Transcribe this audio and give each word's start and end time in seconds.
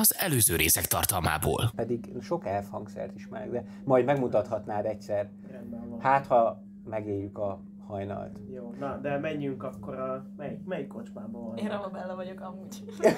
az 0.00 0.14
előző 0.18 0.56
részek 0.56 0.84
tartalmából. 0.84 1.70
Pedig 1.74 2.08
sok 2.20 2.46
elfhangszert 2.46 3.14
ismerek, 3.14 3.50
de 3.50 3.64
majd 3.84 4.04
megmutathatnád 4.04 4.86
egyszer. 4.86 5.30
Hát, 5.98 6.26
ha 6.26 6.62
megéljük 6.84 7.38
a 7.38 7.60
hajnalt. 7.86 8.38
Jó, 8.54 8.74
na, 8.78 8.96
de 8.96 9.18
menjünk 9.18 9.62
akkor 9.62 9.94
a... 9.94 10.26
Melyik, 10.36 10.64
melyik 10.64 10.86
kocsmában 10.86 11.44
van? 11.44 11.56
Én 11.56 11.68
Ramabella 11.68 12.14
vagyok 12.14 12.40
amúgy. 12.40 12.84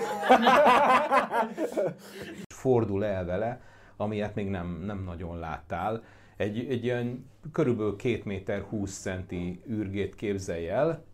fordul 2.63 3.05
el 3.05 3.25
vele, 3.25 3.61
amilyet 3.97 4.35
még 4.35 4.49
nem, 4.49 4.83
nem 4.85 5.03
nagyon 5.05 5.39
láttál. 5.39 6.03
Egy, 6.37 6.59
egy 6.59 6.85
ilyen 6.85 7.31
körülbelül 7.53 7.97
2 7.97 8.21
méter 8.25 8.61
20 8.61 9.01
centi 9.01 9.63
űrgét 9.69 10.15
képzelj 10.15 10.69
el, 10.69 11.05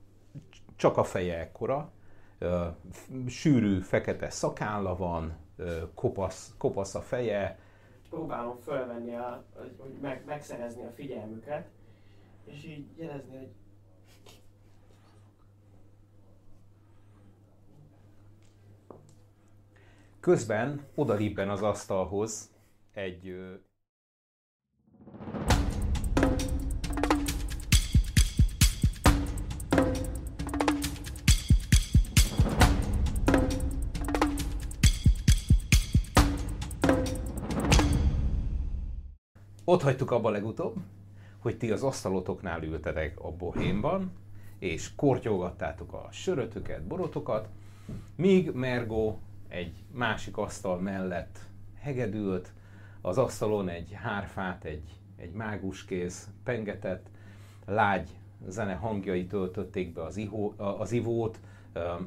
csak 0.77 0.96
a 0.96 1.05
feje 1.05 1.39
ekkora, 1.39 1.93
sűrű 3.27 3.80
fekete 3.80 4.30
szakálla 4.30 4.96
van, 4.96 5.37
kopasz, 5.95 6.54
kopasz 6.59 6.95
a 6.95 7.00
feje, 7.00 7.58
Próbálom 8.11 8.57
fölvenni, 8.57 9.14
a, 9.14 9.44
hogy 9.79 9.93
meg, 10.00 10.22
megszerezni 10.26 10.84
a 10.84 10.90
figyelmüket, 10.90 11.68
és 12.44 12.64
így 12.64 12.86
jelezni, 12.96 13.36
hogy 13.36 13.50
Közben 20.21 20.86
odalibben 20.94 21.48
az 21.48 21.62
asztalhoz 21.62 22.50
egy 22.93 23.34
Ott 39.69 39.83
hagytuk 39.83 40.11
abba 40.11 40.30
legutóbb, 40.30 40.77
hogy 41.38 41.58
ti 41.58 41.70
az 41.70 41.83
asztalotoknál 41.83 42.62
ültetek 42.62 43.20
a 43.20 43.30
bohémban, 43.33 44.12
és 44.58 44.94
kortyolgattátok 44.94 45.92
a 45.92 46.08
sörötöket, 46.11 46.83
borotokat, 46.83 47.48
míg 48.16 48.50
Mergo 48.50 49.16
egy 49.48 49.72
másik 49.92 50.36
asztal 50.36 50.78
mellett 50.78 51.39
hegedült, 51.80 52.52
az 53.00 53.19
asztalon 53.19 53.69
egy 53.69 53.92
hárfát, 53.92 54.64
egy, 54.64 55.00
egy 55.16 55.33
máguskéz 55.33 56.28
pengetett, 56.44 57.06
lágy 57.66 58.08
zene 58.46 58.74
hangjai 58.74 59.27
töltötték 59.27 59.92
be 59.92 60.02
az, 60.02 60.16
ihó, 60.16 60.55
az 60.56 60.92
ivót, 60.92 61.41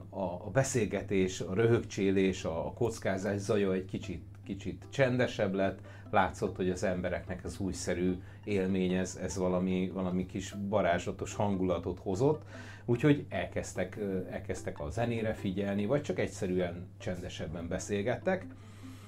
a, 0.10 0.20
a 0.20 0.50
beszélgetés, 0.54 1.42
a 1.42 1.54
röhögcsélés, 1.54 2.46
a, 2.46 2.66
a 2.66 2.74
kockázás 2.74 3.40
zaja 3.40 3.74
egy 3.74 3.86
kicsit, 3.86 4.24
kicsit 4.44 4.86
csendesebb 4.90 5.54
lett, 5.54 5.80
látszott, 6.12 6.56
hogy 6.56 6.70
az 6.70 6.84
embereknek 6.84 7.44
az 7.44 7.60
újszerű 7.60 8.22
élmény, 8.44 8.94
ez, 8.94 9.20
ez 9.22 9.38
valami, 9.38 9.92
valami 9.94 10.26
kis 10.26 10.56
varázslatos 10.70 11.34
hangulatot 11.34 12.00
hozott, 12.00 12.42
úgyhogy 12.86 13.26
elkezdtek, 13.30 14.00
elkezdtek 14.32 14.80
a 14.80 14.90
zenére 14.90 15.34
figyelni, 15.34 15.86
vagy 15.86 16.02
csak 16.02 16.20
egyszerűen 16.20 16.88
csendesebben 16.98 17.68
beszélgettek, 17.68 18.46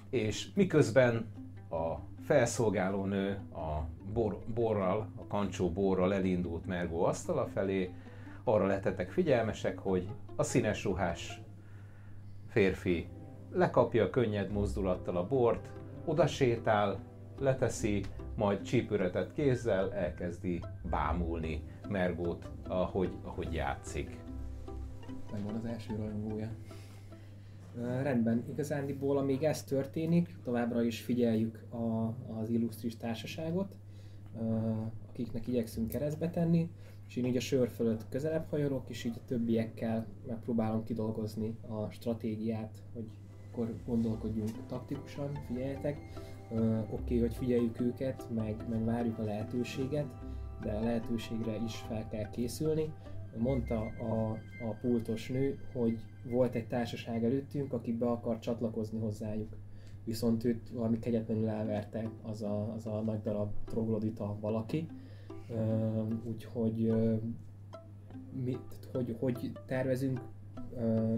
és 0.10 0.48
miközben 0.54 1.26
a 1.70 1.94
felszolgálónő 2.26 3.40
a 3.54 3.88
bor, 4.14 4.40
borral, 4.54 5.10
a 5.16 5.28
kancsó 5.28 5.72
borral 5.72 6.14
elindult 6.14 6.66
Mergó 6.66 7.04
asztala 7.04 7.46
felé, 7.46 7.94
arra 8.44 8.66
letettek 8.66 9.12
figyelmesek, 9.12 9.78
hogy 9.78 10.08
a 10.36 10.44
színes 10.44 10.84
ruhás 10.84 11.42
férfi 12.50 13.08
lekapja 13.52 14.10
könnyed 14.10 14.52
mozdulattal 14.52 15.18
a 15.18 15.28
bort, 15.28 15.70
oda 16.06 16.28
sétál, 16.28 17.00
leteszi, 17.40 18.04
majd 18.36 18.62
csípőretett 18.62 19.34
kézzel 19.34 19.94
elkezdi 19.94 20.62
bámulni 20.90 21.62
Mergót, 21.90 22.50
ahogy, 22.68 23.12
ahogy 23.22 23.54
játszik. 23.54 24.18
Megvan 25.32 25.56
az 25.56 25.66
első 25.66 25.96
rajongója. 25.96 26.50
Ö, 27.78 28.02
Rendben, 28.02 28.44
igazándiból 28.50 29.18
amíg 29.18 29.44
ez 29.44 29.64
történik, 29.64 30.36
továbbra 30.44 30.84
is 30.84 31.02
figyeljük 31.02 31.64
a, 31.70 32.14
az 32.40 32.50
illusztris 32.50 32.98
társaságot, 32.98 33.76
akiknek 35.10 35.48
igyekszünk 35.48 35.88
keresztbe 35.88 36.30
tenni, 36.30 36.70
és 37.08 37.16
én 37.16 37.26
így 37.26 37.38
a 37.38 37.40
sör 37.40 37.70
fölött 37.70 38.10
közelebb 38.10 38.46
hajolok, 38.50 38.90
és 38.90 39.04
így 39.04 39.14
a 39.16 39.26
többiekkel 39.26 40.08
megpróbálom 40.28 40.84
kidolgozni 40.84 41.58
a 41.68 41.90
stratégiát, 41.90 42.82
hogy 42.94 43.10
akkor 43.54 43.76
gondolkodjunk 43.86 44.66
taktikusan, 44.68 45.40
figyeljetek. 45.48 45.98
Ö, 46.52 46.78
Oké, 46.80 46.92
okay, 46.92 47.20
hogy 47.20 47.34
figyeljük 47.34 47.80
őket, 47.80 48.28
meg, 48.36 48.66
meg 48.70 48.86
várjuk 48.86 49.20
a 49.20 49.24
lehetőséget, 49.24 50.06
de 50.62 50.72
a 50.72 50.84
lehetőségre 50.84 51.56
is 51.66 51.76
fel 51.76 52.08
kell 52.08 52.30
készülni. 52.30 52.94
Mondta 53.38 53.80
a, 53.80 54.32
a 54.68 54.74
pultos 54.82 55.30
nő, 55.30 55.60
hogy 55.74 56.00
volt 56.30 56.56
egy 56.56 56.68
társaság 56.68 57.24
előttünk, 57.24 57.74
aki 57.74 57.94
be 57.98 58.06
akar 58.06 58.40
csatlakozni 58.40 59.00
hozzájuk. 59.00 59.58
Viszont 60.04 60.44
őt 60.44 60.70
valami 60.70 61.00
kegyetlenül 61.00 61.48
elverte 61.48 62.10
az 62.22 62.42
a, 62.42 62.74
az 62.74 62.86
a 62.88 63.02
nagy 63.02 63.22
darab 63.22 63.52
troglodita 63.66 64.38
valaki. 64.40 64.88
Ö, 65.50 66.02
úgyhogy 66.24 66.84
ö, 66.84 67.16
mi, 68.44 68.58
hogy, 68.92 69.16
hogy 69.20 69.52
tervezünk, 69.66 70.22
ö, 70.78 71.16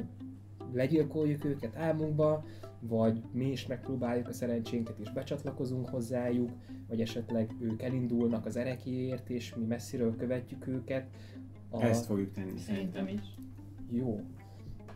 legyilkoljuk 0.73 1.45
őket 1.45 1.75
álmunkba, 1.75 2.45
vagy 2.79 3.21
mi 3.31 3.51
is 3.51 3.67
megpróbáljuk 3.67 4.27
a 4.27 4.33
szerencsénket 4.33 4.99
és 4.99 5.11
becsatlakozunk 5.11 5.89
hozzájuk, 5.89 6.51
vagy 6.87 7.01
esetleg 7.01 7.55
ők 7.59 7.81
elindulnak 7.81 8.45
az 8.45 8.55
erekéért, 8.55 9.29
és 9.29 9.55
mi 9.55 9.65
messziről 9.65 10.15
követjük 10.15 10.67
őket. 10.67 11.07
A... 11.69 11.83
Ezt 11.83 12.05
fogjuk 12.05 12.31
tenni 12.31 12.57
Szerintem 12.57 13.07
is. 13.07 13.21
Jó. 13.89 14.19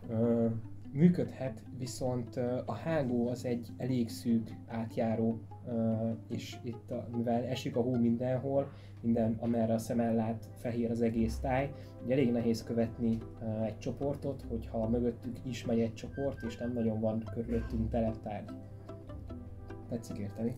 Ö, 0.09 0.47
működhet, 0.93 1.63
viszont 1.77 2.35
a 2.65 2.73
hágó 2.73 3.27
az 3.29 3.45
egy 3.45 3.67
elég 3.77 4.09
szűk 4.09 4.55
átjáró, 4.67 5.39
és 6.29 6.57
itt, 6.63 6.93
mivel 7.15 7.43
esik 7.43 7.75
a 7.75 7.81
hó 7.81 7.95
mindenhol, 7.95 8.71
minden, 9.01 9.37
amerre 9.39 9.73
a 9.73 9.77
szemel 9.77 10.15
lát, 10.15 10.49
fehér 10.55 10.91
az 10.91 11.01
egész 11.01 11.39
táj, 11.39 11.73
így 12.03 12.11
elég 12.11 12.31
nehéz 12.31 12.63
követni 12.63 13.17
egy 13.65 13.77
csoportot, 13.77 14.45
hogyha 14.49 14.87
mögöttük 14.87 15.37
is 15.45 15.65
megy 15.65 15.79
egy 15.79 15.93
csoport, 15.93 16.43
és 16.43 16.57
nem 16.57 16.73
nagyon 16.73 16.99
van 16.99 17.23
körülöttünk 17.33 17.89
tereptárgy. 17.89 18.49
Tetszik 19.89 20.17
érteni? 20.17 20.55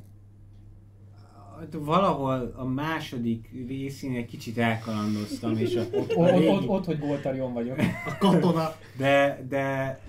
Hát 1.61 1.73
Valahol 1.73 2.53
a 2.55 2.65
második 2.65 3.49
részén 3.67 4.15
egy 4.15 4.25
kicsit 4.25 4.57
elkalandoztam, 4.57 5.57
és 5.57 5.75
a, 5.75 5.81
Ott, 5.97 6.11
a, 6.11 6.15
ott, 6.15 6.29
régi- 6.29 6.47
ott, 6.47 6.67
ott, 6.67 6.85
hogy 6.85 6.99
Goltarion 6.99 7.53
vagyok. 7.53 7.77
a 8.05 8.17
katona, 8.19 8.75
de, 8.97 9.45
de 9.49 9.99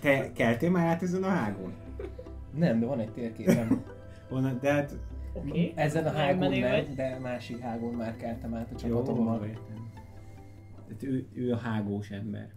te 0.00 0.32
keltél 0.32 0.70
már 0.70 0.86
át 0.86 1.02
ezen 1.02 1.22
a 1.22 1.28
hágon? 1.28 1.72
Nem, 2.54 2.80
de 2.80 2.86
van 2.86 3.00
egy 3.00 3.10
térképem. 3.10 3.84
Honnan, 4.28 4.58
de 4.60 4.72
hát. 4.72 4.96
Okay. 5.32 5.72
Ezen 5.74 6.06
a 6.06 6.10
hágon 6.10 6.50
nem, 6.50 6.70
vagy? 6.70 6.94
de 6.94 7.18
másik 7.22 7.58
hágon 7.58 7.94
már 7.94 8.16
keltem 8.16 8.54
át 8.54 8.68
a 8.70 8.72
jó, 8.72 8.76
csapatommal. 8.76 9.44
értem. 9.44 9.90
Tehát 10.86 11.02
ő, 11.02 11.26
ő 11.34 11.52
a 11.52 11.56
hágós 11.56 12.10
ember. 12.10 12.48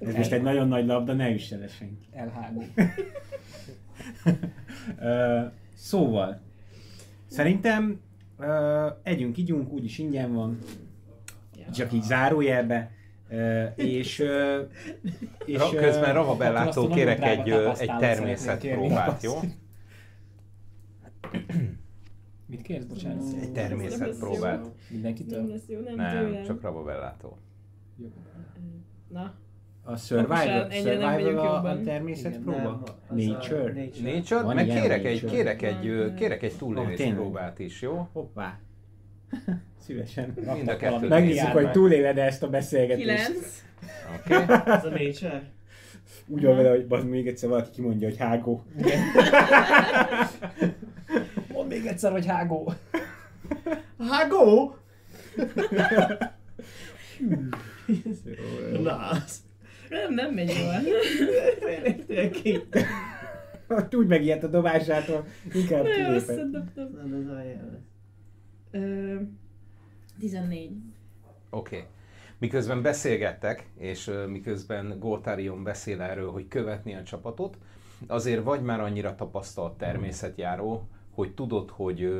Ez 0.00 0.14
most 0.14 0.32
egy 0.32 0.42
nagyon 0.42 0.68
nagy 0.68 0.86
labda, 0.86 1.12
ne 1.12 1.30
üsse 1.30 1.56
le 1.56 1.68
senki. 1.68 2.06
Elhágó. 2.12 2.62
Szóval, 5.74 6.40
szerintem 7.26 8.00
ö, 8.38 8.86
együnk, 9.02 9.36
ígyunk, 9.38 9.72
úgyis 9.72 9.98
ingyen 9.98 10.32
van, 10.32 10.58
csak 11.72 11.92
így 11.92 12.02
zárójelbe, 12.02 12.90
ö, 13.28 13.64
és, 13.76 14.18
ö, 14.18 14.62
és 15.44 15.60
ö, 15.60 15.76
Közben 15.76 15.88
azt 15.88 16.02
a 16.02 16.12
Ravabellától 16.12 16.82
nagyon 16.82 16.96
kérek 16.96 17.22
egy, 17.22 17.38
egy 17.38 17.44
tapasztalat 17.62 18.00
természet 18.00 18.38
szeretnék 18.38 18.70
kérni. 18.70 18.86
próbát, 18.86 19.22
jó? 19.22 19.32
Mit 22.46 22.62
kérsz, 22.62 22.84
bocsánat? 22.84 23.24
Egy 23.40 23.52
természet 23.52 24.18
próbát. 24.18 24.60
Nem 24.60 24.72
Mindenkitől? 24.90 25.46
lesz 25.46 25.68
jó, 25.68 25.80
nem, 25.80 25.94
Nem, 25.94 26.24
tőlem. 26.26 26.44
csak 26.44 26.60
Ravabellától. 26.62 27.38
Jó. 27.96 28.08
Na, 29.08 29.34
a 29.88 29.90
nem 29.90 29.98
survival 29.98 31.38
a, 31.38 31.64
a 31.70 31.80
természet 31.80 32.30
Igen, 32.30 32.42
próba? 32.42 32.82
Nem, 33.10 33.26
Nature? 33.26 33.72
nature. 33.72 34.12
Nature, 34.12 34.42
Van 34.42 34.54
meg 34.54 34.66
kérek 34.66 35.04
egy, 35.04 35.22
nature? 35.22 35.36
kérek 35.36 35.62
egy, 35.62 35.86
ö, 35.86 36.06
Nem. 36.06 36.14
kérek 36.14 36.42
egy 36.42 36.56
túlélés 36.56 37.12
próbát 37.14 37.58
is, 37.58 37.82
jó? 37.82 38.08
Hoppá. 38.12 38.58
Szívesen. 39.86 40.34
Mind 40.54 40.68
a 40.68 40.76
kettőt. 40.76 41.08
Megnézzük, 41.08 41.48
hogy 41.48 41.70
túléled 41.70 42.18
ezt 42.18 42.42
a 42.42 42.48
beszélgetést. 42.48 43.06
kilenc. 43.06 43.62
Oké. 44.18 44.34
Ez 44.72 44.84
a 44.84 44.88
nature. 44.88 45.42
Úgy 46.26 46.44
van 46.44 46.56
vele, 46.56 46.70
hogy 46.70 46.86
bazd, 46.86 47.08
még 47.08 47.26
egyszer 47.26 47.48
valaki 47.48 47.70
kimondja, 47.70 48.08
hogy 48.08 48.18
hágó. 48.18 48.62
Mondd 51.52 51.68
még 51.68 51.86
egyszer, 51.86 52.12
hogy 52.12 52.26
hágó. 52.26 52.72
Hágó? 54.10 54.76
Na, 58.82 58.96
az. 58.96 59.46
Nem, 59.88 60.14
nem 60.14 60.34
megy 60.34 60.52
jól. 60.58 60.74
Ott 63.68 63.94
úgy 63.94 64.06
megijedt 64.06 64.42
a 64.42 64.48
dobásától, 64.48 65.24
inkább 65.54 65.82
Nagyon 65.82 66.04
kilépett. 66.04 66.26
rosszat 66.28 66.50
dobtam. 66.50 66.88
Nem, 66.94 67.20
ez 67.20 67.28
olyan. 67.30 67.86
Ö, 68.70 69.14
14. 70.18 70.70
Oké. 71.50 71.76
Okay. 71.76 71.88
Miközben 72.38 72.82
beszélgettek, 72.82 73.66
és 73.78 74.10
miközben 74.28 74.98
Goltarion 74.98 75.62
beszél 75.62 76.00
erről, 76.00 76.30
hogy 76.30 76.48
követni 76.48 76.94
a 76.94 77.02
csapatot, 77.02 77.58
azért 78.06 78.42
vagy 78.44 78.62
már 78.62 78.80
annyira 78.80 79.14
tapasztalt 79.14 79.78
természetjáró, 79.78 80.88
hogy 81.18 81.34
tudod, 81.34 81.70
hogy, 81.70 82.12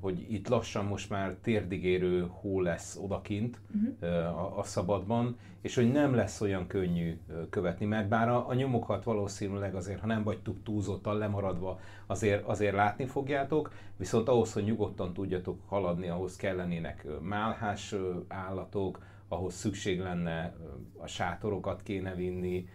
hogy 0.00 0.32
itt 0.32 0.48
lassan 0.48 0.84
most 0.84 1.10
már 1.10 1.36
térdigérő 1.42 2.26
hó 2.30 2.60
lesz 2.60 2.98
odakint 3.02 3.60
ö, 4.00 4.06
a, 4.06 4.58
a 4.58 4.62
szabadban, 4.62 5.36
és 5.60 5.74
hogy 5.74 5.92
nem 5.92 6.14
lesz 6.14 6.40
olyan 6.40 6.66
könnyű 6.66 7.18
követni, 7.50 7.86
mert 7.86 8.08
bár 8.08 8.28
a, 8.28 8.48
a 8.48 8.54
nyomokat 8.54 9.04
valószínűleg 9.04 9.74
azért, 9.74 10.00
ha 10.00 10.06
nem 10.06 10.22
vagytok 10.22 10.56
túlzottan 10.62 11.18
lemaradva, 11.18 11.80
azért, 12.06 12.44
azért 12.46 12.74
látni 12.74 13.06
fogjátok, 13.06 13.72
viszont 13.96 14.28
ahhoz, 14.28 14.52
hogy 14.52 14.64
nyugodtan 14.64 15.12
tudjatok 15.12 15.60
haladni, 15.66 16.08
ahhoz 16.08 16.36
kellenének 16.36 17.06
málhás 17.20 17.94
állatok, 18.28 19.04
ahhoz 19.28 19.54
szükség 19.54 20.00
lenne, 20.00 20.54
a 20.98 21.06
sátorokat 21.06 21.82
kéne 21.82 22.14
vinni, 22.14 22.68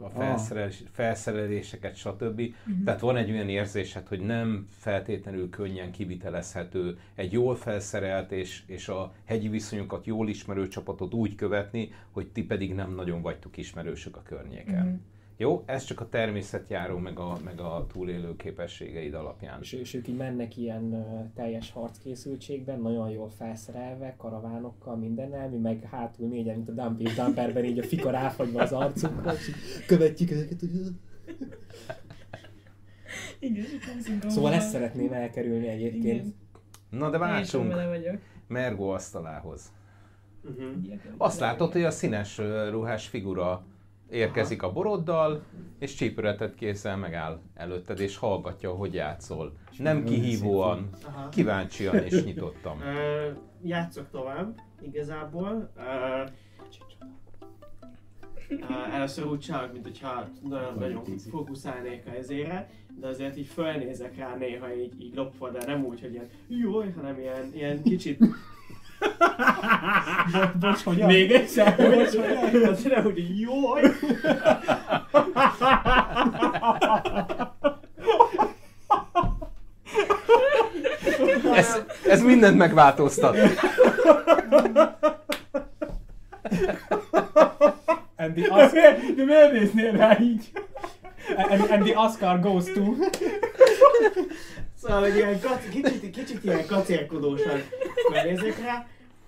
a 0.00 0.08
felszerelés, 0.08 0.82
felszereléseket, 0.92 1.96
stb. 1.96 2.42
Tehát 2.84 3.00
van 3.00 3.16
egy 3.16 3.30
olyan 3.30 3.48
érzésed, 3.48 4.06
hogy 4.06 4.20
nem 4.20 4.66
feltétlenül 4.78 5.50
könnyen 5.50 5.90
kivitelezhető 5.90 6.98
egy 7.14 7.32
jól 7.32 7.56
felszerelt 7.56 8.32
és, 8.32 8.62
és 8.66 8.88
a 8.88 9.12
hegyi 9.24 9.48
viszonyokat 9.48 10.06
jól 10.06 10.28
ismerő 10.28 10.68
csapatot 10.68 11.14
úgy 11.14 11.34
követni, 11.34 11.92
hogy 12.10 12.26
ti 12.26 12.44
pedig 12.44 12.74
nem 12.74 12.94
nagyon 12.94 13.22
vagytok 13.22 13.56
ismerősök 13.56 14.16
a 14.16 14.22
környéken. 14.22 14.86
Mhm. 14.86 14.94
Jó? 15.40 15.62
Ez 15.66 15.84
csak 15.84 16.00
a 16.00 16.08
természetjáró, 16.08 16.98
meg 16.98 17.18
a, 17.18 17.36
meg 17.44 17.60
a 17.60 17.86
túlélő 17.92 18.36
képességeid 18.36 19.14
alapján. 19.14 19.60
És, 19.60 19.72
és 19.72 19.94
ők 19.94 20.08
így 20.08 20.16
mennek 20.16 20.56
ilyen 20.56 20.92
ö, 20.92 21.20
teljes 21.34 21.70
harckészültségben, 21.72 22.80
nagyon 22.80 23.10
jól 23.10 23.28
felszerelve, 23.30 24.14
karavánokkal, 24.18 24.96
mindennel, 24.96 25.48
mi 25.48 25.56
meg 25.56 25.82
hátul 25.90 26.28
négyen, 26.28 26.56
mint 26.56 26.68
a 26.68 26.72
Dump 26.72 27.00
és 27.00 27.14
Dumperben, 27.14 27.64
így 27.64 27.78
a 27.78 27.82
fika 27.82 28.10
ráfagyva 28.10 28.62
az 28.62 28.72
arcunkra, 28.72 29.32
és 29.32 29.48
így 29.48 29.54
követjük 29.86 30.30
őket. 30.30 30.60
hogy- 30.60 30.70
Igen, 33.40 33.64
Szóval 34.28 34.52
ezt 34.52 34.70
szeretném 34.70 35.12
elkerülni 35.12 35.68
egyébként. 35.68 36.04
Igen. 36.04 36.34
Na 36.90 37.10
de 37.10 37.18
váltsunk. 37.18 37.72
Mergo 38.48 38.88
asztalához. 38.88 39.72
Uh-huh. 40.44 40.72
Azt 41.16 41.40
látod, 41.40 41.72
hogy 41.72 41.82
a 41.82 41.90
színes 41.90 42.38
ruhás 42.70 43.06
figura 43.08 43.64
érkezik 44.10 44.62
a 44.62 44.72
boroddal, 44.72 45.42
és 45.78 45.94
csípőretet 45.94 46.54
kézzel 46.54 46.96
megáll 46.96 47.40
előtted, 47.54 48.00
és 48.00 48.16
hallgatja, 48.16 48.70
hogy 48.70 48.94
játszol. 48.94 49.52
Nem 49.78 50.04
kihívóan, 50.04 50.90
kíváncsian 51.30 51.96
és 51.96 52.24
nyitottam. 52.24 52.80
Ö, 52.80 53.30
játszok 53.62 54.10
tovább, 54.10 54.60
igazából. 54.80 55.70
Ö, 55.76 56.22
ö, 58.50 58.92
először 58.92 59.26
úgy 59.26 59.40
csinálok, 59.40 59.72
mint 59.72 59.84
hogyha 59.84 60.28
nagyon, 60.48 60.74
nagyon 60.78 61.04
fókuszálnék 61.30 62.06
a 62.06 62.10
ezére, 62.10 62.70
de 63.00 63.06
azért 63.06 63.36
így 63.36 63.46
fölnézek 63.46 64.16
rá 64.16 64.36
néha 64.36 64.74
így, 64.74 65.00
így 65.00 65.14
lopva, 65.14 65.50
de 65.50 65.66
nem 65.66 65.84
úgy, 65.84 66.00
hogy 66.00 66.12
ilyen 66.12 66.28
jaj, 66.48 66.92
hanem 66.92 67.18
ilyen, 67.18 67.50
ilyen 67.54 67.82
kicsit... 67.82 68.24
Bocs, 70.60 70.82
hogyan? 70.82 71.06
Még 71.06 71.32
egyszer, 71.32 71.76
bocs, 71.76 72.14
hogy 72.50 72.62
azért 72.62 73.02
hogy 73.02 73.40
jaj! 73.40 73.82
Ez, 81.54 81.82
ez 82.08 82.22
mindent 82.22 82.56
megváltoztat. 82.56 83.36
And 88.16 88.34
the, 88.34 88.50
Os- 88.50 88.72
De 89.16 89.24
miért 89.24 89.52
néznél 89.52 89.92
rá 89.92 90.18
így? 90.20 90.50
and, 91.36 91.60
and 91.70 91.82
the 91.84 91.98
Oscar 91.98 92.40
goes 92.40 92.64
to... 92.64 92.82
Szóval, 94.88 95.02
hogy 95.02 95.16
ilyen 95.16 95.40
kac, 95.40 95.68
kicsit, 95.68 96.10
kicsit 96.10 96.44
ilyen 96.44 96.66
kacérkodósan 96.66 97.60
benézek 98.10 98.58
rá, 98.60 98.86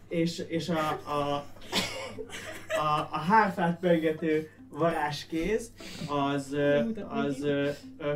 és, 0.09 0.45
és 0.49 0.69
a, 0.69 1.01
a, 1.11 1.45
a, 2.79 3.09
a 3.11 3.19
hárfát 3.19 3.79
pörgető 3.79 4.51
varázskéz 4.71 5.73
az, 6.09 6.57
az 7.09 7.47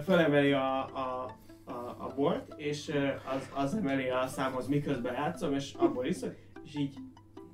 fölemeli 0.04 0.52
a, 0.52 0.78
a, 0.78 1.36
a, 1.64 1.72
a 1.98 2.12
bort, 2.16 2.52
és 2.56 2.92
az, 3.36 3.48
az 3.64 3.74
emeli 3.74 4.08
a 4.08 4.26
számhoz 4.26 4.66
miközben 4.66 5.14
játszom, 5.14 5.54
és 5.54 5.72
abból 5.76 6.06
iszok, 6.06 6.34
és 6.64 6.76
így 6.76 6.94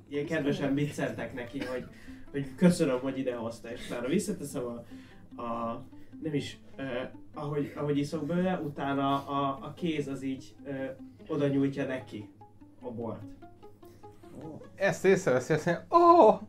ilyen 0.09 0.25
kedvesen 0.25 0.73
vicceltek 0.73 1.33
neki, 1.33 1.59
hogy, 1.65 1.85
hogy 2.31 2.55
köszönöm, 2.55 2.99
hogy 2.99 3.17
ide 3.17 3.35
hozta, 3.35 3.71
és 3.71 3.85
utána 3.89 4.07
visszateszem 4.07 4.63
a, 4.65 4.83
a 5.41 5.83
nem 6.23 6.33
is, 6.33 6.57
uh, 6.77 6.85
ahogy, 7.33 7.73
ahogy 7.75 7.97
iszok 7.97 8.25
belőle, 8.25 8.61
utána 8.65 9.27
a, 9.27 9.59
a 9.61 9.73
kéz 9.73 10.07
az 10.07 10.23
így 10.23 10.55
uh, 10.65 10.85
oda 11.27 11.47
nyújtja 11.47 11.85
neki 11.85 12.29
a 12.81 12.91
bort. 12.91 13.21
Ezt 14.75 15.05
észreveszi, 15.05 15.53
azt 15.53 15.65
mondja, 15.65 15.85
ó, 15.89 16.27
oh! 16.27 16.39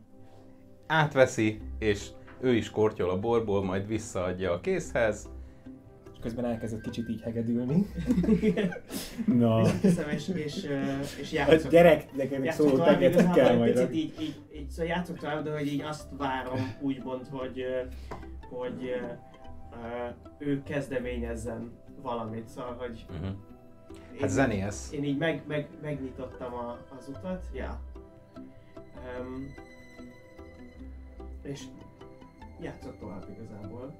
átveszi, 0.87 1.61
és 1.79 2.07
ő 2.41 2.53
is 2.53 2.69
kortyol 2.69 3.09
a 3.09 3.19
borból, 3.19 3.63
majd 3.63 3.87
visszaadja 3.87 4.51
a 4.51 4.59
kézhez. 4.59 5.29
És 6.13 6.19
közben 6.21 6.45
elkezdett 6.45 6.81
kicsit 6.81 7.09
így 7.09 7.21
hegedülni. 7.21 7.85
Na. 9.25 9.61
Visszateszem 9.61 10.09
és, 10.09 10.27
és, 10.27 10.63
és 11.21 11.31
A 11.31 11.35
játszok. 11.35 11.71
gyerek, 11.71 12.15
nekem 12.15 12.45
szóló 12.49 12.73
igazából 12.73 13.33
kell 13.33 13.57
majd. 13.57 13.73
picit 13.73 13.93
így, 13.93 14.21
így, 14.21 14.35
így, 14.55 14.69
szóval 14.69 14.85
játszok 14.85 15.17
tovább, 15.17 15.43
de 15.43 15.51
hogy 15.51 15.67
így 15.67 15.81
azt 15.81 16.07
várom 16.17 16.75
úgymond, 16.81 17.27
hogy, 17.27 17.65
hogy 18.49 18.83
ö, 18.83 19.13
ő 20.37 20.63
kezdeményezzen 20.63 21.71
valamit, 22.01 22.47
szóval, 22.47 22.73
hogy 22.73 23.05
Uh-huh. 23.09 23.27
én- 24.13 24.19
Hát 24.19 24.29
zenész. 24.29 24.91
Én 24.91 25.03
így 25.03 25.17
meg, 25.17 25.43
meg, 25.47 25.67
megnyitottam 25.81 26.53
a, 26.53 26.77
az 26.97 27.07
utat, 27.07 27.45
ja. 27.53 27.79
Um, 29.19 29.53
és 31.43 31.63
játszok 32.59 32.97
tovább 32.99 33.25
igazából. 33.29 33.93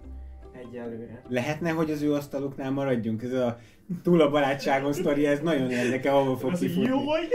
Egyelőre. 0.53 1.21
Lehetne, 1.27 1.69
hogy 1.69 1.92
az 1.92 2.01
ő 2.01 2.13
asztaluknál 2.13 2.71
maradjunk? 2.71 3.23
Ez 3.23 3.33
a 3.33 3.59
túl 4.04 4.21
a 4.21 4.30
barátságon 4.30 4.94
sztori, 4.94 5.25
ez 5.25 5.39
nagyon 5.39 5.71
érdekel, 5.71 6.16
ahol 6.16 6.37
fog 6.37 6.57
kifutni. 6.57 6.89
Jaj! 6.89 7.28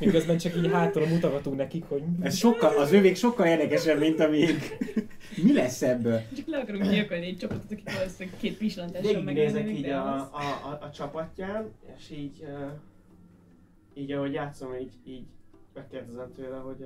Miközben 0.00 0.38
csak 0.38 0.56
így 0.56 0.70
hátulra 0.70 1.08
mutogatunk 1.08 1.56
nekik, 1.56 1.84
hogy 1.84 2.02
Ez 2.20 2.36
sokkal, 2.36 2.76
az 2.76 2.92
övék 2.92 3.16
sokkal 3.16 3.46
érdekesebb, 3.46 3.98
mint 3.98 4.20
a 4.20 4.28
miénk. 4.28 4.62
Mi 5.42 5.52
lesz 5.52 5.82
ebből? 5.82 6.20
Csak 6.36 6.46
le 6.46 6.58
akarunk 6.58 6.84
gyilkolni 6.84 7.26
egy 7.26 7.36
csapatot, 7.36 7.72
akik 7.72 7.92
valószínűleg 7.92 8.38
két 8.38 8.58
pislantással 8.58 9.12
Végignézek 9.12 9.52
megölnének, 9.52 9.78
így 9.78 9.88
a, 9.88 10.16
a, 10.16 10.40
a, 10.70 10.84
a 10.84 10.90
csapatján, 10.90 11.72
és 11.96 12.10
így, 12.10 12.42
uh, 12.42 12.70
így 13.94 14.12
ahogy 14.12 14.32
játszom, 14.32 14.74
így, 14.74 14.92
így 15.06 15.24
megkérdezem 15.74 16.32
tőle, 16.36 16.56
hogy 16.56 16.82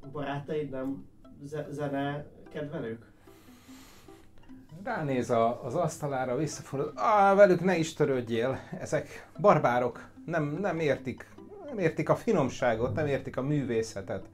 a 0.00 0.06
barátaid 0.12 0.70
nem 0.70 1.04
ze- 1.44 1.66
zene 1.70 2.26
kedvelők? 2.52 3.09
Ránéz 4.84 5.30
a, 5.30 5.64
az 5.64 5.74
asztalára, 5.74 6.36
visszafordul. 6.36 6.92
Ah, 6.94 7.36
velük 7.36 7.64
ne 7.64 7.76
is 7.76 7.94
törődjél. 7.94 8.58
Ezek 8.80 9.28
barbárok. 9.38 10.08
Nem, 10.26 10.58
nem 10.60 10.78
értik. 10.78 11.28
Nem 11.66 11.78
értik 11.78 12.08
a 12.08 12.16
finomságot, 12.16 12.94
nem 12.94 13.06
értik 13.06 13.36
a 13.36 13.42
művészetet. 13.42 14.24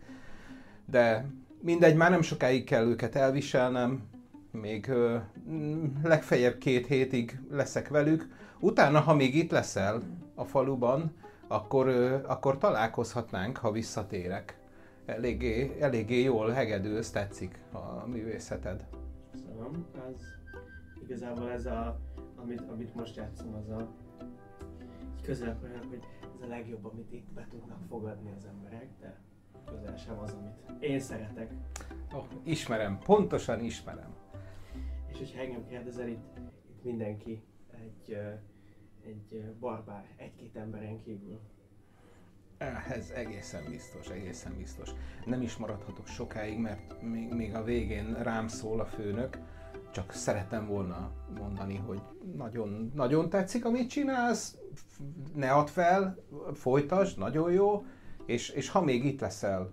De 0.84 1.26
mindegy, 1.60 1.96
már 1.96 2.10
nem 2.10 2.22
sokáig 2.22 2.64
kell 2.64 2.86
őket 2.86 3.14
elviselnem. 3.14 4.02
Még 4.50 4.88
ö, 4.88 5.16
legfeljebb 6.02 6.58
két 6.58 6.86
hétig 6.86 7.40
leszek 7.50 7.88
velük. 7.88 8.28
Utána, 8.58 9.00
ha 9.00 9.14
még 9.14 9.34
itt 9.34 9.50
leszel 9.50 10.02
a 10.34 10.44
faluban, 10.44 11.16
akkor, 11.48 11.86
ö, 11.86 12.16
akkor 12.26 12.58
találkozhatnánk, 12.58 13.56
ha 13.56 13.70
visszatérek. 13.70 14.58
Eléggé, 15.06 15.76
eléggé 15.80 16.22
jól 16.22 16.50
hegedülsz, 16.50 17.10
tetszik 17.10 17.58
a 17.72 18.06
művészeted. 18.06 18.84
Köszönöm. 19.32 19.86
Ez 19.94 20.35
igazából 21.06 21.50
ez 21.50 21.66
a, 21.66 22.00
amit, 22.36 22.60
amit 22.60 22.94
most 22.94 23.16
játszom, 23.16 23.54
az 23.54 23.68
a 23.68 23.88
közel 25.22 25.58
hogy 25.88 26.02
ez 26.34 26.42
a 26.42 26.46
legjobb, 26.46 26.84
amit 26.84 27.12
itt 27.12 27.32
be 27.32 27.46
tudnak 27.50 27.80
fogadni 27.88 28.32
az 28.36 28.44
emberek, 28.44 28.88
de 29.00 29.20
közel 29.64 29.96
sem 29.96 30.18
az, 30.18 30.32
amit 30.32 30.82
én 30.82 31.00
szeretek. 31.00 31.50
Oh, 32.12 32.24
ismerem, 32.42 32.98
pontosan 32.98 33.60
ismerem. 33.60 34.14
És 35.06 35.18
hogyha 35.18 35.40
engem 35.40 35.66
kérdezel, 35.66 36.08
itt, 36.08 36.38
itt 36.68 36.82
mindenki 36.82 37.42
egy, 37.70 38.18
egy 39.04 39.54
barbár, 39.60 40.06
egy-két 40.16 40.56
emberen 40.56 41.00
kívül. 41.00 41.40
Ez 42.88 43.10
egészen 43.10 43.64
biztos, 43.70 44.08
egészen 44.08 44.56
biztos. 44.56 44.90
Nem 45.24 45.42
is 45.42 45.56
maradhatok 45.56 46.06
sokáig, 46.06 46.58
mert 46.58 47.02
még, 47.02 47.32
még 47.32 47.54
a 47.54 47.62
végén 47.62 48.14
rám 48.22 48.48
szól 48.48 48.80
a 48.80 48.86
főnök. 48.86 49.38
Csak 49.96 50.12
szerettem 50.12 50.66
volna 50.66 51.10
mondani, 51.38 51.76
hogy 51.76 52.00
nagyon, 52.36 52.92
nagyon 52.94 53.28
tetszik, 53.28 53.64
amit 53.64 53.90
csinálsz, 53.90 54.58
ne 55.34 55.52
add 55.52 55.66
fel, 55.66 56.18
folytasd, 56.54 57.18
nagyon 57.18 57.52
jó, 57.52 57.84
és, 58.26 58.48
és 58.48 58.68
ha 58.68 58.80
még 58.80 59.04
itt 59.04 59.20
leszel 59.20 59.70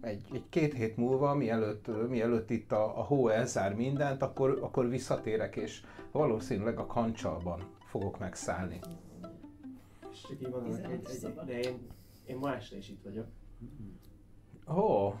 egy, 0.00 0.24
egy 0.32 0.48
két 0.48 0.74
hét 0.74 0.96
múlva, 0.96 1.34
mielőtt, 1.34 2.08
mielőtt 2.08 2.50
itt 2.50 2.72
a, 2.72 2.98
a 2.98 3.02
hó 3.02 3.28
elzár 3.28 3.74
mindent, 3.74 4.22
akkor, 4.22 4.58
akkor 4.62 4.88
visszatérek, 4.88 5.56
és 5.56 5.82
valószínűleg 6.12 6.78
a 6.78 6.86
kancsalban 6.86 7.60
fogok 7.84 8.18
megszállni. 8.18 8.80
És 10.12 10.20
csak 10.20 10.40
így 10.40 10.48
mondanak, 10.48 10.92
egy, 10.92 11.08
egy, 11.22 11.34
de 11.46 11.58
én, 11.58 11.78
én 12.26 12.36
ma 12.36 12.54
este 12.54 12.76
is 12.76 12.88
itt 12.88 13.02
vagyok. 13.02 13.26
Ó. 14.68 14.72
Oh. 14.72 15.14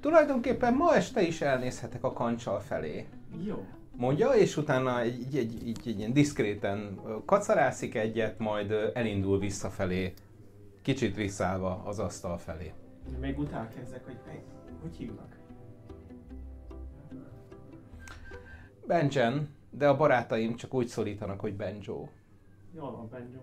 Tulajdonképpen 0.00 0.74
ma 0.74 0.94
este 0.94 1.22
is 1.22 1.40
elnézhetek 1.40 2.04
a 2.04 2.12
kancsal 2.12 2.60
felé. 2.60 3.06
Jó. 3.44 3.66
Mondja, 3.96 4.30
és 4.30 4.56
utána 4.56 5.00
egy, 5.00 5.22
egy, 5.26 5.36
egy, 5.36 5.68
egy, 5.68 5.88
egy 5.88 5.98
ilyen 5.98 6.12
diszkréten 6.12 7.00
kacarászik 7.24 7.94
egyet, 7.94 8.38
majd 8.38 8.72
elindul 8.94 9.38
visszafelé, 9.38 10.14
kicsit 10.82 11.16
visszállva 11.16 11.82
az 11.84 11.98
asztal 11.98 12.38
felé. 12.38 12.72
Még 13.20 13.38
utána 13.38 13.68
kezdek, 13.68 14.04
hogy 14.04 14.16
hey, 14.26 14.42
hogy 14.82 14.96
hívnak? 14.96 15.36
Benjen, 18.86 19.48
de 19.70 19.88
a 19.88 19.96
barátaim 19.96 20.56
csak 20.56 20.74
úgy 20.74 20.86
szólítanak, 20.86 21.40
hogy 21.40 21.54
Benjo. 21.54 22.08
Jól 22.74 22.90
van, 22.90 23.08
Benjo. 23.10 23.40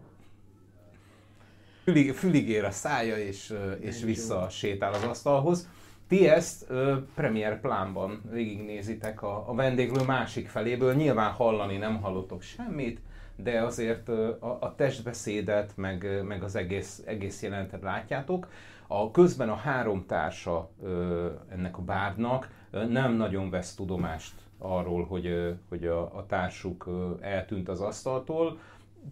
Fülig, 1.84 2.14
fülig 2.14 2.50
ér 2.50 2.64
a 2.64 2.72
szája, 2.72 3.18
és, 3.18 3.54
és 3.80 4.04
vissza 4.04 4.50
sétál 4.50 4.94
az 4.94 5.04
asztalhoz. 5.04 5.70
Ti 6.14 6.30
ezt 6.30 6.66
ö, 6.70 6.98
premier 7.16 7.60
plánban 7.60 8.22
végignézitek 8.32 9.24
a, 9.24 9.50
a 9.50 9.54
vendéglő 9.54 10.04
másik 10.06 10.48
feléből. 10.48 10.94
Nyilván 10.94 11.32
hallani 11.32 11.78
nem 11.78 12.02
hallottok 12.02 12.42
semmit, 12.42 13.00
de 13.36 13.62
azért 13.62 14.10
ö, 14.10 14.30
a, 14.40 14.58
a 14.60 14.74
testbeszédet, 14.76 15.72
meg, 15.76 16.24
meg 16.24 16.44
az 16.44 16.56
egész, 16.56 17.04
egész 17.06 17.42
jelentet 17.42 17.82
látjátok. 17.82 18.48
A 18.88 19.12
közben 19.12 19.50
a 19.50 19.56
három 19.56 20.06
társa 20.08 20.70
ö, 20.84 21.30
ennek 21.50 21.78
a 21.78 21.82
bárdnak 21.82 22.50
ö, 22.72 22.86
nem 22.86 23.14
nagyon 23.14 23.50
vesz 23.50 23.76
tudomást 23.76 24.34
arról, 24.58 25.06
hogy, 25.06 25.56
hogy 25.70 25.88
a, 25.88 26.02
a 26.02 26.26
társuk 26.28 26.90
eltűnt 27.22 27.70
az 27.70 27.82
asztaltól. 27.82 28.60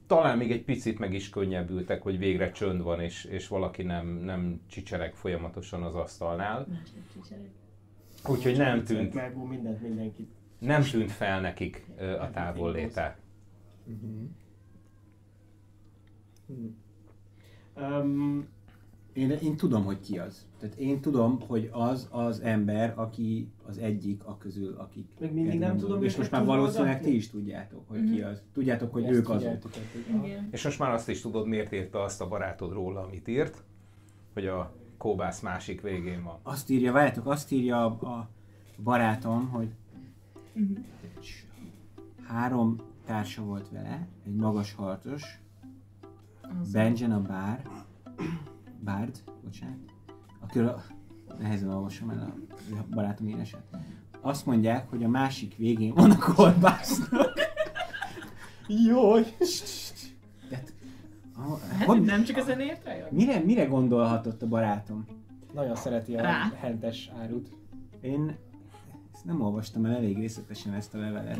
Talán 0.08 0.38
még 0.38 0.52
egy 0.52 0.64
picit 0.64 1.00
meg 1.00 1.14
is 1.14 1.30
könnyebbültek, 1.30 2.02
hogy 2.02 2.18
végre 2.18 2.52
csönd 2.52 2.82
van, 2.82 3.00
és, 3.00 3.26
és 3.26 3.48
valaki 3.48 3.84
nem, 3.84 4.08
nem 4.08 4.62
csicsereg 4.68 5.16
folyamatosan 5.16 5.84
az 5.84 5.96
asztalnál. 5.96 6.68
Úgyhogy 8.28 8.58
nem 8.58 8.84
tűnt, 8.84 9.14
Mergó 9.14 9.44
mindent 9.46 9.82
mindenkit. 9.82 10.30
nem 10.60 10.82
tűnt 10.84 11.12
fel 11.12 11.42
nekik 11.42 11.86
a 12.20 12.30
távol 12.30 12.72
léte. 12.72 13.18
Um, 17.76 18.48
Én, 19.14 19.30
én 19.30 19.56
tudom, 19.56 19.84
hogy 19.84 20.00
ki 20.00 20.18
az. 20.18 20.46
Tehát 20.60 20.76
én 20.76 21.02
tudom, 21.02 21.40
hogy 21.48 21.70
az 21.72 22.08
az 22.12 22.40
ember, 22.40 22.94
aki 22.96 23.52
az 23.68 23.78
egyik 23.78 24.24
a 24.24 24.38
közül, 24.38 24.76
akik... 24.78 25.08
Még 25.20 25.34
mindig 25.34 25.60
nem 25.60 25.78
tudom, 25.78 26.04
És 26.04 26.12
és 26.12 26.18
most 26.18 26.32
már 26.32 26.46
valószínűleg 26.46 26.94
adatni? 26.94 27.10
ti 27.10 27.16
is 27.16 27.30
tudjátok, 27.30 27.84
hogy 27.88 28.12
ki 28.12 28.22
az. 28.22 28.42
Tudjátok, 28.54 28.94
hogy 28.94 29.04
Ezt 29.04 29.14
ők 29.14 29.30
azok. 29.30 29.58
Igen. 30.24 30.48
És 30.52 30.64
most 30.64 30.80
már 30.80 30.92
azt 30.92 31.10
is 31.10 31.22
tudod, 31.22 31.48
miért 31.48 31.74
írta 31.74 32.04
azt 32.04 32.22
a 32.22 32.28
barátod 32.28 32.72
róla, 32.74 33.02
amit 33.02 33.28
írt, 33.28 33.64
hogy 34.34 34.46
a 34.46 34.74
kóbász 34.98 35.42
másik 35.42 35.82
végén 35.82 36.24
van. 36.24 36.40
Azt 36.44 36.70
írja, 36.70 36.92
várjátok, 36.92 37.26
azt 37.26 37.52
írja 37.52 37.86
a, 37.86 38.06
a 38.08 38.30
barátom, 38.84 39.50
hogy 39.50 39.68
három 42.28 42.76
társa 43.06 43.44
volt 43.44 43.70
vele, 43.70 44.08
egy 44.26 44.36
magas 44.36 44.74
harcos, 44.74 45.40
Benjen 46.72 47.12
a 47.12 47.22
bár, 47.22 47.64
Bárd, 48.84 49.24
bocsánat, 49.44 49.94
akiről 50.40 50.68
a, 50.68 50.84
nehezen 51.40 51.70
olvasom 51.70 52.10
el 52.10 52.20
a, 52.20 52.76
a 52.76 52.86
barátom 52.90 53.28
írását. 53.28 53.64
Azt 54.22 54.46
mondják, 54.46 54.90
hogy 54.90 55.04
a 55.04 55.08
másik 55.08 55.56
végén 55.58 55.94
van 55.94 56.12
a 56.12 56.18
kolbásznak. 56.34 57.40
Jaj! 58.68 59.36
Tehát, 60.50 60.74
ah, 61.36 61.60
Hát 61.78 61.88
hogy, 61.88 62.02
nem 62.02 62.24
csak 62.24 62.38
a 62.38 62.46
rajong? 62.46 63.12
mire, 63.12 63.40
mire 63.40 63.66
gondolhatott 63.66 64.42
a 64.42 64.48
barátom? 64.48 65.06
Nagyon 65.54 65.76
szereti 65.76 66.16
a 66.16 66.22
Rá. 66.22 66.52
hentes 66.56 67.12
árut. 67.22 67.50
Én 68.02 68.38
ezt 69.14 69.26
nem 69.26 69.42
olvastam 69.42 69.86
el 69.86 69.96
elég 69.96 70.18
részletesen 70.18 70.74
ezt 70.74 70.94
a 70.94 70.98
levelet. 70.98 71.40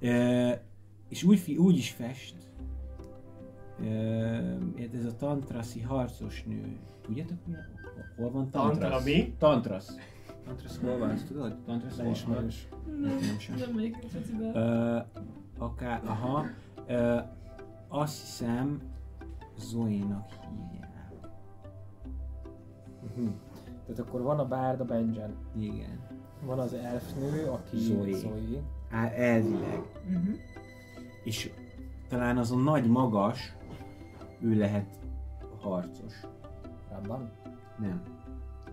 E, 0.00 0.62
és 1.08 1.22
úgy, 1.22 1.54
úgy 1.56 1.76
is 1.76 1.90
fest, 1.90 2.34
ez 4.94 5.04
a 5.04 5.16
tantraszi 5.16 5.80
harcos 5.80 6.44
nő. 6.44 6.78
Tudjátok 7.02 7.38
mi? 7.46 7.54
Hol 8.16 8.30
van 8.30 8.50
tantrasz? 8.50 8.78
Tantra 8.78 9.00
mi? 9.04 9.34
Tantrasz. 9.38 9.96
Tantrasz 10.44 10.78
hol 10.80 10.98
van? 10.98 11.10
Ezt 11.10 11.26
tudod? 11.26 11.56
Tantrasz 11.66 11.96
hol 11.96 12.04
van? 12.04 12.12
Ismerős. 12.12 12.68
Nem 13.00 13.38
sem. 13.38 13.56
Nem 13.56 13.70
megyek 13.70 14.04
a 14.54 15.06
akár, 15.58 16.00
aha. 16.04 16.44
Ö, 16.86 17.18
azt 17.88 18.20
hiszem 18.20 18.82
Zoe-nak 19.58 20.28
hívják. 20.30 21.12
Mhm. 23.16 23.28
Tehát 23.86 23.98
akkor 23.98 24.22
van 24.22 24.38
a 24.38 24.46
bárd, 24.46 24.80
a 24.80 24.84
Benjen. 24.84 25.34
Igen. 25.56 25.98
Van 26.44 26.58
az 26.58 26.72
elfnő, 26.72 27.44
aki 27.46 27.76
Zoe. 27.76 28.12
Zoe. 28.12 28.60
Á, 28.90 29.06
elvileg. 29.06 29.82
Mhm. 30.08 30.30
És 31.24 31.50
talán 32.08 32.38
az 32.38 32.50
a 32.50 32.56
nagy 32.56 32.86
magas, 32.86 33.56
ő 34.40 34.58
lehet 34.58 34.98
harcos. 35.60 36.14
Rabban? 36.90 37.30
Nem. 37.78 38.02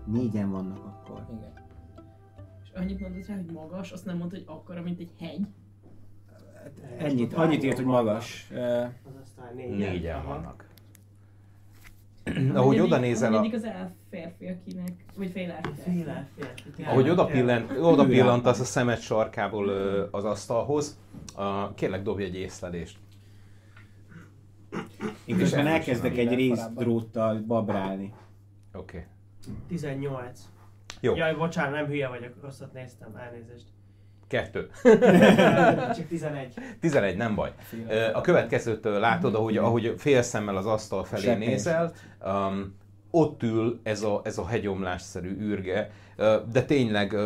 Négyen 0.04 0.50
vannak 0.50 0.84
akkor. 0.84 1.26
Igen. 1.30 1.52
És 2.64 2.70
annyit 2.74 3.00
mondott 3.00 3.26
rá, 3.26 3.34
hogy 3.34 3.52
magas, 3.52 3.92
azt 3.92 4.04
nem 4.04 4.16
mondta, 4.16 4.36
hogy 4.36 4.44
akkora, 4.48 4.82
mint 4.82 5.00
egy 5.00 5.12
hegy. 5.18 5.46
Ennyit, 6.98 7.32
annyit 7.32 7.64
írt, 7.64 7.76
hogy 7.76 7.84
magas. 7.84 8.50
Az 8.50 9.12
aztán 9.22 9.54
négyen. 9.54 9.90
Négyen 9.90 10.16
Aha. 10.16 10.28
vannak. 10.28 10.68
Ahogy 12.54 12.80
oda 12.80 12.98
nézel, 12.98 13.34
a, 13.34 13.40
az 13.40 13.64
elf 13.64 13.90
férfi, 14.10 14.46
akinek, 14.46 14.92
vagy 15.16 15.30
fél 15.30 15.54
ahogy 16.84 17.08
oda, 17.10 17.24
pillant, 17.24 17.70
oda 17.80 18.04
pillantasz 18.04 18.60
a 18.60 18.64
szemed 18.64 18.98
sarkából 18.98 19.68
az 20.10 20.24
asztalhoz, 20.24 20.98
a, 21.34 21.74
kérlek 21.74 22.02
dobj 22.02 22.24
egy 22.24 22.36
észlelést. 22.36 22.98
Én 25.26 25.36
közben 25.36 25.66
elkezdek 25.66 26.16
egy 26.16 26.34
részdróttal 26.34 27.42
babrálni. 27.46 28.12
Oké. 28.74 28.96
Okay. 28.96 29.58
18. 29.68 30.40
Jó. 31.00 31.16
Jaj, 31.16 31.34
bocsánat, 31.34 31.72
nem 31.72 31.86
hülye 31.86 32.08
vagyok, 32.08 32.32
rosszat 32.42 32.72
néztem, 32.72 33.16
elnézést. 33.16 33.64
Kettő. 34.28 34.70
Csak 35.96 36.06
11. 36.08 36.54
11, 36.80 37.16
nem 37.16 37.34
baj. 37.34 37.52
A 38.12 38.20
következőt 38.20 38.84
látod, 38.84 39.34
ahogy, 39.34 39.56
ahogy 39.56 39.94
félszemmel 39.98 40.56
az 40.56 40.66
asztal 40.66 41.04
felé 41.04 41.22
Seppés. 41.22 41.46
nézel, 41.46 41.92
um, 42.24 42.76
ott 43.10 43.42
ül 43.42 43.80
ez 43.82 44.02
a, 44.02 44.20
ez 44.24 44.38
a 44.38 44.46
hegyomlásszerű 44.46 45.36
űrge, 45.40 45.90
de 46.52 46.62
tényleg, 46.66 47.16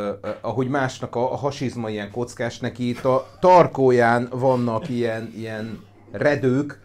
ahogy 0.40 0.68
másnak 0.68 1.16
a, 1.16 1.32
a 1.32 1.36
hasizma 1.36 1.90
ilyen 1.90 2.10
kockás, 2.10 2.58
neki 2.58 2.88
itt 2.88 3.04
a 3.04 3.26
tarkóján 3.40 4.28
vannak 4.30 4.88
ilyen, 4.88 5.32
ilyen 5.36 5.84
redők, 6.10 6.80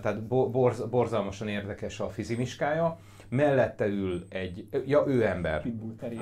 tehát 0.00 0.22
bo- 0.22 0.50
borz, 0.50 0.80
borzalmasan 0.80 1.48
érdekes 1.48 2.00
a 2.00 2.08
fizimiskája. 2.08 2.98
Mellette 3.28 3.86
ül 3.86 4.24
egy, 4.28 4.68
ja 4.86 5.04
ő 5.06 5.26
ember, 5.26 5.62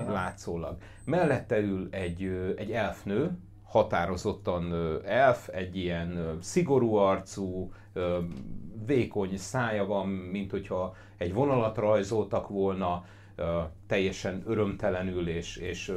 látszólag. 0.09 0.76
Mellette 1.04 1.59
ül 1.59 1.88
egy, 1.90 2.52
egy 2.57 2.73
elfnő, 2.73 3.38
határozottan 3.62 4.73
elf, 5.04 5.49
egy 5.49 5.76
ilyen 5.76 6.38
szigorú 6.40 6.95
arcú, 6.95 7.73
vékony 8.87 9.37
szája 9.37 9.85
van, 9.85 10.09
mint 10.09 10.50
hogyha 10.50 10.95
egy 11.16 11.35
vonalat 11.35 11.76
rajzoltak 11.76 12.49
volna, 12.49 13.04
teljesen 13.87 14.42
örömtelenül 14.47 15.28
és, 15.28 15.57
és 15.57 15.92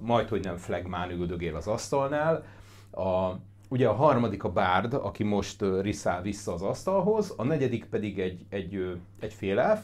majd, 0.00 0.28
hogy 0.28 0.44
nem 0.44 0.56
flagmán 0.56 1.10
üldögél 1.10 1.56
az 1.56 1.66
asztalnál. 1.66 2.44
A, 2.90 3.32
ugye 3.74 3.88
a 3.88 3.92
harmadik 3.92 4.44
a 4.44 4.52
bárd, 4.52 4.92
aki 4.94 5.22
most 5.24 5.64
riszál 5.80 6.22
vissza 6.22 6.52
az 6.52 6.62
asztalhoz, 6.62 7.34
a 7.36 7.44
negyedik 7.44 7.84
pedig 7.84 8.18
egy, 8.20 8.44
egy, 8.48 8.98
egy 9.20 9.32
félelf, 9.32 9.80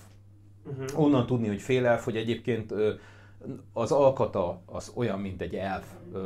Uh-huh. 0.65 1.05
Onnan 1.05 1.27
tudni, 1.27 1.47
hogy 1.49 1.61
félelf, 1.61 2.05
hogy 2.05 2.17
egyébként 2.17 2.75
az 3.73 3.93
alkata 3.93 4.61
az 4.67 4.93
olyan, 4.95 5.19
mint 5.21 5.43
egy 5.43 5.55
elf 5.55 5.87
ö, 6.13 6.19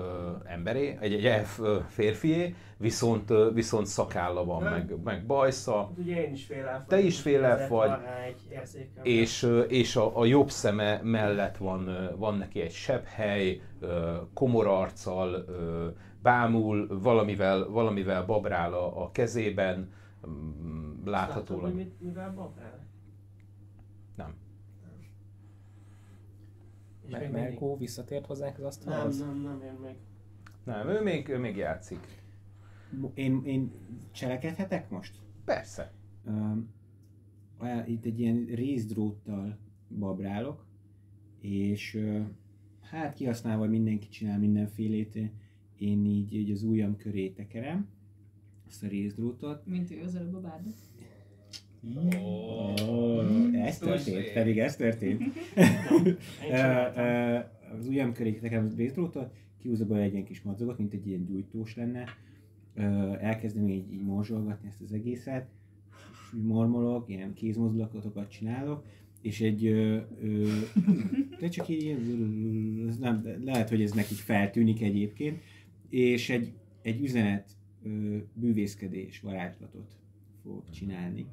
emberé, 0.44 0.96
egy, 1.00 1.12
egy 1.12 1.26
elf 1.26 1.58
ö, 1.58 1.78
férfié, 1.88 2.54
viszont, 2.76 3.30
ö, 3.30 3.50
viszont 3.52 3.86
szakálla 3.86 4.44
van, 4.44 4.62
Nem. 4.62 4.72
meg, 4.72 4.96
meg 5.04 5.26
bajsza, 5.26 5.76
Hát 5.76 5.98
ugye 5.98 6.26
én 6.26 6.32
is 6.32 6.44
fél 6.44 6.66
elf 6.66 6.82
Te 6.88 6.98
is 6.98 7.20
fél 7.20 7.44
elf 7.44 7.54
Ezért 7.54 7.70
vagy. 7.70 7.90
és, 9.02 9.48
és 9.68 9.96
a, 9.96 10.18
a 10.18 10.24
jobb 10.24 10.50
szeme 10.50 11.00
mellett 11.02 11.56
van, 11.56 12.10
van 12.16 12.36
neki 12.36 12.60
egy 12.60 12.72
sebhely, 12.72 13.60
ö, 13.80 14.16
komor 14.34 14.66
arccal, 14.66 15.44
ö, 15.48 15.86
bámul, 16.24 17.00
valamivel, 17.00 17.68
valamivel 17.68 18.24
babrál 18.24 18.72
a, 18.74 19.02
a 19.04 19.10
kezében, 19.10 19.92
mm, 20.28 21.04
Látod, 21.04 21.06
láthatólag. 21.34 21.72
hogy 21.74 21.92
mivel 21.98 22.32
babrál? 22.34 22.86
Nem. 24.16 24.34
És 27.06 27.10
Mer- 27.10 27.20
még 27.22 27.30
mindig- 27.30 27.48
Merkó 27.50 27.76
visszatért 27.76 28.26
hozzánk 28.26 28.52
az 28.52 28.58
Nem, 28.58 28.66
asztalhoz? 28.66 29.18
nem, 29.18 29.40
nem, 29.40 29.62
én 29.62 29.72
még. 29.82 29.96
Nem, 30.64 30.88
ő 30.88 31.02
még, 31.02 31.28
ő 31.28 31.38
még 31.38 31.56
játszik. 31.56 32.22
Én, 33.14 33.42
én 33.44 33.72
cselekedhetek 34.12 34.90
most? 34.90 35.16
Persze. 35.44 35.92
Um, 36.26 36.72
itt 37.86 38.04
egy 38.04 38.20
ilyen 38.20 38.44
részdróttal 38.44 39.58
babrálok, 39.98 40.66
és 41.40 41.94
uh, 41.94 42.26
hát 42.80 43.14
kihasználva, 43.14 43.60
hogy 43.60 43.70
mindenki 43.70 44.08
csinál 44.08 44.38
mindenfélét, 44.38 45.14
én 45.78 46.06
így, 46.06 46.34
így 46.34 46.50
az 46.50 46.62
ujjam 46.62 46.96
köré 46.96 47.28
tekerem, 47.28 47.88
ezt 48.68 48.82
a 48.82 48.86
részdrótot. 48.86 49.66
Mint 49.66 49.90
ő 49.90 50.00
az 50.04 50.14
előbb 50.14 50.34
a 50.34 50.40
bárda. 50.40 50.70
Oh, 52.22 53.66
ez 53.66 53.78
történt, 53.78 54.32
pedig 54.32 54.58
ez 54.58 54.76
történt. 54.76 55.22
Az 57.78 57.86
ujjam 57.86 58.12
köré 58.12 58.32
tekerem 58.32 58.70
a 58.72 58.76
részdrótot, 58.76 59.34
kihúzok 59.58 59.88
belőle 59.88 60.06
egy 60.06 60.12
ilyen 60.12 60.24
kis 60.24 60.42
madzagot, 60.42 60.78
mint 60.78 60.92
egy 60.92 61.06
ilyen 61.06 61.24
gyújtós 61.24 61.76
lenne. 61.76 62.04
Elkezdem 63.20 63.68
így, 63.68 63.92
így 63.92 64.02
morzsolgatni 64.02 64.68
ezt 64.68 64.80
az 64.80 64.92
egészet, 64.92 65.48
és 66.22 66.38
mormolok, 66.42 67.08
ilyen 67.08 67.34
kézmozdulatokat 67.34 68.30
csinálok, 68.30 68.84
és 69.20 69.40
egy, 69.40 69.66
ö, 69.66 69.98
ö, 70.22 70.48
de 71.40 71.48
csak 71.48 71.68
így, 71.68 71.86
ez 72.88 72.98
nem, 72.98 73.22
de 73.22 73.38
lehet, 73.44 73.68
hogy 73.68 73.82
ez 73.82 73.92
nekik 73.92 74.16
feltűnik 74.16 74.82
egyébként, 74.82 75.42
és 75.94 76.30
egy, 76.30 76.52
egy 76.82 77.02
üzenet 77.02 77.56
bűvészkedés 78.34 79.20
varázslatot 79.20 79.96
fogok 80.42 80.70
csinálni. 80.70 81.26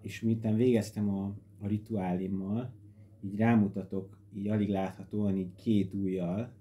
És 0.00 0.20
miután 0.20 0.56
végeztem 0.56 1.08
a, 1.08 1.34
a 1.60 1.66
rituálimmal, 1.66 2.72
így 3.20 3.36
rámutatok, 3.36 4.18
így 4.34 4.48
alig 4.48 4.68
láthatóan, 4.68 5.36
így 5.36 5.54
két 5.54 5.94
ujjal 5.94 6.52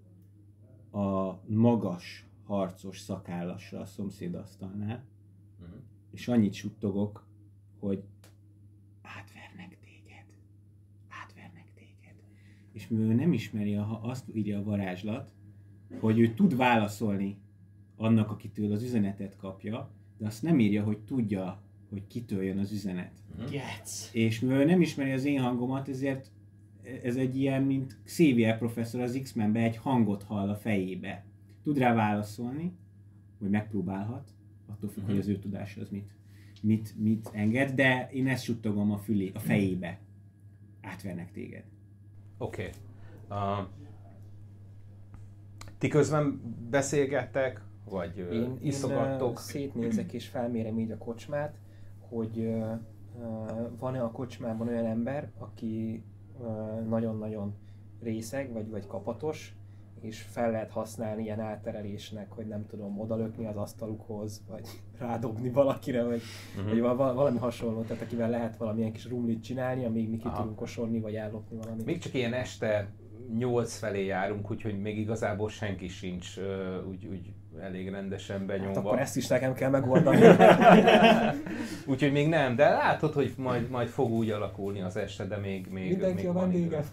a 0.91 1.39
magas 1.47 2.27
harcos 2.43 2.99
szakállasra 2.99 3.79
a 3.79 3.85
szomszédasztalnál, 3.85 5.05
Mhm. 5.59 5.69
és 6.11 6.27
annyit 6.27 6.53
suttogok, 6.53 7.27
hogy 7.79 8.03
átvernek 9.01 9.77
téged. 9.79 10.25
Átvernek 11.07 11.71
téged. 11.73 12.15
És 12.71 12.87
mivel 12.87 13.15
nem 13.15 13.33
ismeri, 13.33 13.75
a, 13.75 13.99
azt 14.03 14.35
írja 14.35 14.59
a 14.59 14.63
varázslat, 14.63 15.31
hogy 15.99 16.19
ő 16.19 16.33
tud 16.33 16.55
válaszolni 16.55 17.37
annak, 17.95 18.31
akitől 18.31 18.71
az 18.71 18.83
üzenetet 18.83 19.37
kapja, 19.37 19.89
de 20.17 20.25
azt 20.25 20.43
nem 20.43 20.59
írja, 20.59 20.83
hogy 20.83 20.97
tudja, 20.99 21.61
hogy 21.89 22.07
kitől 22.07 22.43
jön 22.43 22.57
az 22.57 22.71
üzenet. 22.71 23.11
Getsz. 23.49 24.09
És 24.13 24.39
mivel 24.39 24.65
nem 24.65 24.81
ismeri 24.81 25.11
az 25.11 25.25
én 25.25 25.41
hangomat, 25.41 25.89
ezért 25.89 26.31
ez 27.03 27.15
egy 27.15 27.37
ilyen, 27.37 27.63
mint 27.63 27.97
Xavier 28.03 28.57
professzor 28.57 29.01
az 29.01 29.19
X-Menbe 29.23 29.59
egy 29.59 29.77
hangot 29.77 30.23
hall 30.23 30.49
a 30.49 30.55
fejébe. 30.55 31.25
Tud 31.63 31.77
rá 31.77 31.93
válaszolni, 31.93 32.73
vagy 33.39 33.49
megpróbálhat, 33.49 34.33
attól 34.65 34.89
függ, 34.89 35.05
hogy 35.05 35.17
az 35.17 35.27
ő 35.27 35.39
tudása 35.39 35.81
az 35.81 35.89
mit, 35.89 36.11
mit, 36.61 36.93
mit 36.97 37.29
enged, 37.33 37.71
de 37.71 38.09
én 38.13 38.27
ezt 38.27 38.43
suttogom 38.43 38.91
a 38.91 38.97
fülé, 38.97 39.31
a 39.33 39.39
fejébe. 39.39 39.99
Átvernek 40.81 41.31
téged. 41.31 41.63
Oké. 42.37 42.69
Okay. 43.29 43.59
Uh, 43.59 43.67
ti 45.81 45.87
közben 45.87 46.41
beszélgettek, 46.69 47.61
vagy 47.89 48.17
Én, 48.17 48.31
én 48.31 48.57
iszogattok? 48.61 49.39
szétnézek 49.39 50.13
és 50.13 50.27
felmérem 50.27 50.79
így 50.79 50.91
a 50.91 50.97
kocsmát, 50.97 51.55
hogy 51.99 52.53
van-e 53.79 54.03
a 54.03 54.11
kocsmában 54.11 54.67
olyan 54.67 54.85
ember, 54.85 55.31
aki 55.37 56.03
nagyon-nagyon 56.89 57.53
részeg, 58.01 58.51
vagy, 58.53 58.69
vagy 58.69 58.87
kapatos, 58.87 59.55
és 60.01 60.21
fel 60.21 60.51
lehet 60.51 60.71
használni 60.71 61.23
ilyen 61.23 61.39
átterelésnek, 61.39 62.31
hogy 62.31 62.47
nem 62.47 62.65
tudom, 62.65 62.99
odalökni 62.99 63.45
az 63.45 63.55
asztalukhoz, 63.55 64.43
vagy 64.49 64.67
rádobni 64.99 65.49
valakire, 65.49 66.03
vagy, 66.03 66.21
uh-huh. 66.55 66.71
vagy 66.71 66.79
val- 66.81 67.15
valami 67.15 67.37
hasonló, 67.37 67.81
tehát 67.81 68.03
akivel 68.03 68.29
lehet 68.29 68.57
valamilyen 68.57 68.91
kis 68.91 69.07
rumlit 69.07 69.43
csinálni, 69.43 69.85
amíg 69.85 70.09
mi 70.09 70.17
ki 70.17 70.27
Aha. 70.27 70.37
tudunk 70.37 70.55
kosorni, 70.55 70.99
vagy 70.99 71.15
ellopni 71.15 71.57
valamit. 71.57 71.85
Még 71.85 71.97
csak 71.97 72.13
ilyen 72.13 72.33
este 72.33 72.91
8 73.37 73.77
felé 73.77 74.05
járunk, 74.05 74.51
úgyhogy 74.51 74.81
még 74.81 74.97
igazából 74.97 75.49
senki 75.49 75.87
sincs 75.87 76.37
úgy, 76.89 77.05
úgy 77.05 77.33
elég 77.59 77.89
rendesen 77.89 78.37
Hát 78.37 78.45
benyomva. 78.45 78.79
akkor 78.79 78.99
ezt 78.99 79.17
is 79.17 79.27
nekem 79.27 79.53
kell 79.53 79.69
megoldani. 79.69 80.21
Úgyhogy 81.91 82.11
még 82.11 82.27
nem, 82.27 82.55
de 82.55 82.69
látod, 82.69 83.13
hogy 83.13 83.33
majd, 83.37 83.69
majd 83.69 83.87
fog 83.87 84.11
úgy 84.11 84.29
alakulni 84.29 84.81
az 84.81 84.97
este, 84.97 85.25
de 85.25 85.37
még, 85.37 85.67
még 85.67 85.89
Mindenki 85.89 86.15
még 86.15 86.27
a 86.27 86.33
vendége. 86.33 86.83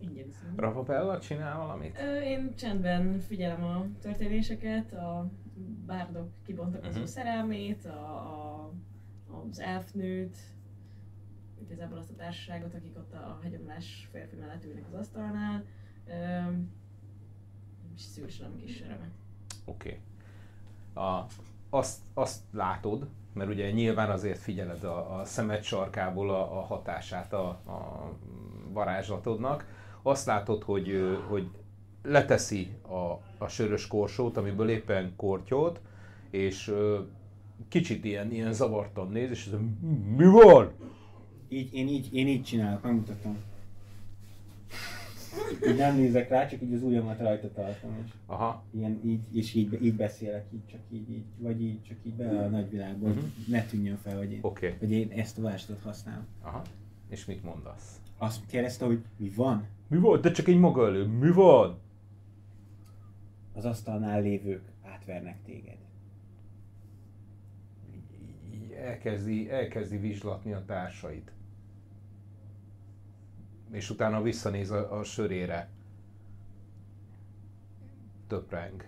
Iszom. 0.00 0.52
Rapapella 0.56 1.18
csinál 1.18 1.58
valamit? 1.58 1.98
Ö, 2.00 2.20
Én 2.20 2.54
csendben 2.56 3.18
figyelem 3.18 3.64
a 3.64 3.86
történéseket, 4.02 4.92
a 4.92 5.30
bárdok 5.86 6.28
kibontakozó 6.46 6.90
uh-huh. 6.90 7.06
szerelmét, 7.06 7.84
a, 7.84 7.90
a, 7.90 8.72
az 9.50 9.60
elfnőt, 9.60 10.36
igazából 11.70 11.98
azt 11.98 12.10
a 12.10 12.14
társaságot, 12.14 12.74
akik 12.74 12.96
ott 12.96 13.12
a 13.12 13.38
hegyomlás 13.42 14.08
férfi 14.10 14.36
mellett 14.36 14.64
ülnek 14.64 14.84
az 14.92 14.98
asztalnál. 14.98 15.64
És 17.94 18.00
szűrselem 18.00 18.52
a 18.56 18.64
kis. 18.64 18.82
Oké. 19.64 20.00
Okay. 20.94 21.22
Azt, 21.70 22.00
azt 22.14 22.42
látod, 22.52 23.08
mert 23.32 23.50
ugye 23.50 23.70
nyilván 23.70 24.10
azért 24.10 24.38
figyeled 24.38 24.84
a, 24.84 25.18
a 25.18 25.24
szemed 25.24 25.62
sarkából 25.62 26.30
a, 26.30 26.58
a 26.58 26.60
hatását 26.60 27.32
a, 27.32 27.48
a 27.48 28.10
varázslatodnak. 28.72 29.66
Azt 30.02 30.26
látod, 30.26 30.62
hogy, 30.62 31.18
hogy 31.28 31.50
leteszi 32.02 32.76
a, 32.82 33.20
a 33.44 33.48
sörös 33.48 33.86
korsót, 33.86 34.36
amiből 34.36 34.68
éppen 34.68 35.12
kortyolt, 35.16 35.80
és 36.30 36.74
kicsit 37.68 38.04
ilyen, 38.04 38.32
ilyen 38.32 38.52
zavartan 38.52 39.08
néz, 39.08 39.30
és 39.30 39.46
ez 39.46 39.58
mi 40.16 40.26
van? 40.26 40.72
Így, 41.48 41.74
én, 41.74 41.88
így, 41.88 42.14
én 42.14 42.26
így 42.28 42.42
csinálok, 42.44 42.82
megmutatom. 42.82 43.36
Így 45.68 45.76
nem 45.76 45.96
nézek 45.96 46.28
rá, 46.28 46.46
csak 46.46 46.62
így 46.62 46.72
az 46.74 46.82
ujjamat 46.82 47.18
rajta 47.18 47.50
tartom, 47.52 47.90
és 48.04 48.10
Aha, 48.26 48.62
ilyen, 48.70 49.00
így, 49.04 49.20
és 49.32 49.54
így, 49.54 49.84
így 49.84 49.94
beszélek, 49.94 50.44
így 50.52 50.66
csak 50.70 50.80
így, 50.90 51.10
így, 51.10 51.24
vagy 51.38 51.62
így, 51.62 51.82
csak 51.82 51.96
így 52.02 52.12
be 52.12 52.28
a 52.44 52.48
nagyvilágból, 52.48 53.08
Mhm. 53.08 53.18
uh-huh. 53.18 53.32
ne 53.48 53.62
tűnjön 53.64 53.96
fel, 53.96 54.16
hogy 54.16 54.32
én. 54.32 54.38
Okay. 54.42 54.74
hogy 54.78 54.90
én 54.90 55.10
ezt 55.10 55.38
a 55.38 55.42
varázslatot 55.42 55.84
használom. 55.84 56.26
Aha. 56.42 56.62
És 57.08 57.24
mit 57.24 57.44
mondasz? 57.44 58.00
Azt 58.18 58.46
kérdezte, 58.46 58.84
hogy 58.86 59.02
mi 59.16 59.28
van? 59.28 59.66
Mi 59.88 59.96
van? 59.96 60.20
De 60.20 60.30
csak 60.30 60.48
egy 60.48 60.58
maga 60.58 60.86
elő. 60.86 61.04
Mi 61.06 61.30
van? 61.30 61.78
Az 63.54 63.64
asztalnál 63.64 64.22
lévők 64.22 64.62
átvernek 64.84 65.36
téged. 65.44 65.76
elkezdi, 68.84 69.50
elkezdi 69.50 69.96
vizslatni 69.96 70.52
a 70.52 70.64
társait. 70.66 71.30
És 73.70 73.90
utána 73.90 74.22
visszanéz 74.22 74.70
a, 74.70 74.98
a 74.98 75.04
sörére. 75.04 75.68
Töpreng. 78.26 78.84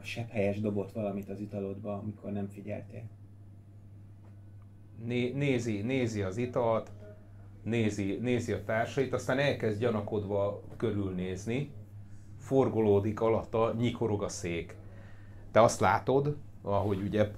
A 0.00 0.04
sebb 0.04 0.28
helyes 0.28 0.60
dobott 0.60 0.92
valamit 0.92 1.28
az 1.28 1.40
italodba, 1.40 1.98
amikor 1.98 2.32
nem 2.32 2.48
figyeltél. 2.48 3.02
Né, 5.04 5.32
nézi, 5.32 5.80
nézi 5.80 6.22
az 6.22 6.36
italt, 6.36 6.90
nézi, 7.62 8.18
nézi 8.20 8.52
a 8.52 8.64
társait, 8.64 9.12
aztán 9.12 9.38
elkezd 9.38 9.80
gyanakodva 9.80 10.62
körülnézni, 10.76 11.70
forgolódik 12.38 13.20
alatta, 13.20 13.74
nyikorog 13.78 14.22
a 14.22 14.28
szék. 14.28 14.76
Te 15.50 15.62
azt 15.62 15.80
látod, 15.80 16.36
ahogy 16.62 17.02
ugye 17.02 17.30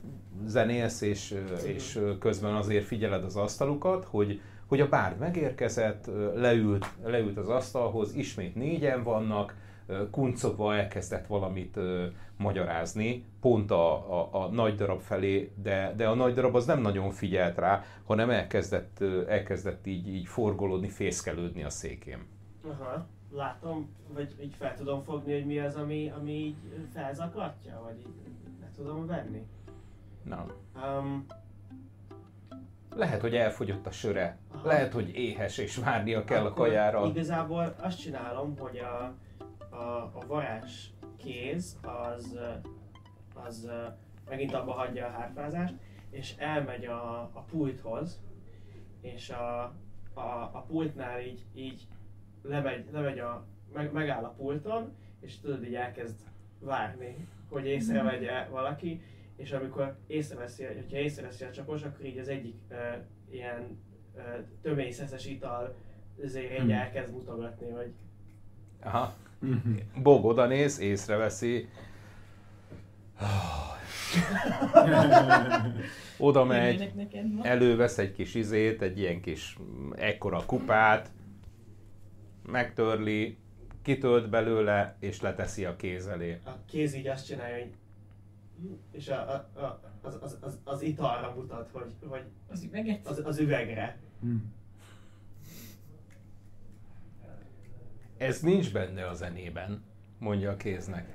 zenélsz, 0.45 1.01
és, 1.01 1.43
és 1.65 2.01
közben 2.19 2.55
azért 2.55 2.85
figyeled 2.85 3.25
az 3.25 3.37
asztalukat, 3.37 4.05
hogy, 4.05 4.41
hogy 4.67 4.81
a 4.81 4.89
bárd 4.89 5.19
megérkezett, 5.19 6.11
leült, 6.35 6.87
leült 7.05 7.37
az 7.37 7.49
asztalhoz, 7.49 8.15
ismét 8.15 8.55
négyen 8.55 9.03
vannak, 9.03 9.55
kuncogva 10.11 10.75
elkezdett 10.75 11.27
valamit 11.27 11.79
magyarázni, 12.37 13.25
pont 13.41 13.71
a, 13.71 14.21
a, 14.21 14.45
a 14.45 14.49
nagy 14.49 14.75
darab 14.75 15.01
felé, 15.01 15.53
de, 15.63 15.93
de 15.97 16.09
a 16.09 16.15
nagy 16.15 16.35
darab 16.35 16.55
az 16.55 16.67
nem 16.67 16.81
nagyon 16.81 17.11
figyelt 17.11 17.59
rá, 17.59 17.85
hanem 18.05 18.31
elkezdett, 18.31 19.01
elkezdett 19.29 19.87
így, 19.87 20.09
így 20.09 20.27
forgolódni, 20.27 20.89
fészkelődni 20.89 21.63
a 21.63 21.71
székén. 21.71 22.27
Aha, 22.69 23.07
látom, 23.33 23.89
vagy 24.15 24.35
így 24.43 24.55
fel 24.55 24.75
tudom 24.75 25.03
fogni, 25.03 25.33
hogy 25.33 25.47
mi 25.47 25.59
az, 25.59 25.75
ami, 25.75 26.13
ami 26.17 26.33
így 26.33 26.57
felzaklatja, 26.93 27.81
vagy 27.85 27.99
így 27.99 28.61
le 28.61 28.71
tudom 28.77 29.07
venni. 29.07 29.47
Na, 30.23 30.47
Um, 30.85 31.27
lehet, 32.97 33.21
hogy 33.21 33.35
elfogyott 33.35 33.87
a 33.87 33.91
söre, 33.91 34.39
Aha. 34.53 34.69
lehet, 34.69 34.93
hogy 34.93 35.15
éhes 35.15 35.59
és 35.59 35.77
várnia 35.77 36.25
kell 36.25 36.45
a 36.45 36.47
akkor 36.47 36.67
kajára. 36.67 37.07
Igazából 37.07 37.75
azt 37.81 38.01
csinálom, 38.01 38.57
hogy 38.59 38.79
a, 38.79 39.15
a, 39.77 40.11
a 40.15 40.27
varázs 40.27 40.87
kéz 41.17 41.79
az, 41.83 42.39
az 43.47 43.71
megint 44.29 44.55
abba 44.55 44.73
hagyja 44.73 45.07
a 45.07 45.11
hárfázást, 45.11 45.75
és 46.11 46.35
elmegy 46.39 46.85
a, 46.85 47.21
a 47.21 47.45
pulthoz, 47.51 48.21
és 49.01 49.31
a, 49.31 49.63
a, 50.15 50.51
a 50.53 50.65
pultnál 50.69 51.21
így, 51.21 51.45
így 51.55 51.87
lemegy, 52.43 52.85
lemegy 52.93 53.19
a, 53.19 53.45
meg, 53.73 53.93
megáll 53.93 54.25
a 54.25 54.35
pulton, 54.37 54.95
és 55.21 55.41
tudod, 55.41 55.65
így 55.65 55.75
elkezd 55.75 56.21
várni, 56.61 57.29
hogy 57.49 57.67
észrevegye 57.67 58.49
valaki, 58.51 59.03
és 59.37 59.53
amikor 59.53 59.97
észreveszi, 60.07 60.65
hogyha 60.65 60.97
észreveszi 60.99 61.45
a 61.45 61.51
csapos, 61.51 61.83
akkor 61.83 62.05
így 62.05 62.19
az 62.19 62.29
egyik 62.29 62.57
uh, 62.71 62.77
ilyen 63.31 63.79
uh, 64.15 64.23
töményszeszes 64.63 65.27
ital 65.27 65.75
azért 66.25 66.53
így 66.53 66.59
Hmm. 66.59 66.71
elkezd 66.71 67.13
mutogatni, 67.13 67.71
hogy 67.71 67.93
Aha. 68.83 69.15
Bog 70.03 70.25
oda 70.25 70.47
néz, 70.47 70.79
észreveszi. 70.79 71.69
Oda 76.19 76.45
megy, 76.45 76.93
elővesz 77.43 77.99
egy 77.99 78.13
kis 78.13 78.35
izét, 78.35 78.83
egy 78.83 78.99
ilyen 78.99 79.21
kis 79.21 79.59
ekkora 79.97 80.45
kupát, 80.47 81.11
megtörli, 82.47 83.39
kitölt 83.83 84.29
belőle, 84.31 84.97
és 85.01 85.21
leteszi 85.21 85.65
a 85.65 85.77
kéz 85.77 86.07
elé. 86.07 86.39
a 86.45 86.51
kéz 86.67 86.95
így 86.95 87.07
azt 87.07 87.27
csinálja, 87.27 87.57
hogy 87.57 87.71
és 88.91 89.09
a, 89.09 89.31
a, 89.31 89.61
a, 89.61 89.81
az, 90.03 90.19
az, 90.21 90.39
az, 90.41 90.59
az 90.65 90.83
italra 90.83 91.35
mutat, 91.35 91.71
hogy, 91.73 91.93
hogy 92.09 92.25
Az 92.49 92.63
üveget? 92.63 93.07
az, 93.07 93.23
az 93.25 93.39
üvegre. 93.39 93.99
Ez 98.17 98.41
nincs 98.41 98.73
benne 98.73 99.09
a 99.09 99.15
zenében, 99.15 99.85
mondja 100.19 100.51
a 100.51 100.57
kéznek. 100.57 101.15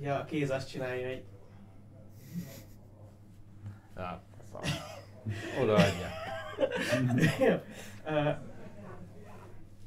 Ja, 0.00 0.18
a 0.18 0.24
kéz 0.24 0.50
azt 0.50 0.68
csinálja, 0.68 1.08
hogy 1.08 1.24
Ja, 3.96 4.22
szar. 4.50 4.62
Odaadja. 5.62 6.06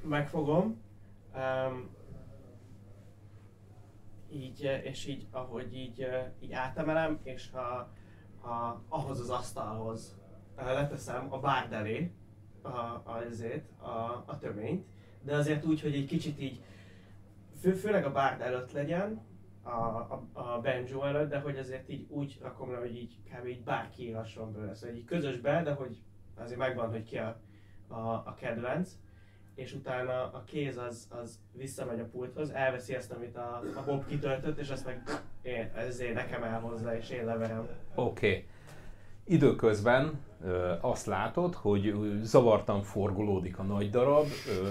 Megfogom, 0.04 0.82
um, 1.36 1.89
így, 4.52 4.66
ö, 4.66 4.76
és 4.76 5.06
így, 5.06 5.28
ahogy 5.32 5.76
így, 5.76 6.02
ö, 6.02 6.20
így 6.40 6.52
átemelem, 6.52 7.20
és 7.24 7.52
a, 7.52 7.92
a, 8.48 8.84
ahhoz 8.88 9.20
az 9.20 9.30
asztalhoz 9.30 10.20
ö, 10.58 10.64
leteszem 10.64 11.34
a 11.34 11.40
bárd 11.40 11.74
elé 11.74 12.12
a, 12.62 12.70
a, 12.70 13.22
a, 13.78 14.24
a 14.26 14.38
töményt, 14.38 14.86
de 15.22 15.36
azért 15.36 15.66
úgy, 15.66 15.82
hogy 15.82 15.94
egy 15.94 16.06
kicsit 16.06 16.40
így, 16.40 16.64
fő, 17.60 17.74
főleg 17.74 18.06
a 18.06 18.12
bárd 18.12 18.42
előtt 18.42 18.72
legyen, 18.72 19.30
a, 19.64 19.70
a, 19.70 20.28
a 20.34 20.62
banjo 20.62 21.04
előtt, 21.04 21.30
de 21.30 21.40
hogy 21.40 21.58
azért 21.58 21.90
így 21.90 22.06
úgy 22.10 22.38
rakom 22.42 22.72
le, 22.72 22.78
hogy 22.78 22.96
így 22.96 23.18
kb. 23.24 23.48
így 23.48 23.64
bárki 23.64 24.04
írhasson 24.04 24.52
belőle. 24.52 24.74
Szóval 24.74 24.96
így 24.96 25.06
közösbe, 25.06 25.64
de 25.64 25.74
hogy 25.74 26.02
azért 26.36 26.60
megvan, 26.60 26.90
hogy 26.90 27.04
ki 27.04 27.18
a, 27.18 27.42
a, 27.88 28.00
a 28.00 28.36
kedvenc, 28.40 28.92
és 29.62 29.74
utána 29.74 30.12
a 30.12 30.43
kéz 30.45 30.78
az, 30.78 31.08
az 31.21 31.39
visszamegy 31.54 32.00
a 32.00 32.06
pulthoz, 32.12 32.50
elveszi 32.50 32.95
ezt, 32.95 33.12
amit 33.12 33.36
a, 33.36 33.62
a 33.76 33.84
Bob 33.86 34.06
kitöltött, 34.06 34.60
és 34.60 34.69
azt 34.69 34.86
meg 34.86 35.02
én, 35.41 35.71
ezért 35.76 36.13
nekem 36.13 36.43
elhozza, 36.43 36.97
és 36.97 37.10
én 37.10 37.26
leverem. 37.26 37.67
Oké. 37.95 38.28
Okay. 38.28 38.45
Időközben 39.24 40.19
ö, 40.43 40.74
azt 40.82 41.06
látod, 41.06 41.54
hogy 41.54 41.95
zavartan 42.21 42.82
forgolódik 42.82 43.60
a 43.60 43.63
nagy 43.63 43.89
darab, 43.89 44.26
ö, 44.47 44.69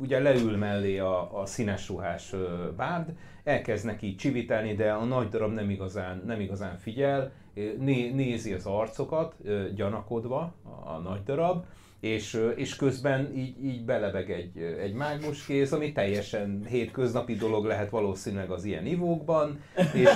ugye 0.00 0.18
leül 0.18 0.56
mellé 0.56 0.98
a, 0.98 1.40
a 1.40 1.46
színes 1.46 1.88
ruhás 1.88 2.32
ö, 2.32 2.68
bárd, 2.76 3.16
elkezd 3.44 3.84
neki 3.84 4.14
csivitelni, 4.14 4.74
de 4.74 4.92
a 4.92 5.04
nagy 5.04 5.28
darab 5.28 5.52
nem 5.52 5.70
igazán, 5.70 6.22
nem 6.26 6.40
igazán 6.40 6.76
figyel, 6.76 7.32
né, 7.78 8.10
nézi 8.10 8.52
az 8.52 8.66
arcokat, 8.66 9.34
ö, 9.42 9.72
gyanakodva 9.74 10.54
a, 10.62 10.90
a 10.90 10.98
nagy 10.98 11.22
darab, 11.22 11.64
és, 12.00 12.40
és 12.56 12.76
közben 12.76 13.34
így, 13.34 13.64
így 13.64 13.84
belebeg 13.84 14.30
egy, 14.30 14.58
egy 14.58 14.92
mágus 14.92 15.44
kéz, 15.44 15.72
ami 15.72 15.92
teljesen 15.92 16.64
hétköznapi 16.68 17.34
dolog 17.34 17.64
lehet 17.64 17.90
valószínűleg 17.90 18.50
az 18.50 18.64
ilyen 18.64 18.86
ivókban, 18.86 19.60
és 19.94 20.08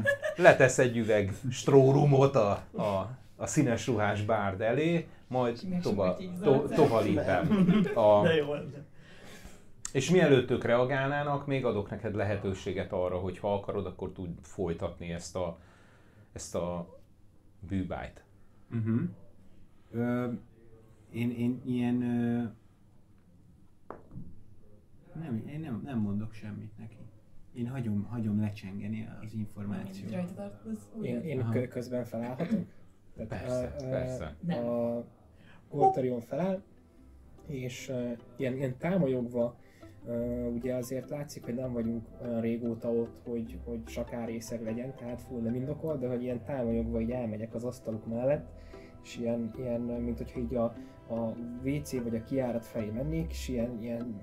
letesz 0.36 0.78
egy 0.78 0.96
üveg 0.96 1.32
strórumot 1.50 2.36
a, 2.36 2.50
a, 2.72 3.10
a 3.36 3.46
színes 3.46 3.86
ruhás 3.86 4.22
bárd 4.22 4.60
elé, 4.60 5.08
majd 5.26 5.60
tova, 5.82 6.16
to, 6.42 6.58
tovalítem. 6.58 7.66
A, 7.94 8.22
De 8.22 8.34
jó. 8.34 8.46
és 9.92 10.10
mielőtt 10.10 10.50
ők 10.50 10.64
reagálnának, 10.64 11.46
még 11.46 11.64
adok 11.64 11.90
neked 11.90 12.14
lehetőséget 12.14 12.92
arra, 12.92 13.16
hogy 13.16 13.38
ha 13.38 13.54
akarod, 13.54 13.86
akkor 13.86 14.12
tud 14.12 14.28
folytatni 14.42 15.12
ezt 15.12 15.36
a, 15.36 15.58
ezt 16.32 16.54
a 16.54 16.98
bűbájt. 17.68 18.22
Uh-huh. 18.74 19.00
Ö, 19.92 20.26
én, 21.12 21.30
én 21.30 21.60
ilyen... 21.64 22.02
Ö, 22.02 22.42
nem, 25.20 25.42
én 25.46 25.60
nem, 25.60 25.80
nem 25.84 25.98
mondok 25.98 26.32
semmit 26.32 26.78
neki. 26.78 26.96
Én 27.52 27.68
hagyom, 27.68 28.02
hagyom 28.02 28.40
lecsengeni 28.40 29.08
az 29.22 29.34
információt. 29.34 30.10
Rajta 30.10 30.32
tartasz? 30.34 30.90
Én, 31.02 31.20
én 31.20 31.40
Aha. 31.40 31.68
közben 31.68 32.04
felállhatok? 32.04 32.66
Tehát, 33.16 33.28
Persze, 33.28 33.74
ö, 33.80 33.90
persze. 33.90 34.36
Nem. 34.40 34.64
A 34.64 35.04
Goltarion 35.70 36.20
feláll, 36.20 36.62
és 37.46 37.88
uh, 37.88 38.18
ilyen, 38.36 38.56
ilyen 38.56 38.76
támolyogva, 38.78 39.56
uh, 40.04 40.52
ugye 40.54 40.74
azért 40.74 41.10
látszik, 41.10 41.44
hogy 41.44 41.54
nem 41.54 41.72
vagyunk 41.72 42.06
olyan 42.22 42.40
régóta 42.40 42.92
ott, 42.92 43.20
hogy, 43.24 43.58
hogy 43.64 43.80
sakárészeg 43.86 44.62
legyen, 44.62 44.94
tehát 44.94 45.22
full 45.22 45.40
nem 45.40 45.54
indokol, 45.54 45.96
de 45.96 46.08
hogy 46.08 46.22
ilyen 46.22 46.44
támolyogva 46.44 47.00
így 47.00 47.10
elmegyek 47.10 47.54
az 47.54 47.64
asztaluk 47.64 48.06
mellett, 48.06 48.48
és 49.08 49.16
ilyen, 49.16 49.50
ilyen 49.58 49.80
mint 49.80 50.16
hogyha 50.18 50.40
így 50.40 50.54
a, 50.54 50.64
a 51.08 51.34
WC 51.64 51.92
vagy 52.02 52.14
a 52.14 52.24
kiárat 52.24 52.66
felé 52.66 52.90
mennék, 52.94 53.30
és 53.30 53.48
ilyen, 53.48 53.78
ilyen 53.82 54.20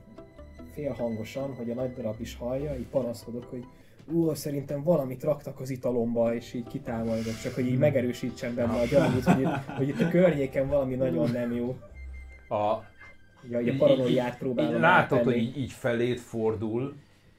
félhangosan, 0.72 1.56
hogy 1.56 1.70
a 1.70 1.74
nagy 1.74 1.94
darab 1.94 2.16
is 2.20 2.36
hallja, 2.36 2.76
így 2.78 2.88
panaszkodok, 2.88 3.46
hogy 3.50 3.64
ú, 4.12 4.34
szerintem 4.34 4.84
valamit 4.84 5.24
raktak 5.24 5.60
az 5.60 5.70
italomba, 5.70 6.36
és 6.36 6.54
így 6.54 6.68
kitámolyogok, 6.68 7.40
csak 7.44 7.54
hogy 7.54 7.66
így 7.68 7.78
megerősítsem 7.78 8.56
benne 8.56 8.74
a 8.80 8.86
gyanút, 8.86 9.24
hogy, 9.24 9.42
itt- 9.42 9.76
hogy 9.78 9.88
itt 9.88 10.02
a 10.02 10.08
környéken 10.10 10.68
valami 10.68 10.96
nagyon 10.96 11.32
nem 11.32 11.52
jó. 11.52 11.76
A, 12.50 12.74
ugye 13.48 13.62
így- 13.62 13.78
paranoiát 13.78 14.34
így 14.34 14.40
próbálom 14.40 14.82
látod, 14.82 15.18
eltenni. 15.18 15.34
hogy 15.36 15.44
így, 15.44 15.58
így 15.58 15.72
feléd 15.72 16.18
fordul, 16.18 16.96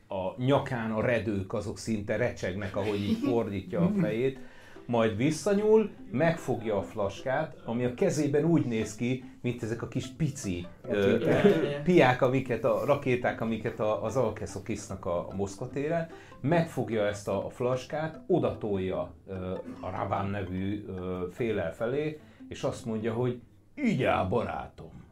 a 0.08 0.42
nyakán 0.44 0.90
a 0.90 1.00
redők 1.00 1.52
azok 1.52 1.78
szinte 1.78 2.16
recsegnek, 2.16 2.76
ahogy 2.76 3.00
így 3.02 3.18
fordítja 3.24 3.80
a 3.80 3.92
fejét, 4.00 4.38
majd 4.86 5.16
visszanyúl, 5.16 5.90
megfogja 6.10 6.76
a 6.76 6.82
flaskát, 6.82 7.56
ami 7.64 7.84
a 7.84 7.94
kezében 7.94 8.44
úgy 8.44 8.64
néz 8.66 8.96
ki, 8.96 9.24
mint 9.40 9.62
ezek 9.62 9.82
a 9.82 9.88
kis 9.88 10.06
pici 10.06 10.66
ö, 10.82 11.10
Rakéták. 11.10 11.82
piák, 11.82 12.22
amiket 12.22 12.64
a 12.64 12.84
rakéták, 12.84 13.40
amiket 13.40 13.80
a, 13.80 14.04
az 14.04 14.16
alkeszok 14.16 14.68
isznak 14.68 15.06
a, 15.06 15.28
a 15.28 15.34
moszkvatéren, 15.34 16.08
megfogja 16.40 17.06
ezt 17.06 17.28
a, 17.28 17.46
a 17.46 17.50
flaskát, 17.50 18.20
odatolja 18.26 19.14
ö, 19.26 19.34
a 19.80 19.90
Rabán 19.90 20.26
nevű 20.26 20.84
ö, 20.86 21.26
félel 21.32 21.74
felé, 21.74 22.20
és 22.48 22.62
azt 22.62 22.84
mondja, 22.84 23.12
hogy 23.12 23.40
így 23.74 24.02
áll 24.02 24.28
barátom. 24.28 25.04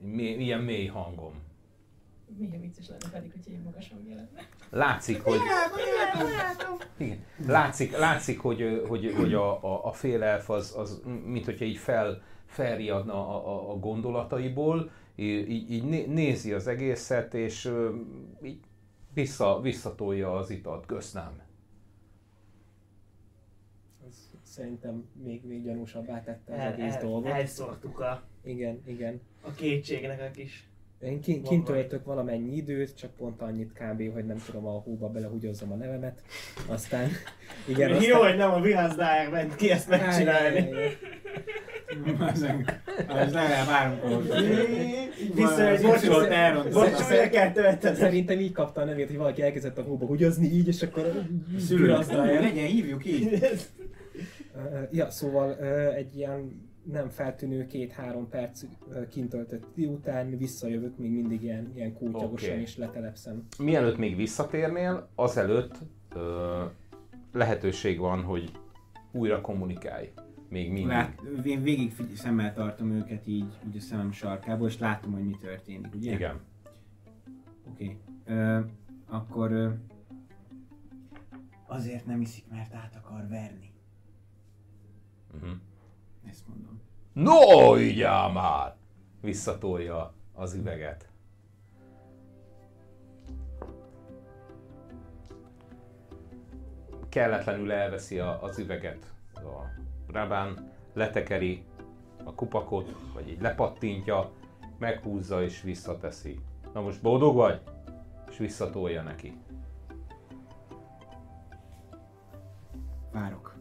Mély, 0.00 0.36
ilyen 0.36 0.60
mély 0.60 0.86
hangom. 0.86 1.43
Milyen 2.36 2.60
vicces 2.60 2.88
lenne 2.88 3.10
pedig, 3.10 3.32
hogy 3.32 3.52
én 3.52 3.60
magas 3.64 3.90
hangja 3.90 4.14
lenne. 4.14 4.48
Látszik, 4.70 5.22
hogy... 5.22 5.38
Igen. 6.96 7.24
Látszik, 7.46 7.96
látszik 7.96 8.40
hogy, 8.40 8.84
hogy, 8.88 9.14
hogy 9.16 9.34
a, 9.34 9.64
a, 9.64 9.86
a 9.86 9.92
félelf 9.92 10.50
az, 10.50 10.74
az 10.76 11.02
mint 11.24 11.44
hogyha 11.44 11.64
így 11.64 11.76
fel, 11.76 12.22
felriadna 12.46 13.28
a, 13.28 13.48
a, 13.48 13.70
a 13.70 13.78
gondolataiból, 13.78 14.90
így, 15.16 15.70
így 15.70 15.84
né- 15.84 16.06
nézi 16.06 16.52
az 16.52 16.66
egészet, 16.66 17.34
és 17.34 17.72
így 18.42 18.60
vissza, 19.12 19.60
visszatolja 19.60 20.36
az 20.36 20.50
italt. 20.50 20.86
Köszönöm. 20.86 21.42
Ez 24.08 24.30
szerintem 24.42 25.08
még, 25.22 25.46
még 25.46 25.62
gyanúsabbá 25.64 26.22
tette 26.22 26.52
az 26.52 26.58
El, 26.58 26.72
egész 26.72 26.94
el, 26.94 27.00
dolgot. 27.00 27.32
elszórtuk 27.32 28.00
a, 28.00 28.22
Igen, 28.44 28.82
igen. 28.86 29.20
a 29.42 29.50
kétségnek 29.50 30.20
a 30.20 30.30
kis 30.30 30.68
Én 31.00 31.20
kint 31.20 31.48
majd. 31.48 31.64
töltök 31.64 32.04
valamennyi 32.04 32.56
időt, 32.56 32.96
csak 32.96 33.10
pont 33.16 33.42
annyit 33.42 33.72
kb, 33.72 34.12
hogy 34.12 34.26
nem 34.26 34.42
tudom 34.46 34.66
a 34.66 34.70
hóba 34.70 35.08
belehugyozzam 35.08 35.72
a 35.72 35.74
nevemet. 35.74 36.22
Aztán... 36.66 37.08
Igen, 37.66 37.88
Igen, 37.96 38.02
Jó, 38.02 38.18
hogy 38.18 38.36
nem 38.36 38.50
a 38.50 38.60
Virázdár 38.60 39.30
ment 39.30 39.56
ki 39.56 39.70
ezt 39.70 39.88
megcsinálni. 39.88 40.68
Az 43.08 43.32
legalább 43.32 43.66
háromkor. 43.66 44.22
Vissza 45.34 45.68
egy 45.68 45.82
Bocs, 45.82 46.06
bocsot, 46.06 46.28
elrontottam. 46.30 46.90
bocs, 46.90 47.10
újra 47.10 47.28
kell 47.28 47.52
töltened. 47.52 47.98
Szerintem 47.98 48.38
így 48.40 48.52
kapta 48.52 48.80
a 48.80 48.84
nevét, 48.84 49.06
hogy 49.06 49.16
valaki 49.16 49.42
elkezdett 49.42 49.78
a 49.78 49.82
hóba 49.82 50.06
hugyozni 50.06 50.46
így, 50.46 50.68
és 50.68 50.82
akkor 50.82 51.22
Szülő, 51.58 51.98
legyen, 52.08 52.66
hívjuk 52.66 53.06
így. 53.06 53.38
Ja, 54.90 55.10
szóval 55.10 55.56
egy 55.94 56.16
ilyen 56.16 56.72
nem 56.84 57.08
feltűnő 57.08 57.66
két-három 57.66 58.28
perc 58.28 58.64
kint 59.10 59.28
töltött 59.28 59.66
idő 59.74 59.88
után 59.88 60.36
visszajövök, 60.36 60.98
még 60.98 61.10
mindig 61.10 61.42
ilyen, 61.42 61.72
ilyen 61.74 61.92
kótyagosan 61.92 62.50
okay. 62.50 62.60
és 62.60 62.76
letelepszem. 62.76 63.46
Mielőtt 63.58 63.96
még 63.96 64.16
visszatérnél, 64.16 65.08
azelőtt 65.14 65.78
ö, 66.14 66.64
lehetőség 67.32 67.98
van, 67.98 68.22
hogy 68.22 68.52
újra 69.12 69.40
kommunikálj. 69.40 70.12
Még 70.48 70.70
mindig. 70.70 70.86
Lát, 70.86 71.20
én 71.44 71.62
végig 71.62 71.92
figy- 71.92 72.14
szemmel 72.14 72.52
tartom 72.52 72.90
őket 72.90 73.26
így, 73.26 73.58
úgy 73.66 73.76
a 73.76 73.80
szemem 73.80 74.12
sarkából, 74.12 74.68
és 74.68 74.78
látom, 74.78 75.12
hogy 75.12 75.24
mi 75.24 75.36
történik, 75.40 75.94
ugye? 75.94 76.12
Igen. 76.12 76.40
Oké. 77.70 77.98
Okay. 78.24 78.64
Akkor... 79.06 79.52
Ö, 79.52 79.68
azért 81.66 82.06
nem 82.06 82.20
iszik, 82.20 82.44
mert 82.50 82.74
át 82.74 82.96
akar 82.96 83.28
verni. 83.28 83.72
Uh-huh. 85.34 85.50
Ezt 86.28 86.46
mondom. 86.48 86.80
No, 87.12 87.78
így 87.78 88.02
már! 88.32 88.74
Visszatolja 89.20 90.12
az 90.32 90.54
üveget. 90.54 91.08
Kelletlenül 97.08 97.72
elveszi 97.72 98.18
a, 98.18 98.42
az 98.42 98.58
üveget 98.58 99.12
a 99.34 99.82
Rabán, 100.12 100.72
letekeri 100.92 101.64
a 102.24 102.34
kupakot, 102.34 102.94
vagy 103.12 103.28
így 103.28 103.40
lepattintja, 103.40 104.30
meghúzza 104.78 105.42
és 105.42 105.62
visszateszi. 105.62 106.40
Na 106.72 106.80
most 106.80 107.02
boldog 107.02 107.34
vagy? 107.34 107.60
És 108.30 108.36
visszatolja 108.36 109.02
neki. 109.02 109.36
Várok. 113.12 113.56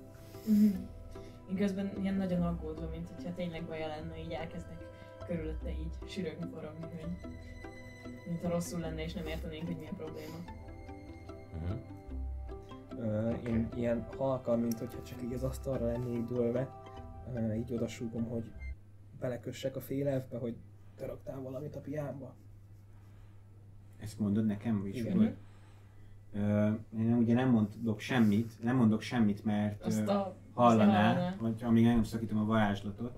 Én 1.49 1.55
közben 1.55 1.91
ilyen 2.01 2.15
nagyon 2.15 2.41
aggódva, 2.41 2.89
mint 2.89 3.09
hogyha 3.09 3.33
tényleg 3.33 3.65
baja 3.65 3.87
lenne, 3.87 4.19
így 4.19 4.31
elkezdek 4.31 4.87
körülötte 5.27 5.69
így 5.69 6.09
sürögni, 6.09 6.45
forogni, 6.53 6.79
hogy 6.81 7.05
mint 8.27 8.41
ha 8.41 8.49
rosszul 8.49 8.79
lenne 8.79 9.03
és 9.03 9.13
nem 9.13 9.25
értenénk, 9.27 9.65
hogy 9.67 9.77
mi 9.77 9.87
a 9.87 9.93
probléma. 9.97 10.35
Uh-huh. 11.53 11.79
Ö, 12.97 13.31
Én 13.47 13.69
ilyen 13.75 14.07
halkan, 14.17 14.59
mint 14.59 14.79
hogyha 14.79 15.01
csak 15.03 15.21
így 15.23 15.33
az 15.33 15.43
asztalra 15.43 15.85
lennék 15.85 16.25
dőlve, 16.25 16.81
ö, 17.35 17.53
így 17.53 17.73
odasúgom, 17.73 18.23
hogy 18.23 18.51
belekössek 19.19 19.75
a 19.75 19.81
félelvbe, 19.81 20.37
hogy 20.37 20.55
te 20.95 21.05
raktál 21.05 21.41
valamit 21.41 21.75
a 21.75 21.79
piámba. 21.81 22.35
Ezt 23.99 24.19
mondod 24.19 24.45
nekem, 24.45 24.81
vagy 24.81 24.95
Igen. 24.95 25.15
Igen. 25.21 25.35
Ö, 26.33 26.67
én 26.99 27.05
nem- 27.05 27.17
ugye 27.17 27.33
nem 27.33 27.49
mondok 27.49 27.99
semmit, 27.99 28.63
nem 28.63 28.75
mondok 28.75 29.01
semmit, 29.01 29.43
mert 29.43 29.81
Azt 29.81 30.07
a... 30.07 30.35
hallaná, 30.53 31.35
vagy 31.39 31.63
amíg 31.63 31.85
nem 31.85 32.03
szakítom 32.03 32.39
a 32.39 32.45
varázslatot, 32.45 33.11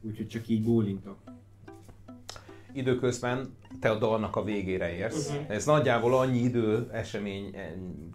úgyhogy 0.00 0.28
csak 0.28 0.48
így 0.48 0.64
bólintok. 0.64 1.16
időközben 2.72 3.56
te 3.80 3.90
a 3.90 3.98
dalnak 3.98 4.36
a 4.36 4.44
végére 4.44 4.94
érsz. 4.94 5.30
Mhm. 5.30 5.50
Ez 5.50 5.64
nagyjából 5.64 6.18
annyi 6.18 6.38
idő 6.38 6.88
esemény, 6.92 7.50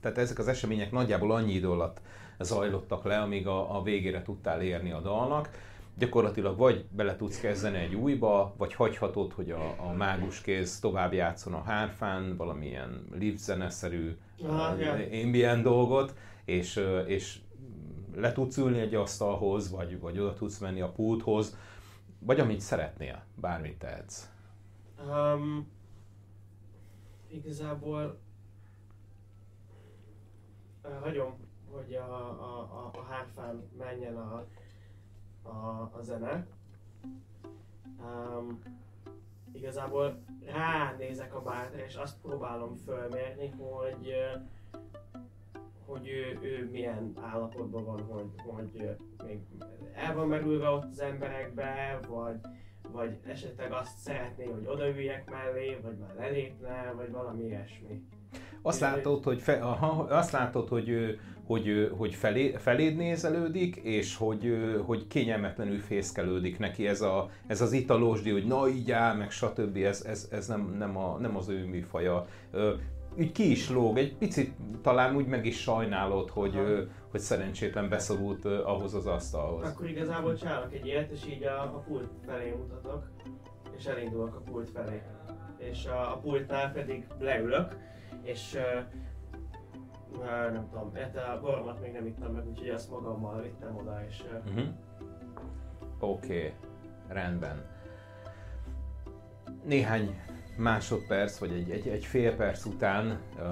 tehát 0.02 0.18
ezek 0.18 0.40
az 0.40 0.48
események 0.48 0.92
nagyjából 0.92 1.32
annyi 1.32 1.54
idő 1.54 1.70
alatt 1.70 2.02
zajlottak 2.40 3.04
le, 3.04 3.20
amíg 3.20 3.48
a, 3.48 3.78
a 3.78 3.82
végére 3.84 4.22
tudtál 4.22 4.62
érni 4.62 4.92
a 4.92 5.02
dalnak. 5.02 5.50
Gyakorlatilag 5.98 6.58
vagy 6.58 6.86
bele 6.92 7.16
tudsz 7.16 7.40
kezdeni 7.40 7.78
egy 7.78 7.96
újba, 7.96 8.54
vagy 8.58 8.74
hagyhatod, 8.74 9.34
hogy 9.34 9.52
a, 9.52 9.76
a 9.78 9.94
mágus 9.98 10.42
kéz 10.42 10.80
tovább 10.80 11.14
játszon 11.14 11.54
a 11.54 11.64
hárfán, 11.64 12.36
valamilyen 12.38 13.06
live 13.20 13.38
zeneszerű 13.38 14.18
uh, 14.40 15.24
ambient 15.24 15.64
dolgot, 15.64 16.14
és, 16.46 16.82
és 17.06 17.38
le 18.20 18.32
tudsz 18.32 18.58
ülni 18.58 18.80
egy 18.80 18.96
asztalhoz, 18.96 19.72
vagy, 19.72 20.00
vagy 20.00 20.20
oda 20.20 20.34
tudsz 20.34 20.58
menni 20.58 20.82
a 20.82 20.92
pulthoz, 20.92 21.58
vagy 22.20 22.40
amit 22.40 22.60
szeretnél, 22.60 23.24
bármit 23.36 23.80
tehetsz. 23.80 24.30
Um, 25.08 25.72
igazából 27.28 28.20
uh, 30.84 31.00
hagyom, 31.02 31.36
hogy 31.72 31.94
a, 31.94 32.14
a, 32.42 32.60
a, 32.60 32.92
a 33.00 33.04
hárfán 33.04 33.70
menjen 33.78 34.18
a, 34.18 34.46
a, 35.42 35.92
a 35.94 36.02
zene. 36.02 36.48
Um, 38.00 38.62
igazából 39.52 40.24
ránézek 40.46 41.36
a 41.36 41.42
bárra, 41.42 41.78
és 41.78 41.96
azt 41.96 42.22
próbálom 42.22 42.76
fölmérni, 42.76 43.50
hogy 43.50 44.08
uh, 44.08 44.42
hogy 45.88 46.08
ő, 46.08 46.48
ő 46.48 46.70
milyen 46.72 47.14
állapotban 47.22 47.86
van, 47.86 48.02
hogy, 48.02 48.26
hogy 48.46 48.98
még 49.28 49.40
el 49.96 50.16
van 50.16 50.28
merülve 50.28 50.70
ott 50.70 50.90
az 50.92 51.00
emberekbe, 51.02 52.00
vagy, 52.08 52.36
vagy 52.92 53.18
esetleg 53.26 53.72
azt 53.72 53.98
szeretné, 53.98 54.46
hogy 54.46 54.66
odaüljek 54.66 55.30
mellé, 55.30 55.78
vagy 55.84 55.98
már 55.98 56.16
lelépne, 56.18 56.94
vagy 56.96 57.12
valami 57.12 57.44
ilyesmi. 57.44 58.04
Azt 58.62 58.80
látod, 58.80 59.24
hogy, 59.24 59.42
fe, 59.42 59.54
aha, 59.54 60.04
azt 60.04 60.32
látod, 60.32 60.68
hogy, 60.68 61.20
hogy, 61.46 61.92
hogy 61.98 62.14
felé, 62.14 62.52
feléd 62.52 62.96
nézelődik, 62.96 63.76
és 63.76 64.16
hogy, 64.16 64.58
hogy 64.86 65.08
kényelmetlenül 65.08 65.80
fészkelődik 65.80 66.60
neki 66.60 66.88
ez, 66.88 67.02
a, 67.02 67.30
ez 67.48 67.62
az 67.62 67.72
italosdi, 67.72 68.32
hogy 68.32 68.46
na 68.46 68.68
így 68.68 68.92
áll, 68.92 69.16
meg 69.16 69.32
stb. 69.32 69.78
Ez, 69.78 70.02
ez, 70.02 70.28
ez 70.32 70.48
nem, 70.48 70.76
nem, 70.78 70.98
a, 70.98 71.18
nem 71.18 71.36
az 71.36 71.50
ő 71.50 71.66
műfaja. 71.66 72.28
Úgy 73.18 73.32
ki 73.32 73.52
is 73.52 73.70
lóg, 73.70 73.98
egy 73.98 74.18
picit 74.18 74.54
talán 74.82 75.16
úgy 75.16 75.28
meg 75.28 75.46
is 75.46 75.62
sajnálod, 75.62 76.30
hogy, 76.30 76.56
ö, 76.56 76.84
hogy 77.12 77.20
szerencsétlen 77.20 77.90
beszorult 77.90 78.46
ahhoz 78.46 78.94
az 78.94 79.06
asztalhoz. 79.06 79.70
Akkor 79.70 79.90
igazából 79.90 80.36
csinálok 80.36 80.74
egy 80.74 80.86
ilyet, 80.86 81.12
és 81.12 81.26
így 81.28 81.44
a, 81.44 81.62
a 81.62 81.84
pult 81.88 82.10
felé 82.26 82.50
mutatok, 82.50 83.12
és 83.78 83.86
elindulok 83.86 84.36
a 84.36 84.52
pult 84.52 84.70
felé. 84.70 85.02
És 85.58 85.86
a, 85.86 86.14
a 86.14 86.18
pultnál 86.18 86.72
pedig 86.72 87.08
leülök, 87.20 87.76
és 88.22 88.54
uh, 88.54 90.20
uh, 90.20 90.52
nem 90.52 90.68
tudom, 90.70 90.94
hát 90.94 91.18
a 91.18 91.40
boromat 91.42 91.82
még 91.82 91.92
nem 91.92 92.06
ittam 92.06 92.32
meg, 92.32 92.48
úgyhogy 92.48 92.70
azt 92.70 92.90
magammal 92.90 93.42
vittem 93.42 93.76
oda, 93.76 94.02
és 94.08 94.24
uh, 94.24 94.52
Uh-huh. 94.54 94.74
Oké, 96.00 96.38
okay. 96.38 96.54
rendben. 97.08 97.66
Néhány 99.64 100.22
másodperc, 100.58 101.38
vagy 101.38 101.52
egy, 101.52 101.70
egy, 101.70 101.88
egy 101.88 102.06
fél 102.06 102.36
perc 102.36 102.66
után 102.66 103.20
uh, 103.36 103.44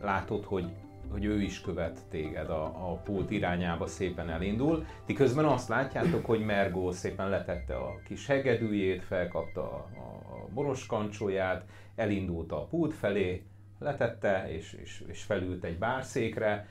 látod, 0.00 0.44
hogy, 0.44 0.66
hogy 1.10 1.24
ő 1.24 1.42
is 1.42 1.60
követ 1.60 2.00
téged 2.10 2.50
a, 2.50 2.64
a 2.64 3.00
pult 3.04 3.30
irányába, 3.30 3.86
szépen 3.86 4.30
elindul. 4.30 4.84
Ti 5.04 5.12
közben 5.12 5.44
azt 5.44 5.68
látjátok, 5.68 6.26
hogy 6.26 6.44
Mergó 6.44 6.90
szépen 6.90 7.28
letette 7.28 7.76
a 7.76 8.00
kis 8.04 8.26
hegedűjét, 8.26 9.04
felkapta 9.04 9.62
a, 9.62 9.86
a, 9.96 10.34
a 10.34 10.48
boros 10.54 10.86
kancsóját, 10.86 11.64
elindult 11.94 12.52
a 12.52 12.66
pult 12.66 12.94
felé, 12.94 13.42
letette, 13.78 14.46
és, 14.50 14.72
és, 14.82 15.04
és 15.06 15.22
felült 15.22 15.64
egy 15.64 15.78
bárszékre, 15.78 16.68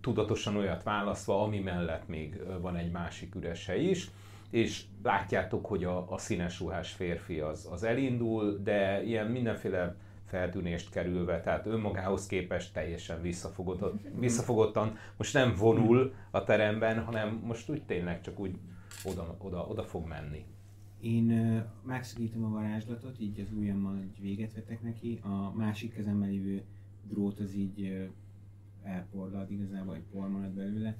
tudatosan 0.00 0.56
olyat 0.56 0.82
választva, 0.82 1.42
ami 1.42 1.58
mellett 1.58 2.08
még 2.08 2.42
van 2.60 2.76
egy 2.76 2.90
másik 2.90 3.34
üres 3.34 3.66
hely 3.66 3.82
is, 3.82 4.10
és 4.50 4.84
látjátok, 5.02 5.66
hogy 5.66 5.84
a, 5.84 6.12
a 6.12 6.18
színes 6.18 6.60
ruhás 6.60 6.92
férfi 6.92 7.40
az, 7.40 7.68
az 7.70 7.82
elindul, 7.82 8.60
de 8.62 9.02
ilyen 9.04 9.26
mindenféle 9.26 9.96
feltűnést 10.24 10.90
kerülve, 10.90 11.40
tehát 11.40 11.66
önmagához 11.66 12.26
képest 12.26 12.72
teljesen 12.72 13.22
visszafogott, 13.22 14.00
visszafogottan, 14.18 14.96
most 15.16 15.34
nem 15.34 15.54
vonul 15.54 16.14
a 16.30 16.44
teremben, 16.44 17.04
hanem 17.04 17.40
most 17.44 17.70
úgy 17.70 17.82
tényleg 17.82 18.20
csak 18.20 18.38
úgy 18.38 18.58
oda, 19.04 19.36
oda, 19.38 19.66
oda 19.68 19.82
fog 19.82 20.06
menni. 20.06 20.44
Én 21.00 21.30
ö, 21.30 21.58
megszakítom 21.82 22.44
a 22.44 22.48
varázslatot, 22.48 23.20
így 23.20 23.40
az 23.40 23.52
ujjammal 23.52 23.96
egy 23.96 24.20
véget 24.20 24.54
vetek 24.54 24.82
neki, 24.82 25.20
a 25.22 25.52
másik 25.56 25.94
kezemmel 25.94 26.28
lévő 26.28 26.62
drót 27.08 27.40
az 27.40 27.54
így 27.54 27.82
ö, 27.82 28.04
elporlad 28.82 29.50
igazából, 29.50 29.94
egy 29.94 30.04
por 30.12 30.28
marad 30.28 30.50
belőle. 30.50 30.96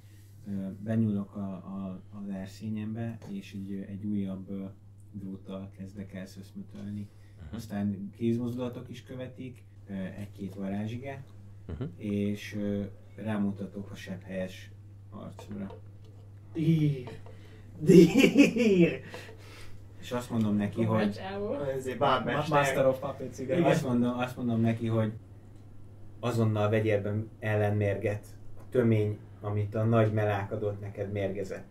Benyúlok 0.80 1.36
a, 1.36 1.48
a, 1.50 2.02
az 2.20 2.28
erszényembe, 2.28 3.18
és 3.30 3.52
egy, 3.52 3.84
egy 3.88 4.04
újabb 4.04 4.72
dróttal 5.12 5.70
kezdek 5.76 6.14
el 6.14 6.26
szöszmötölni. 6.26 7.08
Aztán 7.50 8.10
kézmozdulatok 8.16 8.88
is 8.88 9.02
követik, 9.02 9.64
egy-két 10.18 10.54
varázsige, 10.54 11.24
Uh-huh. 11.68 11.88
és 11.96 12.58
rámutatok 13.16 13.90
a 13.90 13.94
sebb 13.94 14.22
helyes 14.22 14.70
arcra. 15.10 15.78
dír, 16.52 17.08
dír! 17.78 19.00
és 20.00 20.12
azt 20.12 20.30
mondom 20.30 20.56
neki, 20.56 20.82
hogy. 20.82 21.20
Ezért. 21.76 21.98
Master 22.48 22.86
of 22.86 22.98
Puppets, 22.98 23.38
igen. 23.38 23.62
azt 23.62 23.84
mondom, 23.84 24.18
azt 24.18 24.36
mondom 24.36 24.60
neki, 24.60 24.86
hogy 24.86 25.12
azonnal 26.20 26.68
vegyél 26.68 26.94
ebben 26.94 27.30
ellenmérget. 27.38 28.26
Tömény, 28.76 29.18
amit 29.40 29.74
a 29.74 29.84
nagy 29.84 30.12
melák 30.12 30.52
adott 30.52 30.80
neked 30.80 31.12
mérgezett. 31.12 31.64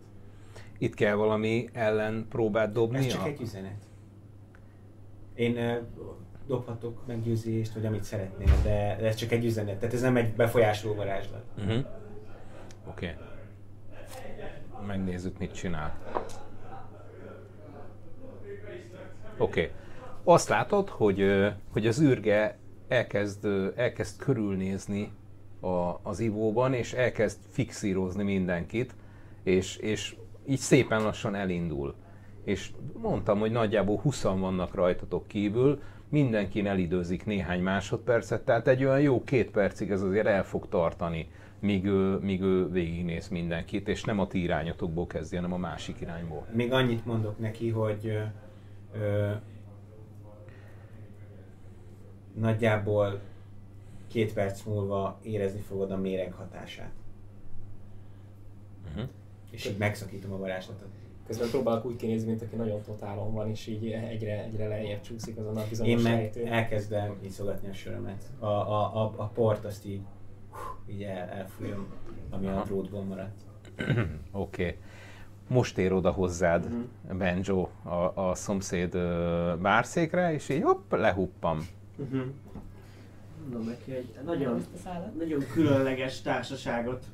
Itt 0.78 0.94
kell 0.94 1.14
valami 1.14 1.68
ellen 1.72 2.26
próbát 2.28 2.66
Ez 2.66 2.72
dobni. 2.72 3.06
csak 3.06 3.26
egy 3.26 3.40
üzenet. 3.40 3.82
Én 5.34 5.56
uh, 5.56 5.76
dobhatok 6.46 7.06
meggyőzést, 7.06 7.74
vagy 7.74 7.86
amit 7.86 8.02
szeretnél, 8.04 8.54
de 8.62 8.96
ez 8.98 9.14
csak 9.14 9.32
egy 9.32 9.44
üzenet. 9.44 9.78
Tehát 9.78 9.94
ez 9.94 10.00
nem 10.00 10.16
egy 10.16 10.32
befolyásoló 10.32 10.94
varázslat. 10.94 11.44
Uh-huh. 11.58 11.84
Oké. 12.88 13.16
Okay. 13.16 14.86
Megnézzük, 14.86 15.38
mit 15.38 15.54
csinál. 15.54 15.98
Oké. 19.38 19.60
Okay. 19.60 19.72
Azt 20.24 20.48
látod, 20.48 20.88
hogy, 20.88 21.26
hogy 21.72 21.86
az 21.86 22.00
űrge 22.00 22.58
elkezd, 22.88 23.46
elkezd 23.76 24.18
körülnézni 24.18 25.12
a, 25.66 26.00
az 26.02 26.20
ivóban, 26.20 26.72
és 26.72 26.92
elkezd 26.92 27.38
fixírozni 27.50 28.22
mindenkit, 28.22 28.94
és, 29.42 29.76
és 29.76 30.16
így 30.46 30.58
szépen 30.58 31.02
lassan 31.02 31.34
elindul. 31.34 31.94
És 32.44 32.70
mondtam, 32.98 33.38
hogy 33.38 33.50
nagyjából 33.50 33.98
20 33.98 34.22
vannak 34.22 34.74
rajtatok 34.74 35.26
kívül, 35.26 35.80
mindenkin 36.08 36.66
elidőzik 36.66 37.24
néhány 37.24 37.62
másodpercet, 37.62 38.44
tehát 38.44 38.68
egy 38.68 38.84
olyan 38.84 39.00
jó 39.00 39.24
két 39.24 39.50
percig 39.50 39.90
ez 39.90 40.02
azért 40.02 40.26
el 40.26 40.44
fog 40.44 40.68
tartani, 40.68 41.28
míg 41.60 41.84
ő, 41.84 42.16
míg 42.16 42.42
ő 42.42 42.70
végignéz 42.70 43.28
mindenkit, 43.28 43.88
és 43.88 44.04
nem 44.04 44.18
a 44.18 44.26
ti 44.26 44.42
irányotokból 44.42 45.06
kezdje, 45.06 45.38
hanem 45.38 45.52
a 45.52 45.58
másik 45.58 46.00
irányból. 46.00 46.46
Még 46.52 46.72
annyit 46.72 47.06
mondok 47.06 47.38
neki, 47.38 47.70
hogy 47.70 48.18
ö, 49.00 49.30
nagyjából 52.34 53.20
két 54.08 54.32
perc 54.32 54.62
múlva 54.62 55.18
érezni 55.22 55.60
fogod 55.60 55.90
a 55.90 55.96
méreg 55.96 56.32
hatását. 56.32 56.92
Uh-huh. 58.90 59.08
És 59.50 59.66
így 59.66 59.76
megszakítom 59.78 60.32
a 60.32 60.36
varázslatot. 60.38 60.88
Közben 61.26 61.48
próbálok 61.50 61.84
úgy 61.84 61.96
kinézni, 61.96 62.28
mint 62.28 62.42
aki 62.42 62.56
nagyon 62.56 62.82
totálon 62.82 63.32
van, 63.32 63.48
és 63.50 63.66
így 63.66 63.90
egyre, 63.90 64.44
egyre 64.44 64.68
lejjebb 64.68 65.00
csúszik 65.00 65.36
azon 65.36 65.56
a 65.56 65.60
Én 65.60 65.66
bizonyos 65.68 66.02
meg 66.02 66.12
rejtőn. 66.12 66.46
elkezdem 66.46 67.16
iszogatni 67.22 67.68
a 67.68 67.72
sörömet. 67.72 68.22
A, 68.38 68.46
a, 68.46 69.02
a, 69.02 69.14
a 69.16 69.26
port 69.26 69.64
azt 69.64 69.86
így, 69.86 70.00
így 70.86 71.02
el, 71.02 71.28
elfújom, 71.28 71.86
ami 72.30 72.46
a 72.46 72.50
Aha. 72.52 72.64
drótból 72.64 73.02
maradt. 73.02 73.40
Oké. 73.86 74.08
Okay. 74.32 74.76
Most 75.48 75.78
ér 75.78 75.92
oda 75.92 76.10
hozzád 76.10 76.68
Mhm. 76.70 77.16
Benjo 77.18 77.68
a, 77.82 78.12
a 78.28 78.34
szomszéd 78.34 78.94
ö, 78.94 79.54
bárszékre, 79.62 80.32
és 80.32 80.48
így 80.48 80.62
hopp, 80.62 80.92
lehuppam. 80.92 81.68
Uh-huh. 81.96 82.22
Mondom 83.50 83.68
neki, 83.68 83.92
hogy 83.92 84.08
nagyon, 84.24 84.64
nagyon 85.18 85.44
különleges 85.52 86.22
társaságot 86.22 87.04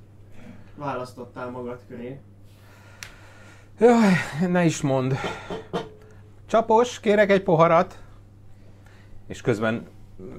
választottál 0.77 1.51
magad 1.51 1.81
köré. 1.89 2.21
Jaj, 3.79 4.13
ne 4.49 4.65
is 4.65 4.81
mond. 4.81 5.15
Csapos, 6.47 7.01
kérek 7.01 7.31
egy 7.31 7.43
poharat. 7.43 8.03
És 9.27 9.41
közben 9.41 9.87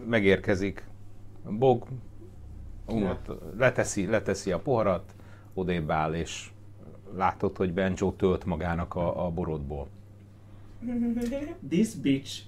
megérkezik 0.07 0.87
Bog, 1.49 1.87
unott, 2.85 3.31
leteszi, 3.57 4.05
leteszi 4.05 4.51
a 4.51 4.59
poharat, 4.59 5.15
odébb 5.53 5.89
áll, 5.89 6.13
és 6.13 6.51
látod, 7.15 7.57
hogy 7.57 7.73
Benjo 7.73 8.11
tölt 8.11 8.45
magának 8.45 8.95
a, 8.95 9.25
a 9.25 9.29
borodból. 9.29 9.87
This 11.69 11.93
bitch. 11.93 12.41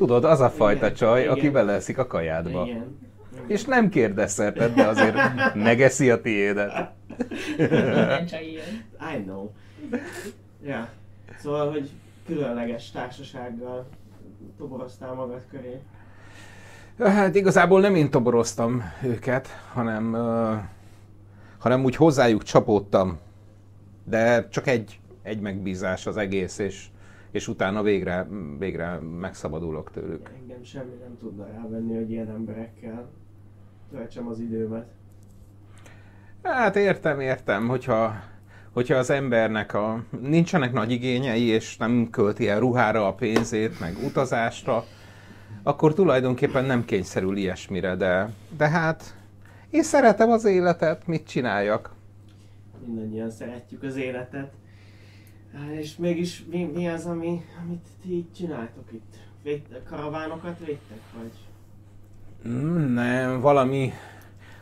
Tudod, 0.00 0.24
az 0.24 0.40
a 0.40 0.50
fajta 0.50 0.84
Igen, 0.84 0.96
csaj, 0.96 1.20
igen. 1.20 1.32
aki 1.32 1.48
beleszik 1.48 1.98
a 1.98 2.06
kajádba. 2.06 2.64
Igen. 2.66 2.98
És 3.46 3.64
nem 3.64 3.88
kérdezheted, 3.88 4.74
de 4.74 4.86
azért 4.86 5.16
megeszi 5.54 6.10
a 6.10 6.20
tiédet. 6.20 6.90
Minden 7.56 8.42
ilyen. 8.42 8.84
I 9.16 9.22
know. 9.22 9.50
Ja. 10.64 10.88
Szóval, 11.38 11.70
hogy 11.70 11.90
különleges 12.26 12.90
társasággal 12.90 13.86
toboroztál 14.58 15.12
magad 15.12 15.42
köré. 15.50 15.80
Hát 16.98 17.34
igazából 17.34 17.80
nem 17.80 17.94
én 17.94 18.10
toboroztam 18.10 18.92
őket, 19.02 19.48
hanem, 19.72 20.12
uh, 20.14 20.58
hanem 21.58 21.84
úgy 21.84 21.96
hozzájuk 21.96 22.42
csapódtam. 22.42 23.18
De 24.04 24.48
csak 24.48 24.66
egy, 24.66 25.00
egy 25.22 25.40
megbízás 25.40 26.06
az 26.06 26.16
egész, 26.16 26.58
és, 26.58 26.86
és 27.30 27.48
utána 27.48 27.82
végre, 27.82 28.28
végre 28.58 28.98
megszabadulok 29.20 29.90
tőlük. 29.90 30.30
Engem 30.40 30.62
semmi 30.62 30.94
nem 31.00 31.16
tudna 31.18 31.46
rávenni, 31.46 31.94
hogy 31.94 32.10
ilyen 32.10 32.28
emberekkel 32.28 33.08
töltsem 33.90 34.28
az 34.28 34.38
időmet. 34.38 34.86
Hát 36.42 36.76
értem, 36.76 37.20
értem, 37.20 37.68
hogyha, 37.68 38.14
hogyha 38.72 38.94
az 38.94 39.10
embernek 39.10 39.74
a, 39.74 40.04
nincsenek 40.20 40.72
nagy 40.72 40.90
igényei, 40.90 41.44
és 41.44 41.76
nem 41.76 42.08
költi 42.10 42.48
el 42.48 42.60
ruhára 42.60 43.06
a 43.06 43.14
pénzét, 43.14 43.80
meg 43.80 43.96
utazásra, 44.04 44.84
akkor 45.62 45.94
tulajdonképpen 45.94 46.64
nem 46.64 46.84
kényszerül 46.84 47.36
ilyesmire, 47.36 47.96
de, 47.96 48.30
de 48.56 48.68
hát 48.68 49.16
én 49.70 49.82
szeretem 49.82 50.30
az 50.30 50.44
életet, 50.44 51.06
mit 51.06 51.26
csináljak? 51.26 51.94
Mindannyian 52.86 53.30
szeretjük 53.30 53.82
az 53.82 53.96
életet. 53.96 54.52
Á, 55.54 55.72
És 55.78 55.96
mégis 55.96 56.44
mi, 56.50 56.64
mi 56.74 56.88
az, 56.88 57.06
ami, 57.06 57.40
amit 57.64 57.86
ti 58.02 58.12
így 58.12 58.32
csináltok 58.36 58.84
itt? 58.92 59.14
Véd, 59.42 59.82
karavánokat 59.88 60.58
védtek, 60.58 61.00
vagy? 61.18 61.30
Mm, 62.52 62.92
Nem, 62.94 63.40
valami, 63.40 63.92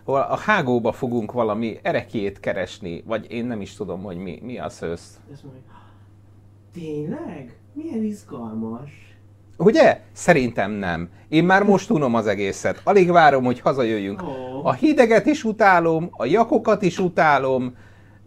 val- 0.04 0.30
a 0.30 0.36
hágóba 0.36 0.92
fogunk 0.92 1.32
valami 1.32 1.78
erekét 1.82 2.40
keresni, 2.40 3.02
vagy 3.06 3.26
én 3.30 3.44
nem 3.44 3.60
is 3.60 3.74
tudom, 3.74 4.02
hogy 4.02 4.16
mi, 4.16 4.38
mi 4.42 4.58
az 4.58 4.82
össz. 4.82 5.14
Ezt 5.32 5.42
mondja, 5.44 5.62
tényleg? 6.72 7.56
Milyen 7.72 8.02
izgalmas. 8.04 8.90
Ugye? 9.56 10.00
Szerintem 10.12 10.70
nem. 10.70 11.08
Én 11.28 11.44
már 11.44 11.62
most 11.62 11.90
unom 11.90 12.14
az 12.14 12.26
egészet. 12.26 12.80
Alig 12.84 13.10
várom, 13.10 13.44
hogy 13.44 13.60
hazajöjjünk. 13.60 14.22
Ó, 14.22 14.64
A 14.66 14.72
hideget 14.72 15.26
is 15.26 15.44
utálom, 15.44 16.08
a 16.10 16.24
jakokat 16.24 16.82
is 16.82 16.98
utálom, 16.98 17.76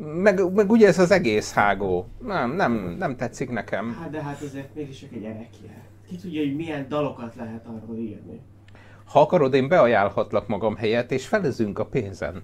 meg, 0.02 0.54
meg 0.54 0.72
ugye 0.72 0.88
ez 0.88 1.00
az 1.00 1.12
egész 1.12 1.54
hágó. 1.54 2.08
Nem, 2.26 2.52
nem, 2.52 2.96
nem 3.00 3.16
tetszik 3.16 3.50
nekem. 3.50 3.98
hát 4.02 4.10
de 4.10 4.24
hát 4.24 4.42
azért 4.42 4.76
mégis 4.76 5.00
csak 5.00 5.12
egy 5.12 5.24
erekje. 5.24 5.84
Ki 6.08 6.16
tudja, 6.16 6.42
hogy 6.42 6.56
milyen 6.56 6.86
dalokat 6.90 7.36
lehet 7.36 7.66
arról 7.66 7.98
írni. 7.98 8.40
Ha 9.06 9.22
akarod, 9.22 9.54
én 9.54 9.68
beajánlhatlak 9.68 10.48
magam 10.48 10.76
helyet, 10.76 11.12
és 11.12 11.28
felezünk 11.28 11.80
a 11.80 11.86
pénzen. 11.86 12.44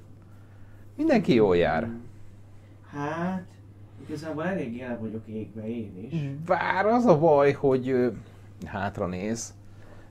Mindenki 0.96 1.34
jól 1.34 1.58
jár. 1.58 1.90
Hát, 2.92 3.46
igazából 4.08 4.44
elég 4.44 4.80
el 4.80 5.00
vagyok 5.00 5.28
égve 5.28 5.68
én 5.68 6.10
is. 6.12 6.22
Bár 6.46 6.86
az 6.86 7.06
a 7.06 7.20
baj, 7.20 7.52
hogy 7.52 8.12
hátra 8.66 9.08
néz, 9.08 9.54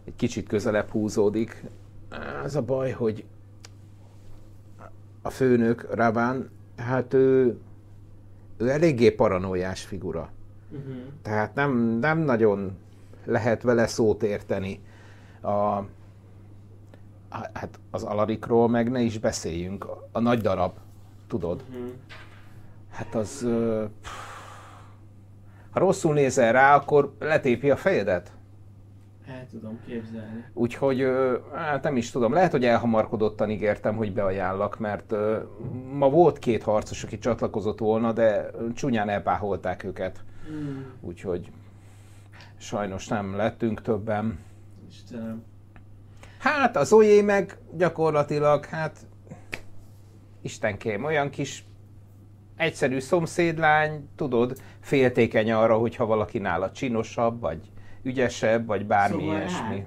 egy 0.04 0.16
kicsit 0.16 0.48
közelebb 0.48 0.88
húzódik. 0.88 1.64
Az 2.44 2.56
a 2.56 2.62
baj, 2.62 2.90
hogy 2.90 3.24
a 5.22 5.30
főnök, 5.30 5.94
Rabán, 5.94 6.50
hát 6.76 7.14
ő, 7.14 7.58
ő 8.56 8.70
eléggé 8.70 9.10
paranoiás 9.10 9.84
figura. 9.84 10.30
Uh-huh. 10.70 10.96
Tehát 11.22 11.54
nem, 11.54 11.76
nem 12.00 12.18
nagyon 12.18 12.76
lehet 13.24 13.62
vele 13.62 13.86
szót 13.86 14.22
érteni. 14.22 14.80
A, 15.42 15.82
hát 17.52 17.78
az 17.90 18.02
Alarikról 18.02 18.68
meg 18.68 18.90
ne 18.90 19.00
is 19.00 19.18
beszéljünk. 19.18 19.86
A 20.12 20.20
nagy 20.20 20.40
darab, 20.40 20.76
tudod. 21.28 21.62
Uh-huh. 21.68 21.88
Hát 22.90 23.14
az... 23.14 23.46
pff, 24.02 24.10
Ha 25.76 25.78
rosszul 25.82 26.14
nézel 26.14 26.52
rá, 26.52 26.74
akkor 26.74 27.14
letépi 27.18 27.70
a 27.70 27.76
fejedet. 27.76 28.32
Tudom 29.50 29.78
képzelni. 29.86 30.44
Úgyhogy 30.52 31.06
hát 31.54 31.82
nem 31.82 31.96
is 31.96 32.10
tudom, 32.10 32.32
lehet, 32.32 32.50
hogy 32.50 32.64
elhamarkodottan 32.64 33.50
ígértem, 33.50 33.96
hogy 33.96 34.12
beajánlak, 34.12 34.78
mert 34.78 35.14
ma 35.92 36.10
volt 36.10 36.38
két 36.38 36.62
harcos, 36.62 37.04
aki 37.04 37.18
csatlakozott 37.18 37.78
volna, 37.78 38.12
de 38.12 38.50
csúnyán 38.74 39.08
elpáholták 39.08 39.84
őket. 39.84 40.24
Hmm. 40.46 40.86
Úgyhogy 41.00 41.50
sajnos 42.56 43.08
nem 43.08 43.36
lettünk 43.36 43.82
többen. 43.82 44.38
Istenem. 44.88 45.44
Hát 46.38 46.76
az 46.76 46.92
Olyé 46.92 47.22
meg 47.22 47.58
gyakorlatilag, 47.72 48.64
hát 48.64 49.06
Istenkém, 50.42 51.04
olyan 51.04 51.30
kis 51.30 51.64
egyszerű 52.56 52.98
szomszédlány, 52.98 54.08
tudod, 54.16 54.56
féltékeny 54.81 55.52
arra, 55.52 55.79
hogyha 55.79 56.06
valaki 56.06 56.38
nála 56.38 56.70
csinosabb, 56.70 57.40
vagy 57.40 57.70
ügyesebb, 58.07 58.67
vagy 58.67 58.87
bármi 58.87 59.21
Szóval 59.21 59.37
ilyesmi. 59.37 59.75
rád? 59.75 59.87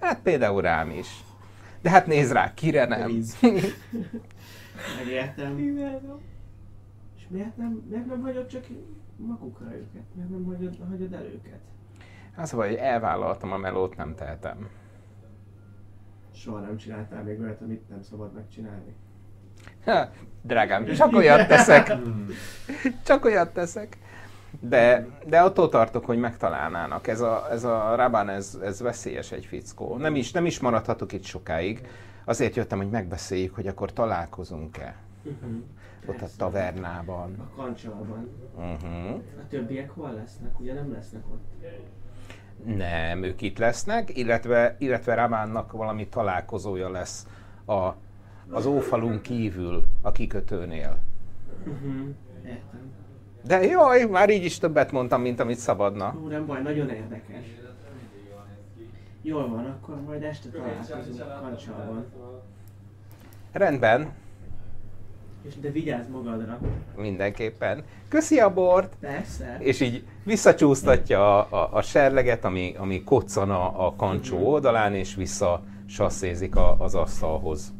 Hát 0.00 0.20
például 0.22 0.62
rám 0.62 0.90
is. 0.90 1.24
De 1.82 1.90
hát 1.90 2.06
nézd 2.06 2.32
rá, 2.32 2.54
kire 2.54 2.86
nem. 2.86 3.10
Megértem. 4.98 5.58
És 7.16 7.22
miért 7.28 7.56
nem, 7.56 7.82
miért 7.88 8.06
nem 8.06 8.20
vagyok 8.22 8.46
csak 8.46 8.64
magukra 9.16 9.66
őket, 9.74 10.02
miért 10.14 10.30
nem 10.30 10.44
hagyod, 10.44 10.76
hagyod 10.90 11.12
el 11.12 11.24
őket? 11.24 11.60
A 12.36 12.56
baj, 12.56 12.68
hogy 12.68 12.76
elvállaltam 12.76 13.52
a 13.52 13.56
melót, 13.56 13.96
nem 13.96 14.14
tehetem. 14.14 14.68
Soha 16.34 16.60
nem 16.60 16.76
csináltál 16.76 17.22
még 17.22 17.40
olyat, 17.40 17.60
amit 17.60 17.88
nem 17.88 18.02
szabad 18.02 18.32
megcsinálni. 18.34 18.94
Ha, 19.84 20.10
drágám, 20.42 20.84
csak 20.84 21.12
olyat 21.12 21.48
teszek. 21.48 21.92
Csak 23.06 23.24
olyat 23.24 23.52
teszek. 23.52 23.98
De, 24.60 25.06
de 25.26 25.40
attól 25.40 25.68
tartok, 25.68 26.04
hogy 26.04 26.18
megtalálnának. 26.18 27.06
Ez 27.06 27.20
a, 27.20 27.46
ez 27.50 27.64
a 27.64 27.94
Raban, 27.94 28.28
ez, 28.28 28.58
ez 28.62 28.80
veszélyes 28.80 29.32
egy 29.32 29.44
fickó. 29.44 29.96
Nem 29.96 30.14
is, 30.14 30.32
nem 30.32 30.46
is 30.46 30.60
maradhatok 30.60 31.12
itt 31.12 31.24
sokáig. 31.24 31.88
Azért 32.24 32.56
jöttem, 32.56 32.78
hogy 32.78 32.90
megbeszéljük, 32.90 33.54
hogy 33.54 33.66
akkor 33.66 33.92
találkozunk-e. 33.92 34.96
Ott 36.06 36.14
a 36.14 36.18
Persze. 36.18 36.36
tavernában. 36.36 37.34
A 37.38 37.56
kancsalban. 37.56 38.28
Uh-huh. 38.56 39.22
A 39.38 39.46
többiek 39.48 39.90
hol 39.90 40.12
lesznek? 40.12 40.60
Ugye 40.60 40.74
nem 40.74 40.92
lesznek 40.92 41.22
ott? 41.32 41.44
Nem, 42.64 43.22
ők 43.22 43.40
itt 43.40 43.58
lesznek, 43.58 44.16
illetve, 44.16 44.76
illetve 44.78 45.14
Rabánnak 45.14 45.72
valami 45.72 46.08
találkozója 46.08 46.90
lesz 46.90 47.26
a, 47.66 47.90
az 48.50 48.66
ófalunk 48.66 49.22
kívül, 49.22 49.84
a 50.02 50.12
kikötőnél. 50.12 50.98
Uh-huh. 51.66 52.08
Értem. 52.44 52.92
De 53.46 53.62
jaj, 53.62 54.04
már 54.04 54.30
így 54.30 54.44
is 54.44 54.58
többet 54.58 54.92
mondtam, 54.92 55.20
mint 55.20 55.40
amit 55.40 55.58
szabadna. 55.58 56.14
Ó, 56.24 56.28
nem 56.28 56.46
baj, 56.46 56.62
nagyon 56.62 56.88
érdekes. 56.88 57.44
Jól 59.22 59.48
van, 59.48 59.64
akkor 59.64 60.00
majd 60.00 60.22
este 60.22 60.48
találkozunk 60.48 61.40
kancsalban. 61.40 62.06
Rendben, 63.52 64.12
És 65.42 65.54
de 65.60 65.70
vigyázz 65.70 66.08
magadra. 66.08 66.58
mindenképpen. 66.96 67.82
Köszi 68.08 68.38
a 68.38 68.52
bort! 68.52 68.92
Persze. 69.00 69.56
És 69.60 69.80
így 69.80 70.04
visszacsúsztatja 70.24 71.38
a, 71.38 71.62
a, 71.62 71.68
a 71.72 71.82
serleget, 71.82 72.44
ami, 72.44 72.74
ami 72.78 73.04
koccan 73.04 73.50
a, 73.50 73.86
a 73.86 73.94
kancsó 73.96 74.38
oldalán, 74.38 74.94
és 74.94 75.14
vissza 75.14 75.62
sasszézik 75.86 76.56
a, 76.56 76.76
az 76.78 76.94
asztalhoz. 76.94 77.72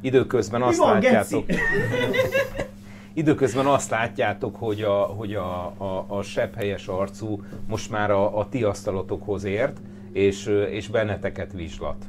Időközben 0.00 0.60
Mi 0.60 0.66
azt 0.66 0.78
van, 0.78 0.92
látjátok? 0.92 1.44
időközben 3.12 3.66
azt 3.66 3.90
látjátok, 3.90 4.56
hogy 4.56 4.82
a, 4.82 5.02
hogy 5.02 5.34
a, 5.34 5.66
a, 5.66 6.04
a 6.08 6.22
sebhelyes 6.22 6.88
arcú 6.88 7.42
most 7.68 7.90
már 7.90 8.10
a, 8.10 8.38
a 8.38 8.48
ti 8.48 8.62
asztalotokhoz 8.62 9.44
ért, 9.44 9.80
és, 10.12 10.46
és 10.70 10.88
benneteket 10.88 11.52
vizslat. 11.52 12.04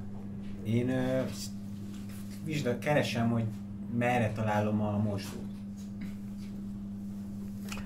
Én 0.63 0.91
vizsgál, 2.43 2.79
keresem, 2.79 3.29
hogy 3.29 3.43
merre 3.97 4.31
találom 4.31 4.81
a 4.81 4.97
mosdót. 4.97 5.49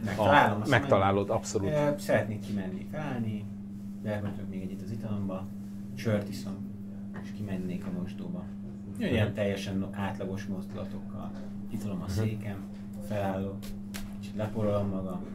Megtalálom, 0.05 0.61
A, 0.61 0.68
megtalálod, 0.68 1.30
abszolút. 1.30 1.70
Ö, 1.70 1.89
szeretnék 1.97 2.39
kimenni, 2.39 2.88
felállni, 2.91 3.45
beöntök 4.03 4.49
még 4.49 4.61
egyet 4.61 4.82
az 4.82 4.91
italomba, 4.91 5.47
sört 5.95 6.30
iszom, 6.30 6.53
és 7.24 7.30
kimennék 7.38 7.86
a 7.86 7.99
mosdóba. 7.99 8.43
Ilyen 8.97 9.34
teljesen 9.34 9.88
átlagos 9.91 10.45
mozdulatokkal. 10.45 11.32
Kitolom 11.70 12.01
a 12.01 12.07
székem, 12.07 12.63
felállok, 13.08 13.56
kicsit 14.20 14.36
leporolom 14.36 14.88
magam, 14.89 15.26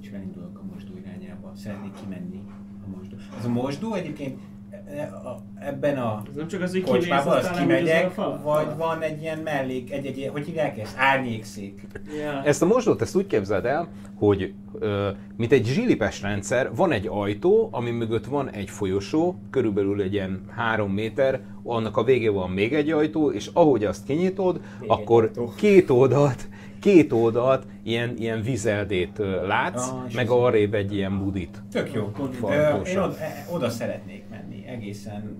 és 0.00 0.10
elindulok 0.10 0.58
a 0.58 0.72
mosdó 0.72 0.92
irányába. 0.96 1.52
Szeretnék 1.56 1.92
kimenni 2.02 2.40
a 2.86 2.96
mosdó. 2.96 3.16
Ez 3.38 3.44
a 3.44 3.48
mosdó 3.48 3.94
egyébként 3.94 4.40
e- 4.86 5.12
ebben 5.60 5.98
a 5.98 6.22
Ez 6.28 6.36
nem 6.36 6.48
csak 6.48 6.62
az, 6.62 6.70
hogy 6.70 6.82
kimész, 6.82 6.98
kocsmába, 6.98 7.30
az 7.30 7.50
kimegyek, 7.50 8.14
vagy 8.42 8.76
van 8.76 9.02
egy 9.02 9.20
ilyen 9.22 9.38
mellék, 9.38 9.92
egy, 9.92 10.06
egy 10.06 10.28
hogy 10.32 10.46
hívják 10.46 10.78
ezt? 10.78 10.94
Árnyékszék. 10.98 11.86
Ja. 12.18 12.42
Ezt 12.44 12.62
a 12.62 12.66
mosdót 12.66 13.02
ezt 13.02 13.16
úgy 13.16 13.26
képzeld 13.26 13.64
el, 13.64 13.88
hogy 14.14 14.54
ö, 14.78 15.10
mint 15.36 15.52
egy 15.52 15.66
zsilipes 15.66 16.22
rendszer, 16.22 16.74
van 16.74 16.92
egy 16.92 17.06
ajtó, 17.06 17.68
ami 17.72 17.90
mögött 17.90 18.26
van 18.26 18.50
egy 18.50 18.70
folyosó, 18.70 19.36
körülbelül 19.50 20.02
egy 20.02 20.12
ilyen 20.12 20.44
három 20.48 20.92
méter, 20.92 21.40
annak 21.64 21.96
a 21.96 22.04
végén 22.04 22.32
van 22.32 22.50
még 22.50 22.74
egy 22.74 22.90
ajtó, 22.90 23.30
és 23.30 23.50
ahogy 23.52 23.84
azt 23.84 24.04
kinyitod, 24.04 24.60
Még 24.80 24.90
akkor 24.90 25.30
két 25.56 25.90
oldalt, 25.90 26.48
két 26.82 27.12
oldalt 27.12 27.66
ilyen, 27.82 28.16
ilyen 28.16 28.42
vizeldét 28.42 29.18
látsz, 29.46 29.88
Ah, 29.88 30.12
meg 30.14 30.28
arrébb 30.30 30.74
egy 30.74 30.94
ilyen 30.94 31.18
budit. 31.18 31.62
Tök 31.70 31.92
jó. 31.92 32.12
Farkósabb. 32.32 32.84
Ö, 32.84 32.90
Én 32.90 32.98
oda, 32.98 33.18
e- 33.18 33.46
oda 33.52 33.70
szeretnék 33.70 34.22
menni, 34.30 34.64
egészen 34.66 35.36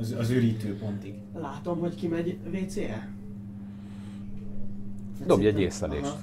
az, 0.00 0.14
az 0.18 0.30
ürítő 0.30 0.76
pontig. 0.78 1.14
Látom, 1.34 1.78
hogy 1.78 1.94
kimegy 1.94 2.38
WC-re. 2.52 3.08
Dobj 5.26 5.46
egy 5.46 5.60
észlelést. 5.60 6.04
Aha. 6.04 6.18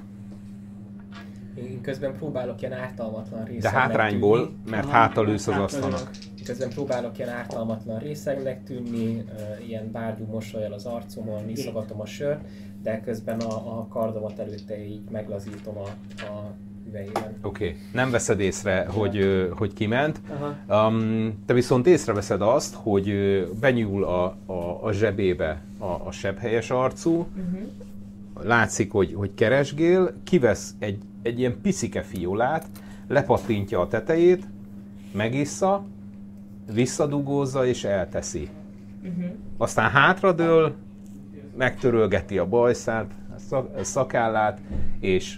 Én 1.55 1.81
közben 1.81 2.15
próbálok 2.15 2.61
ilyen 2.61 2.73
ártalmatlan 2.73 3.43
De 3.43 3.49
részegnek 3.49 3.81
hátrányból, 3.81 4.37
tűnni. 4.45 4.69
mert 4.69 4.83
Aha, 4.83 4.93
hátal 4.93 5.27
ülsz 5.27 5.47
az 5.47 5.57
asztalnak. 5.57 6.09
Közben 6.45 6.69
próbálok 6.69 7.17
ilyen 7.17 7.29
ártalmatlan 7.29 7.99
részegnek 7.99 8.63
tűnni, 8.63 9.23
ilyen 9.67 9.91
bárgyú 9.91 10.25
mosolyal 10.25 10.73
az 10.73 10.85
arcomon, 10.85 11.49
iszogatom 11.49 12.01
a 12.01 12.05
sört, 12.05 12.41
de 12.83 13.01
közben 13.05 13.39
a, 13.39 13.79
a 13.79 13.87
kardomat 13.89 14.39
előtte 14.39 14.85
így 14.85 15.01
meglazítom 15.11 15.77
a, 15.77 15.87
a 16.23 16.51
üvegében. 16.87 17.35
Oké, 17.41 17.67
okay. 17.67 17.79
nem 17.93 18.11
veszed 18.11 18.39
észre, 18.39 18.85
hogy, 18.85 19.47
hogy 19.55 19.73
kiment. 19.73 20.21
Aha. 20.29 20.87
Um, 20.87 21.43
te 21.45 21.53
viszont 21.53 21.87
észreveszed 21.87 22.41
azt, 22.41 22.75
hogy 22.75 23.13
benyúl 23.59 24.03
a, 24.03 24.35
a, 24.45 24.79
a 24.81 24.91
zsebébe 24.91 25.61
a, 25.77 25.85
a 25.85 26.11
sebhelyes 26.11 26.69
arcú, 26.69 27.27
Uh-huh. 27.35 28.47
látszik, 28.47 28.91
hogy, 28.91 29.13
hogy 29.13 29.33
keresgél, 29.33 30.13
kivesz 30.23 30.75
egy, 30.79 30.97
egy 31.21 31.39
ilyen 31.39 31.61
piszike 31.61 32.01
fiolát, 32.01 32.67
lepattintja 33.07 33.79
a 33.79 33.87
tetejét, 33.87 34.47
megissza, 35.11 35.83
visszadugózza 36.73 37.65
és 37.65 37.83
elteszi. 37.83 38.49
Uh-huh. 39.03 39.31
Aztán 39.57 39.89
hátradől, 39.89 40.75
megtörölgeti 41.57 42.37
a 42.37 42.47
bajszát, 42.47 43.11
a 43.35 43.39
szak, 43.39 43.77
a 43.77 43.83
szakállát, 43.83 44.61
és 44.99 45.37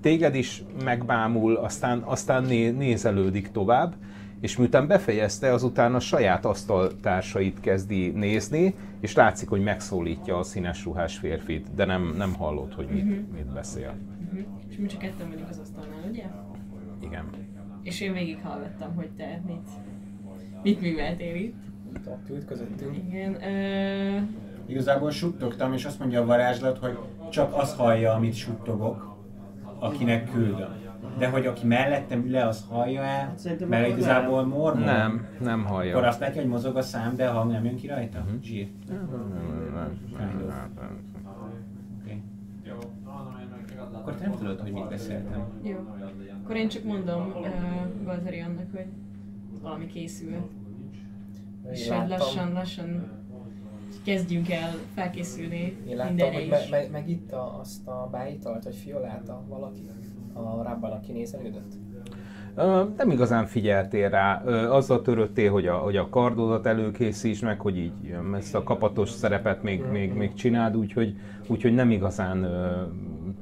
téged 0.00 0.34
is 0.34 0.62
megbámul, 0.84 1.56
aztán, 1.56 1.98
aztán 1.98 2.44
né, 2.44 2.70
nézelődik 2.70 3.50
tovább, 3.50 3.94
és 4.40 4.56
miután 4.56 4.86
befejezte, 4.86 5.52
azután 5.52 5.94
a 5.94 6.00
saját 6.00 6.44
asztaltársait 6.44 7.60
kezdi 7.60 8.08
nézni, 8.08 8.74
és 9.00 9.14
látszik, 9.14 9.48
hogy 9.48 9.62
megszólítja 9.62 10.38
a 10.38 10.42
színes 10.42 10.84
ruhás 10.84 11.16
férfit, 11.16 11.74
de 11.74 11.84
nem, 11.84 12.14
nem 12.16 12.34
hallod, 12.34 12.74
hogy 12.74 12.86
mit, 12.88 13.32
mit 13.32 13.52
beszél. 13.52 13.94
Uh-huh. 14.24 14.46
És 14.68 14.76
mi 14.76 14.86
csak 14.86 14.98
ketten 14.98 15.28
vagyunk 15.28 15.48
az 15.48 15.58
asztalnál, 15.58 16.08
ugye? 16.10 16.24
Igen. 17.02 17.24
És 17.82 18.00
én 18.00 18.12
végighallgattam, 18.12 18.94
hogy 18.94 19.10
te 19.16 19.42
mit, 19.46 19.68
mit 20.62 20.80
műveltél 20.80 21.34
itt. 21.34 21.62
Itt 21.94 22.06
ott 22.06 22.28
ült 22.30 22.44
közöttünk. 22.44 22.96
Igen. 22.96 23.42
Ö... 23.42 24.18
Igazából 24.66 25.10
suttogtam, 25.10 25.72
és 25.72 25.84
azt 25.84 25.98
mondja 25.98 26.20
a 26.22 26.24
varázslat, 26.26 26.78
hogy 26.78 26.98
csak 27.30 27.54
az 27.58 27.74
hallja, 27.74 28.12
amit 28.12 28.34
suttogok, 28.34 29.16
akinek 29.78 30.30
küldöm. 30.32 30.84
De 31.18 31.28
hogy 31.28 31.46
aki 31.46 31.66
mellettem 31.66 32.24
ül 32.24 32.30
le, 32.30 32.46
az 32.46 32.64
hallja 32.68 33.02
el, 33.02 33.32
Szerintem 33.36 33.68
mert 33.68 33.84
akkor 33.86 33.96
igazából 33.98 34.44
mormol. 34.44 34.84
Nem, 34.84 35.26
nem 35.40 35.60
Akkor 35.60 35.70
hallja. 35.72 36.06
azt 36.06 36.20
látja, 36.20 36.40
hogy 36.40 36.50
mozog 36.50 36.76
a 36.76 36.82
szám, 36.82 37.16
de 37.16 37.28
a 37.28 37.32
hang 37.32 37.50
nem 37.50 37.64
jön 37.64 37.76
ki 37.76 37.86
rajta? 37.86 38.18
Mhm. 38.18 38.42
Zsír. 38.42 38.68
Oké. 42.00 42.22
Akkor 43.92 44.14
te 44.14 44.26
nem 44.26 44.36
tudod, 44.38 44.60
hogy 44.60 44.72
mit 44.72 44.88
beszéltem. 44.88 45.44
Jó. 45.62 45.76
Akkor 46.42 46.56
én 46.56 46.68
csak 46.68 46.84
mondom 46.84 47.32
uh, 47.36 47.46
Galzariannak, 48.04 48.66
hogy 48.74 48.86
valami 49.62 49.86
készül. 49.86 50.50
És 51.70 51.88
lassan, 52.08 52.52
lassan 52.52 53.10
kezdjünk 54.04 54.50
el 54.50 54.74
felkészülni 54.94 55.76
Én 55.88 55.96
láttam, 55.96 56.14
mindenre 56.14 56.38
hogy 56.38 56.48
me- 56.48 56.70
me- 56.70 56.90
megitta 56.90 57.58
azt 57.60 57.86
a 57.86 58.08
bájitalt, 58.12 58.64
vagy 58.64 58.74
fiolát 58.74 59.28
a 59.28 59.42
valaki 59.48 59.90
a 60.32 60.62
rábban, 60.62 60.90
aki 60.92 61.12
nézelődött. 61.12 61.72
Nem 62.96 63.10
igazán 63.10 63.46
figyeltél 63.46 64.08
rá, 64.08 64.42
azzal 64.68 65.02
törődtél, 65.02 65.52
hogy 65.52 65.66
a, 65.66 65.76
hogy 65.76 65.96
a 65.96 66.08
kardodat 66.08 66.66
előkészíts 66.66 67.42
meg, 67.42 67.60
hogy 67.60 67.76
így 67.78 68.16
ezt 68.34 68.54
a 68.54 68.62
kapatos 68.62 69.10
szerepet 69.10 69.62
még, 69.62 69.84
még, 69.90 70.12
még 70.12 70.34
csináld, 70.34 70.76
úgyhogy, 70.76 71.16
úgyhogy 71.46 71.74
nem 71.74 71.90
igazán 71.90 72.46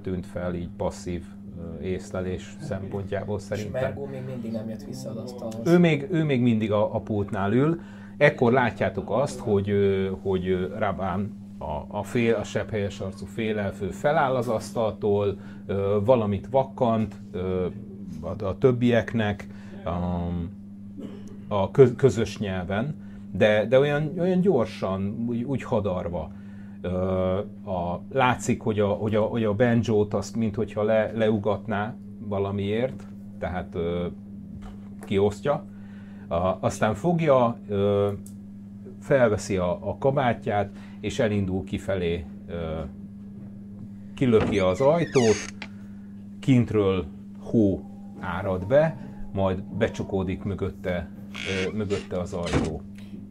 tűnt 0.03 0.26
fel 0.26 0.55
így 0.55 0.68
passzív 0.76 1.24
észlelés 1.82 2.57
szempontjából 2.61 3.36
És 3.36 3.42
szerintem. 3.42 3.82
Mergó 3.82 4.07
még 4.07 4.22
mindig 4.26 4.53
nem 4.53 4.68
jött 4.68 4.84
vissza 4.84 5.11
az 5.11 5.16
asztalhoz. 5.16 5.68
Ő 5.68 5.78
még, 5.78 6.07
ő 6.11 6.24
még 6.24 6.40
mindig 6.40 6.72
a, 6.72 6.95
a 6.95 7.01
pultnál 7.01 7.53
ül. 7.53 7.80
Ekkor 8.17 8.53
látjátok 8.53 9.11
azt, 9.11 9.39
hogy, 9.39 9.73
hogy 10.23 10.69
Rabán 10.79 11.43
a, 11.59 11.99
a, 11.99 12.03
fél, 12.03 12.35
a 12.35 12.45
sebhelyes 12.45 13.01
arcú 13.01 13.27
félelfő 13.27 13.91
feláll 13.91 14.35
az 14.35 14.49
asztaltól, 14.49 15.39
valamit 16.05 16.49
vakkant 16.51 17.15
a, 18.21 18.45
a 18.45 18.59
többieknek 18.59 19.47
a 21.49 21.71
kö, 21.71 21.95
közös 21.95 22.39
nyelven, 22.39 22.95
de, 23.33 23.67
de 23.67 23.79
olyan, 23.79 24.12
olyan 24.19 24.41
gyorsan, 24.41 25.25
úgy, 25.29 25.43
úgy 25.43 25.62
hadarva. 25.62 26.33
A, 27.65 28.01
látszik, 28.12 28.61
hogy 28.61 28.81
a, 28.81 28.89
hogy 28.89 29.15
a, 29.15 29.23
hogy 29.23 29.45
a 29.45 29.55
banjót 29.55 30.15
azt 30.15 30.37
minthogyha 30.37 30.83
le, 30.83 31.12
leugatná 31.15 31.95
valamiért, 32.19 33.03
tehát 33.39 33.75
ö, 33.75 34.07
kiosztja. 35.05 35.65
A, 36.29 36.57
aztán 36.61 36.95
fogja, 36.95 37.57
ö, 37.68 38.09
felveszi 39.01 39.57
a, 39.57 39.70
a 39.70 39.97
kabátját, 39.99 40.70
és 41.01 41.18
elindul 41.18 41.64
kifelé, 41.64 42.25
ö, 42.49 42.55
kilöki 44.14 44.59
az 44.59 44.81
ajtót, 44.81 45.37
kintről 46.41 47.05
hó 47.39 47.85
árad 48.20 48.66
be, 48.66 48.97
majd 49.33 49.62
becsukódik 49.62 50.43
mögötte, 50.43 51.09
ö, 51.66 51.77
mögötte 51.77 52.20
az 52.20 52.33
ajtó. 52.33 52.83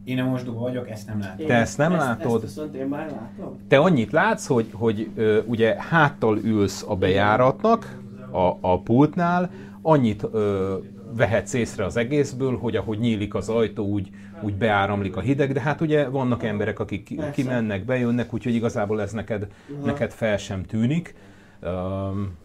Én 0.04 0.18
a 0.18 0.24
mosdóban 0.24 0.62
vagyok, 0.62 0.90
ezt 0.90 1.06
nem 1.06 1.20
látom. 1.20 1.46
Te 1.46 1.54
ezt 1.54 1.78
nem 1.78 1.92
ezt, 1.92 2.06
látod? 2.06 2.34
Ezt 2.34 2.54
viszont 2.54 2.74
én 2.74 2.86
már 2.86 3.10
látom. 3.10 3.58
Te 3.68 3.78
annyit 3.78 4.12
látsz, 4.12 4.46
hogy, 4.46 4.68
hogy 4.72 5.10
ö, 5.14 5.40
ugye 5.46 5.76
háttal 5.78 6.38
ülsz 6.38 6.84
a 6.88 6.96
bejáratnak, 6.96 7.98
a, 8.30 8.56
a 8.60 8.80
pultnál, 8.80 9.50
annyit 9.82 10.26
ö, 10.32 10.76
vehetsz 11.16 11.52
észre 11.52 11.84
az 11.84 11.96
egészből, 11.96 12.58
hogy 12.58 12.76
ahogy 12.76 12.98
nyílik 12.98 13.34
az 13.34 13.48
ajtó, 13.48 13.86
úgy, 13.86 14.08
úgy 14.40 14.54
beáramlik 14.54 15.16
a 15.16 15.20
hideg, 15.20 15.52
de 15.52 15.60
hát 15.60 15.80
ugye 15.80 16.08
vannak 16.08 16.42
emberek, 16.42 16.78
akik 16.78 17.02
ki- 17.02 17.14
Persze. 17.14 17.30
kimennek, 17.30 17.84
bejönnek, 17.84 18.34
úgyhogy 18.34 18.54
igazából 18.54 19.00
ez 19.00 19.12
neked, 19.12 19.46
neked 19.84 20.12
fel 20.12 20.36
sem 20.36 20.64
tűnik. 20.64 21.14
Um, 21.62 22.36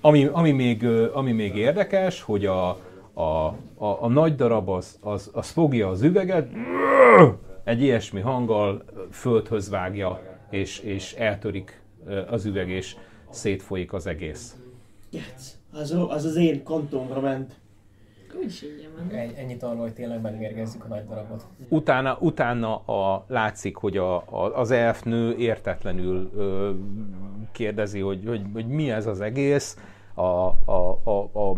ami, 0.00 0.24
ami, 0.32 0.50
még, 0.50 0.86
ami 1.12 1.32
még 1.32 1.56
érdekes, 1.56 2.22
hogy 2.22 2.46
a, 2.46 2.68
a, 3.12 3.22
a, 3.74 3.86
a 4.00 4.08
nagy 4.08 4.34
darab 4.34 4.68
az, 4.68 4.98
az, 5.00 5.30
az 5.32 5.50
fogja 5.50 5.88
az 5.88 6.02
üveget, 6.02 6.48
egy 7.64 7.82
ilyesmi 7.82 8.20
hanggal 8.20 8.84
földhöz 9.10 9.70
vágja, 9.70 10.20
és, 10.50 10.78
és 10.78 11.12
eltörik 11.12 11.80
az 12.30 12.44
üveg, 12.44 12.68
és 12.68 12.96
szétfolyik 13.30 13.92
az 13.92 14.06
egész. 14.06 14.56
Yes. 15.10 15.24
Az, 15.72 15.96
az 16.08 16.24
az 16.24 16.36
én 16.36 16.62
kontomra 16.62 17.20
ment. 17.20 17.59
Úgyis 18.38 18.62
ingyen 18.62 18.90
van. 18.96 19.18
Egy- 19.18 19.34
Ennyit 19.38 19.62
arról, 19.62 19.80
hogy 19.80 19.92
tényleg 19.92 20.20
megmérgezzük 20.20 20.84
a 20.84 20.88
nagy 20.88 21.06
darabot. 21.08 21.46
Utána, 21.68 22.16
utána 22.20 22.76
a, 22.76 23.24
látszik, 23.28 23.76
hogy 23.76 23.96
a, 23.96 24.16
a, 24.16 24.58
az 24.58 24.70
elfnő 24.70 25.34
értetlenül 25.36 26.30
ö, 26.36 26.70
kérdezi, 27.52 28.00
hogy, 28.00 28.22
hogy, 28.26 28.42
hogy 28.52 28.66
mi 28.66 28.90
ez 28.90 29.06
az 29.06 29.20
egész. 29.20 29.76
A, 30.14 30.22
a, 30.22 30.98
a, 31.04 31.10
a 31.50 31.56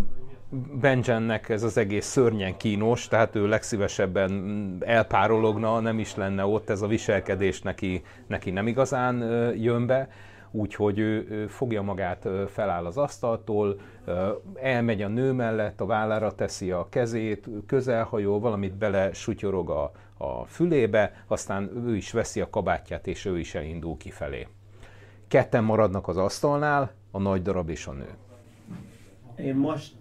Benjennek 0.81 1.49
ez 1.49 1.63
az 1.63 1.77
egész 1.77 2.07
szörnyen 2.07 2.57
kínos, 2.57 3.09
tehát 3.09 3.35
ő 3.35 3.49
legszívesebben 3.49 4.77
elpárologna, 4.81 5.81
nem 5.81 5.99
is 5.99 6.17
lenne 6.17 6.45
ott, 6.47 6.71
ez 6.71 6.83
a 6.83 6.87
viselkedés 6.87 7.63
neki, 7.63 8.03
neki 8.27 8.51
nem 8.51 8.67
igazán 8.67 9.17
jön 9.57 9.87
be. 9.87 10.09
Úgyhogy 10.53 10.99
ő, 10.99 11.27
ő 11.31 11.47
fogja 11.47 11.83
magát, 11.83 12.29
feláll 12.49 12.87
az 12.87 12.97
asztaltól, 12.97 13.81
elmegy 14.55 15.03
a 15.03 15.09
nő 15.09 15.33
mellett, 15.33 15.81
a 15.81 15.87
vállára 15.87 16.35
teszi 16.35 16.71
a 16.71 16.87
kezét, 16.89 17.49
közelhajol, 17.67 18.41
valamit 18.41 18.75
bele 18.75 19.13
sutyorog 19.13 19.71
a, 19.71 19.93
a 20.17 20.45
fülébe, 20.45 21.25
aztán 21.27 21.71
ő 21.87 21.97
is 21.97 22.13
veszi 22.13 22.41
a 22.41 22.51
kabátját, 22.51 23.07
és 23.07 23.25
ő 23.25 23.39
is 23.39 23.55
elindul 23.55 23.97
kifelé. 23.97 24.47
Ketten 25.29 25.65
maradnak 25.65 26.09
az 26.09 26.17
asztalnál, 26.17 26.93
a 27.11 27.19
nagy 27.19 27.43
darab 27.43 27.69
és 27.69 27.87
a 27.87 27.93
nő. 27.93 28.09
Én 29.37 29.55
most 29.55 29.95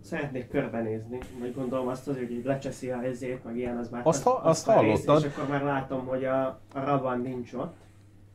szeretnék 0.00 0.48
körbenézni, 0.48 1.18
vagy 1.40 1.54
gondolom 1.54 1.88
azt 1.88 2.08
azért, 2.08 2.26
hogy 2.26 2.36
így 2.36 2.44
lecseszi 2.44 2.90
a 2.90 2.98
helyzét, 2.98 3.44
meg 3.44 3.56
ilyen, 3.56 3.76
az 3.76 3.88
már 3.88 4.00
Azt 4.04 4.22
ha- 4.22 4.40
azt 4.42 4.68
a 4.68 4.80
rész, 4.80 5.04
hallottad. 5.04 5.24
És 5.24 5.36
akkor 5.36 5.48
már 5.48 5.62
látom, 5.62 6.06
hogy 6.06 6.24
a, 6.24 6.46
a 6.74 6.84
Raban 6.84 7.20
nincs 7.20 7.52
ott, 7.52 7.76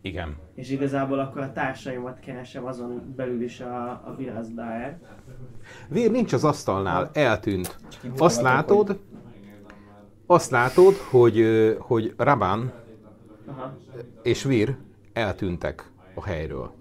Igen. 0.05 0.35
és 0.55 0.69
igazából 0.69 1.19
akkor 1.19 1.41
a 1.41 1.51
társaimat 1.51 2.19
keresem 2.19 2.65
azon 2.65 3.13
belül 3.15 3.41
is 3.41 3.59
a, 3.59 3.89
a 3.89 4.15
Virazdaer. 4.17 4.99
Vér 5.87 6.11
nincs 6.11 6.33
az 6.33 6.43
asztalnál, 6.43 7.09
eltűnt. 7.13 7.77
Kint 8.01 8.19
Azt 8.19 8.41
látod, 8.41 8.99
azt 10.25 10.51
látod, 10.51 10.93
hogy, 10.93 11.45
hogy 11.79 12.13
Rabán 12.17 12.73
Aha. 13.45 13.77
és 14.23 14.43
Vir 14.43 14.77
eltűntek 15.13 15.91
a 16.13 16.23
helyről. 16.23 16.71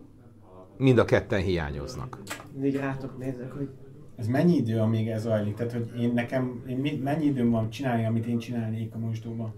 Mind 0.77 0.99
a 0.99 1.05
ketten 1.05 1.41
hiányoznak. 1.41 2.19
Mindig 2.53 2.77
rátok 2.77 3.19
nézek, 3.19 3.53
hogy 3.53 3.69
Ez 4.17 4.27
mennyi 4.27 4.57
idő, 4.57 4.79
amíg 4.79 5.09
ez 5.09 5.23
zajlik? 5.23 5.55
Tehát, 5.55 5.73
hogy 5.73 6.01
én 6.01 6.13
nekem, 6.13 6.63
én 6.67 7.01
mennyi 7.03 7.25
időm 7.25 7.51
van 7.51 7.71
csinálni, 7.71 8.07
amit 8.07 8.27
én 8.27 8.39
csinálnék 8.39 8.95
a 8.95 8.99
mosdóban? 8.99 9.55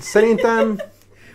Szerintem, 0.00 0.76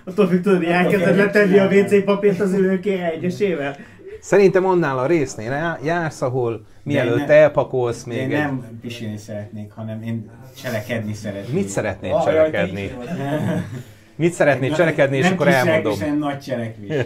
attól 0.06 0.28
függ 0.28 0.42
tudod, 0.42 0.58
hogy 0.58 0.68
elkezded 0.68 1.16
letenni 1.16 1.58
a 1.60 1.68
WC 1.68 2.04
papírt 2.04 2.40
az 2.40 2.54
ülőkére 2.54 3.12
egyesével. 3.12 3.76
szerintem 4.20 4.66
annál 4.66 4.98
a 4.98 5.06
résznél 5.06 5.52
já- 5.52 5.80
jársz, 5.86 6.22
ahol 6.22 6.66
mielőtt 6.84 7.28
ne- 7.28 7.34
elpakolsz 7.34 8.04
Még 8.04 8.18
még 8.18 8.30
én 8.30 8.36
egy... 8.36 8.42
nem 8.42 8.80
pisilni 8.82 9.18
szeretnék, 9.18 9.72
hanem 9.72 10.02
én 10.02 10.30
cselekedni 10.62 11.14
szeretnék. 11.14 11.54
Mit 11.54 11.68
szeretnél 11.68 12.16
te 12.18 12.24
cselekedni? 12.24 12.92
Mit 14.16 14.34
szeretnél 14.34 14.74
cselekedni, 14.76 15.18
és 15.18 15.24
nem 15.24 15.34
akkor 15.34 15.48
elmondom. 15.48 16.00
hanem 16.00 16.18
nagy 16.18 16.40
cselekvés. 16.40 17.04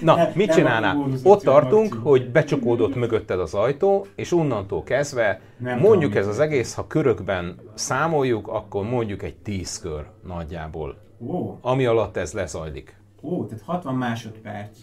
Na, 0.00 0.14
Nem- 0.16 0.30
mit 0.34 0.46
nem 0.46 0.56
csinálnál? 0.56 1.08
Ott 1.22 1.42
tartunk, 1.42 1.92
akció. 1.92 2.10
hogy 2.10 2.30
becsukódott 2.30 2.94
mögötted 2.94 3.40
az 3.40 3.54
ajtó, 3.54 4.06
és 4.14 4.32
onnantól 4.32 4.82
kezdve 4.82 5.40
Nem 5.58 5.78
mondjuk 5.78 6.10
tudom, 6.12 6.26
ez 6.28 6.34
az 6.34 6.40
egész, 6.40 6.74
ha 6.74 6.86
körökben 6.86 7.56
számoljuk, 7.74 8.48
akkor 8.48 8.84
mondjuk 8.84 9.22
egy 9.22 9.36
tíz 9.36 9.78
kör 9.80 10.04
nagyjából, 10.26 10.96
Ó, 11.26 11.58
ami 11.60 11.86
alatt 11.86 12.16
ez 12.16 12.32
lezajlik. 12.32 12.96
ó, 13.22 13.46
tehát 13.46 13.64
60 13.64 13.94
másodperc. 13.94 14.78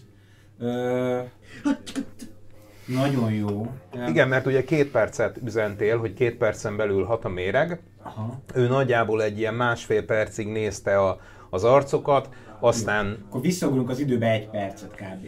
Ö, 0.60 1.22
nagyon 2.86 3.32
jó. 3.32 3.68
Igen, 4.08 4.28
mert 4.28 4.46
ugye 4.46 4.64
két 4.64 4.92
percet 4.92 5.38
üzentél, 5.44 5.98
hogy 5.98 6.14
két 6.14 6.36
percen 6.38 6.78
belül 6.78 7.04
hat 7.04 7.26
a 7.26 7.30
méreg. 7.30 7.80
Aha. 8.04 8.40
Ő 8.54 8.68
nagyjából 8.68 9.24
egy 9.24 9.38
ilyen 9.40 9.54
másfél 9.54 10.06
percig 10.06 10.48
nézte 10.48 11.00
a, 11.00 11.20
az 11.50 11.64
arcokat, 11.64 12.30
aztán 12.60 13.18
Akkor 13.28 13.42
visszaugrunk 13.42 13.90
az 13.90 14.00
időbe 14.00 14.32
egy 14.32 14.50
percet 14.50 14.92
kb. 14.96 15.26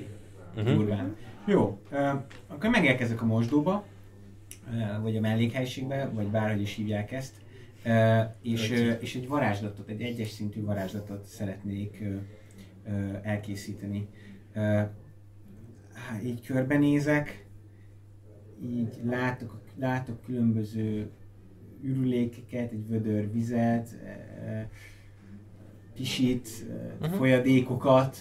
Uh-huh. 0.57 0.73
Durván. 0.75 1.15
Jó, 1.45 1.79
ö, 1.91 2.09
akkor 2.47 2.69
megérkezek 2.69 3.21
a 3.21 3.25
mosdóba, 3.25 3.83
ö, 4.71 5.01
vagy 5.01 5.15
a 5.17 5.19
mellékhelyiségbe, 5.19 6.09
vagy 6.13 6.27
bárhogy 6.27 6.61
is 6.61 6.75
hívják 6.75 7.11
ezt, 7.11 7.33
és, 8.41 8.69
és 8.99 9.15
egy 9.15 9.27
varázslatot, 9.27 9.89
egy 9.89 10.01
egyes 10.01 10.29
szintű 10.29 10.63
varázslatot 10.63 11.25
szeretnék 11.25 12.03
elkészíteni. 13.21 14.07
Így 16.23 16.45
körbenézek, 16.45 17.45
így 18.63 18.99
látok, 19.03 19.61
látok 19.75 20.21
különböző 20.21 21.09
ürülékeket, 21.81 22.71
egy 22.71 22.87
vödör 22.87 23.31
vizet, 23.31 23.97
pisit, 25.93 26.49
uh-huh. 26.99 27.17
folyadékokat, 27.17 28.17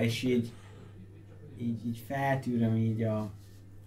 és 0.00 0.22
így, 0.22 0.52
így, 1.58 1.86
így 1.86 1.98
feltűröm 2.06 2.76
így 2.76 3.02
a, 3.02 3.18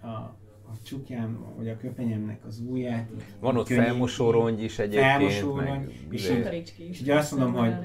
a, 0.02 0.38
a 0.74 0.84
csukjám, 0.84 1.46
vagy 1.58 1.70
a 1.70 1.78
köpenyemnek 1.78 2.46
az 2.46 2.60
ujját. 2.68 3.10
így- 3.14 3.24
van 3.40 3.54
így 3.54 3.60
ott 3.60 3.68
könnyű- 3.68 3.82
felmosórongy 3.84 4.64
is 4.64 4.80
egyébként. 4.80 5.06
Felmosórongy, 5.12 5.68
meg 5.68 5.90
és 6.10 6.24
izé- 6.24 6.38
így- 6.38 6.44
Karicski 6.44 6.84
is. 6.84 6.90
és 6.90 7.02
ugye 7.02 7.16
azt 7.16 7.32
mondom, 7.38 7.54
hogy- 7.54 7.76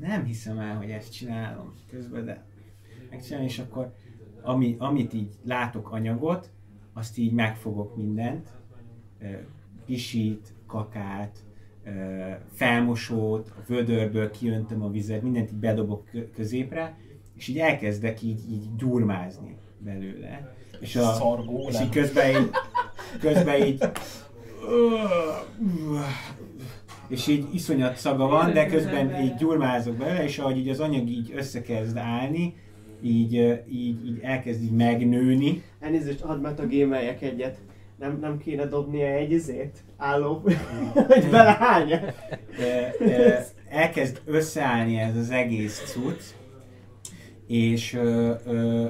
nem 0.00 0.24
hiszem 0.24 0.58
el, 0.58 0.76
hogy 0.76 0.90
ezt 0.90 1.12
csinálom 1.12 1.74
közben, 1.90 2.24
de 2.24 2.44
megcsinálom, 3.10 3.46
és 3.46 3.58
akkor 3.58 3.92
ami, 4.42 4.76
amit 4.78 5.12
így 5.12 5.32
látok 5.44 5.90
anyagot, 5.90 6.50
azt 6.92 7.18
így 7.18 7.32
megfogok 7.32 7.96
mindent, 7.96 8.48
ö, 9.20 9.26
pisit, 9.86 10.52
kakát, 10.66 11.38
felmosót, 12.52 13.48
a 13.58 13.62
vödörből 13.66 14.30
kiöntöm 14.30 14.82
a 14.82 14.90
vizet, 14.90 15.22
mindent 15.22 15.50
így 15.50 15.58
bedobok 15.58 16.04
kö- 16.04 16.30
középre, 16.34 16.98
és 17.36 17.48
így 17.48 17.58
elkezdek 17.58 18.22
így, 18.22 18.40
így 18.50 18.76
gyurmázni 18.76 19.56
belőle. 19.78 20.56
És, 20.82 20.96
a, 20.96 21.12
Szargó, 21.12 21.66
és 21.68 21.80
így 21.80 21.88
közben 21.88 22.30
így, 22.30 22.50
közben 23.20 23.62
így 23.62 23.84
és 27.08 27.26
így 27.26 27.46
iszonyat 27.52 27.96
szaga 27.96 28.26
van, 28.26 28.52
de 28.52 28.66
közben 28.66 29.22
így 29.22 29.34
gyurmázok 29.34 29.96
bele, 29.96 30.24
és 30.24 30.38
ahogy 30.38 30.58
így 30.58 30.68
az 30.68 30.80
anyag 30.80 31.08
így 31.08 31.32
összekezd 31.36 31.96
állni, 31.96 32.54
így, 33.02 33.32
így, 33.70 34.06
így 34.06 34.18
elkezd 34.22 34.62
így 34.62 34.72
megnőni. 34.72 35.62
Elnézést, 35.80 36.20
hadd 36.20 36.40
metagémeljek 36.40 37.22
egyet. 37.22 37.56
Nem, 37.98 38.18
nem 38.20 38.38
kéne 38.38 38.66
dobnia 38.66 39.06
egy 39.06 39.32
izét? 39.32 39.78
Álló, 39.96 40.42
hogy 41.08 41.28
belehányja. 41.30 42.00
Elkezd 43.68 44.20
összeállni 44.24 44.98
ez 44.98 45.16
az 45.16 45.30
egész 45.30 45.82
cucc, 45.86 46.22
és 47.46 47.94
ö, 47.94 48.34
ö, 48.46 48.88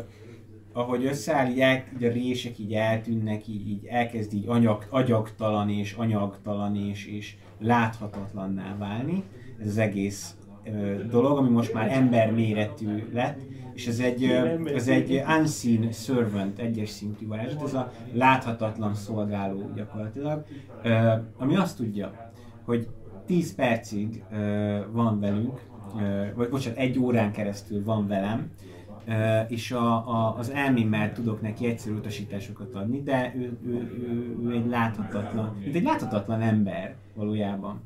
ahogy 0.73 1.05
összeáll, 1.05 1.51
így, 1.51 2.05
a 2.05 2.13
rések 2.13 2.59
így 2.59 2.73
eltűnnek, 2.73 3.49
így, 3.49 3.69
így 3.69 3.85
elkezd 3.87 4.35
így 4.35 4.45
anyag, 4.49 4.87
agyagtalan 4.91 5.71
és 5.71 5.93
anyagtalan 5.93 6.77
és, 6.77 7.07
és 7.07 7.35
láthatatlanná 7.59 8.77
válni. 8.79 9.23
Ez 9.61 9.67
az 9.67 9.79
egész 9.79 10.37
ö, 10.65 11.05
dolog, 11.11 11.39
ami 11.39 11.49
most 11.49 11.73
már 11.73 11.93
emberméretű 11.93 13.09
lett, 13.13 13.41
és 13.75 13.87
ez 13.87 13.99
egy, 13.99 14.25
ö, 14.25 14.69
ez 14.75 14.89
egy 14.89 15.23
unseen 15.39 15.93
servant, 15.93 16.59
egyes 16.59 16.89
szintű 16.89 17.27
varázslat, 17.27 17.63
ez 17.63 17.75
a 17.75 17.93
láthatatlan 18.13 18.95
szolgáló 18.95 19.71
gyakorlatilag, 19.75 20.45
ö, 20.83 21.13
ami 21.37 21.57
azt 21.57 21.77
tudja, 21.77 22.33
hogy 22.65 22.89
10 23.27 23.55
percig 23.55 24.23
ö, 24.33 24.79
van 24.93 25.21
velünk, 25.21 25.61
ö, 26.01 26.25
vagy 26.35 26.49
bocsánat, 26.49 26.79
egy 26.79 26.99
órán 26.99 27.33
keresztül 27.33 27.85
van 27.85 28.07
velem, 28.07 28.51
és 29.49 29.71
a, 29.71 29.93
a, 29.93 30.37
az 30.39 30.51
elmémmel 30.51 31.13
tudok 31.13 31.41
neki 31.41 31.67
egyszerű 31.67 31.95
utasításokat 31.95 32.75
adni, 32.75 33.03
de 33.03 33.33
ő, 33.37 33.59
ő, 33.67 33.73
ő, 33.73 34.37
ő 34.45 34.53
egy 34.53 34.67
láthatatlan, 34.67 35.57
mint 35.63 35.77
egy 35.77 35.83
láthatatlan 35.83 36.41
ember 36.41 36.95
valójában. 37.15 37.81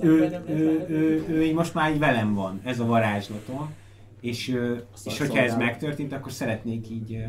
Ő, 0.00 0.42
ő, 0.48 0.84
ő, 0.88 1.24
ő, 1.28 1.54
most 1.54 1.74
már 1.74 1.92
így 1.92 1.98
velem 1.98 2.34
van, 2.34 2.60
ez 2.64 2.80
a 2.80 2.84
varázslatom, 2.84 3.74
és, 4.20 4.58
és 5.04 5.18
hogyha 5.18 5.38
ez 5.38 5.56
megtörtént, 5.56 6.12
akkor 6.12 6.32
szeretnék 6.32 6.90
így 6.90 7.24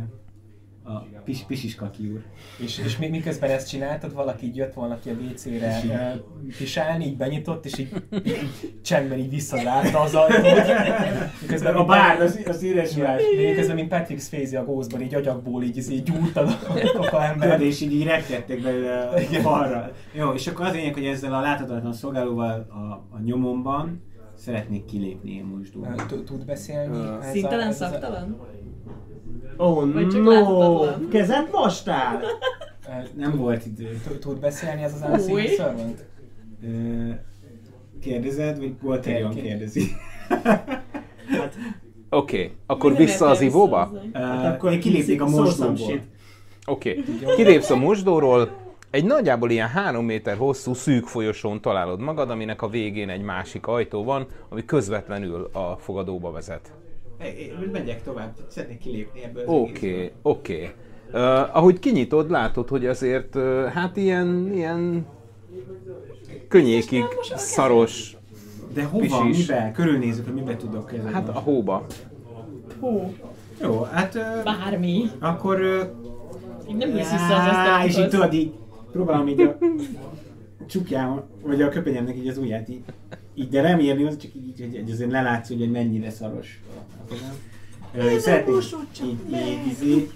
a 0.84 1.22
pis, 1.24 1.40
Pisiskaki 1.48 2.08
úr. 2.08 2.22
És, 2.58 2.78
és 2.86 2.98
mi- 2.98 3.08
miközben 3.08 3.50
ezt 3.50 3.70
csináltad, 3.70 4.14
valaki 4.14 4.46
így 4.46 4.56
jött 4.56 4.74
volna 4.74 5.00
ki 5.00 5.10
a 5.10 5.14
WC-re 5.14 5.82
pisálni, 6.58 7.06
így 7.06 7.18
benyitott, 7.18 7.66
és 7.66 7.78
így, 7.78 7.90
így 8.26 8.50
csendben 8.84 9.18
így 9.20 9.30
visszazárta 9.30 10.00
az 10.00 10.16
ajtót. 10.16 10.44
Miközben, 11.42 11.76
A 11.76 11.86
bárd, 11.86 12.22
az, 12.22 12.40
az 12.46 12.64
édes 12.64 12.96
Ja, 12.96 13.16
miközben, 13.38 13.76
mint 13.76 13.88
Patrick 13.90 14.22
Swayze 14.22 14.60
a 14.60 14.64
Ghostban, 14.66 15.02
így 15.02 15.16
agyakból 15.16 15.64
így, 15.64 15.78
így 15.92 16.04
gyúrtad 16.04 16.58
a 17.12 17.22
ember. 17.32 17.62
és 17.62 17.82
így, 17.82 17.94
így 17.94 18.04
repkedtek 18.04 18.62
belőle 18.62 19.00
a 19.08 19.20
falra. 19.42 19.92
Jó, 20.14 20.32
és 20.32 20.48
akkor 20.48 20.66
az 20.66 20.74
lényeg, 20.74 20.94
hogy 20.94 21.06
ezzel 21.06 21.34
a 21.34 21.40
láthatatlan 21.42 21.94
szolgálóval 21.94 22.50
a, 22.70 23.16
a 23.16 23.20
nyomomban 23.26 24.02
szeretnék 24.44 24.86
kilépni 24.86 25.32
én 25.32 25.44
most 25.44 25.74
Ö, 26.12 26.24
Tud 26.24 26.46
beszélni? 26.46 27.18
Szintelen, 27.32 27.72
szaktalan? 27.72 28.38
Oh 29.58 29.86
no! 29.86 30.80
Kezet 31.10 31.52
mostál? 31.52 32.22
Nem 33.16 33.38
volt 33.38 33.66
idő. 33.66 34.02
tud- 34.20 34.39
beszélni 34.39 34.84
ez 34.84 34.94
az 34.94 35.10
Unseen. 35.12 35.48
Servant? 35.48 36.06
Kérdezed, 38.02 38.58
vagy 38.58 38.74
Volterion 38.82 39.34
Kérd- 39.34 39.48
kérdezi? 39.48 39.82
Hát, 41.28 41.56
Oké, 42.10 42.38
okay. 42.38 42.52
akkor 42.66 42.89
Minden 42.89 43.06
vissza 43.06 43.30
az 43.30 43.41
ivóba? 43.41 43.91
hát 44.14 44.56
akkor 44.56 44.72
én 44.72 44.80
kilépnék 44.80 45.22
a 45.22 45.30
mosdóból. 45.30 46.02
Oké. 46.66 47.04
Okay. 47.22 47.36
Kilépsz 47.36 47.70
a 47.70 47.76
mosdóról, 47.76 48.62
egy 48.94 49.06
nagyjából 49.06 49.50
ilyen 49.50 49.68
három 49.68 50.06
méter 50.06 50.38
hosszú 50.38 50.74
szűk 50.74 51.06
folyosón 51.08 51.62
találod 51.62 52.00
magad, 52.00 52.30
aminek 52.30 52.62
a 52.62 52.68
végén 52.68 53.10
egy 53.10 53.22
másik 53.22 53.68
ajtó 53.68 54.04
van, 54.04 54.26
ami 54.50 54.66
közvetlenül 54.66 55.50
a 55.54 55.76
fogadóba 55.80 56.32
vezet. 56.32 56.72
Én- 57.38 57.70
megyek 57.72 58.04
tovább, 58.04 58.34
szeretnék 58.48 58.80
kilépni 58.80 59.24
ebből 59.24 59.44
Oké, 59.48 59.88
egészből. 59.88 60.10
oké. 60.22 60.72
Uh, 61.14 61.22
ahogy 61.58 61.80
kinyitod, 61.80 62.30
látod, 62.30 62.70
hogy 62.70 62.86
azért 62.86 63.36
uh, 63.36 63.66
hát 63.66 63.98
ilyen, 63.98 64.52
ilyen 64.54 65.06
könnyékig 66.48 67.04
szaros, 67.36 68.18
De 68.74 68.84
hova, 68.84 69.22
Pisis. 69.22 69.48
mibe? 69.48 69.72
Körülnézek, 69.76 70.26
hogy 70.26 70.34
mibe 70.34 70.56
tudok 70.56 70.94
ezzel 70.94 71.12
hát 71.12 71.30
a 71.30 71.39
hóba. 71.39 71.86
Hú, 72.80 73.14
Jó, 73.62 73.82
hát... 73.91 74.16
Ö, 74.16 74.20
bármi. 74.44 75.10
akkor... 75.20 75.60
Így 76.70 76.76
nem 76.76 76.89
ülsz 76.89 77.12
vissza 77.12 77.36
az 77.36 77.56
Á, 77.56 77.84
És 77.86 77.98
így 77.98 78.02
asztalhoz. 78.04 78.12
tudod, 78.12 78.34
így 78.34 78.54
próbálom 78.94 79.28
így 79.28 79.41
a 79.41 79.58
csukjám, 80.68 81.22
vagy 81.41 81.62
a 81.62 81.70
köpenyemnek 81.70 82.16
így 82.16 82.28
az 82.28 82.38
ujját 82.38 82.70
így, 82.70 82.84
így 83.34 83.50
de 83.50 83.62
nem 83.62 83.80
érni, 83.80 84.04
az 84.04 84.18
csak 84.18 84.32
így, 84.36 84.60
hogy, 84.60 84.80
hogy 84.82 84.91
azért 84.91 85.12
lelátszik, 85.12 85.60
hogy 85.60 85.72
mennyire 85.72 86.10
szaros 86.10 86.62
a 87.98 88.20
Szeretnék 88.20 88.56
így, 89.04 89.18
így, 89.32 89.88
így, 89.88 90.10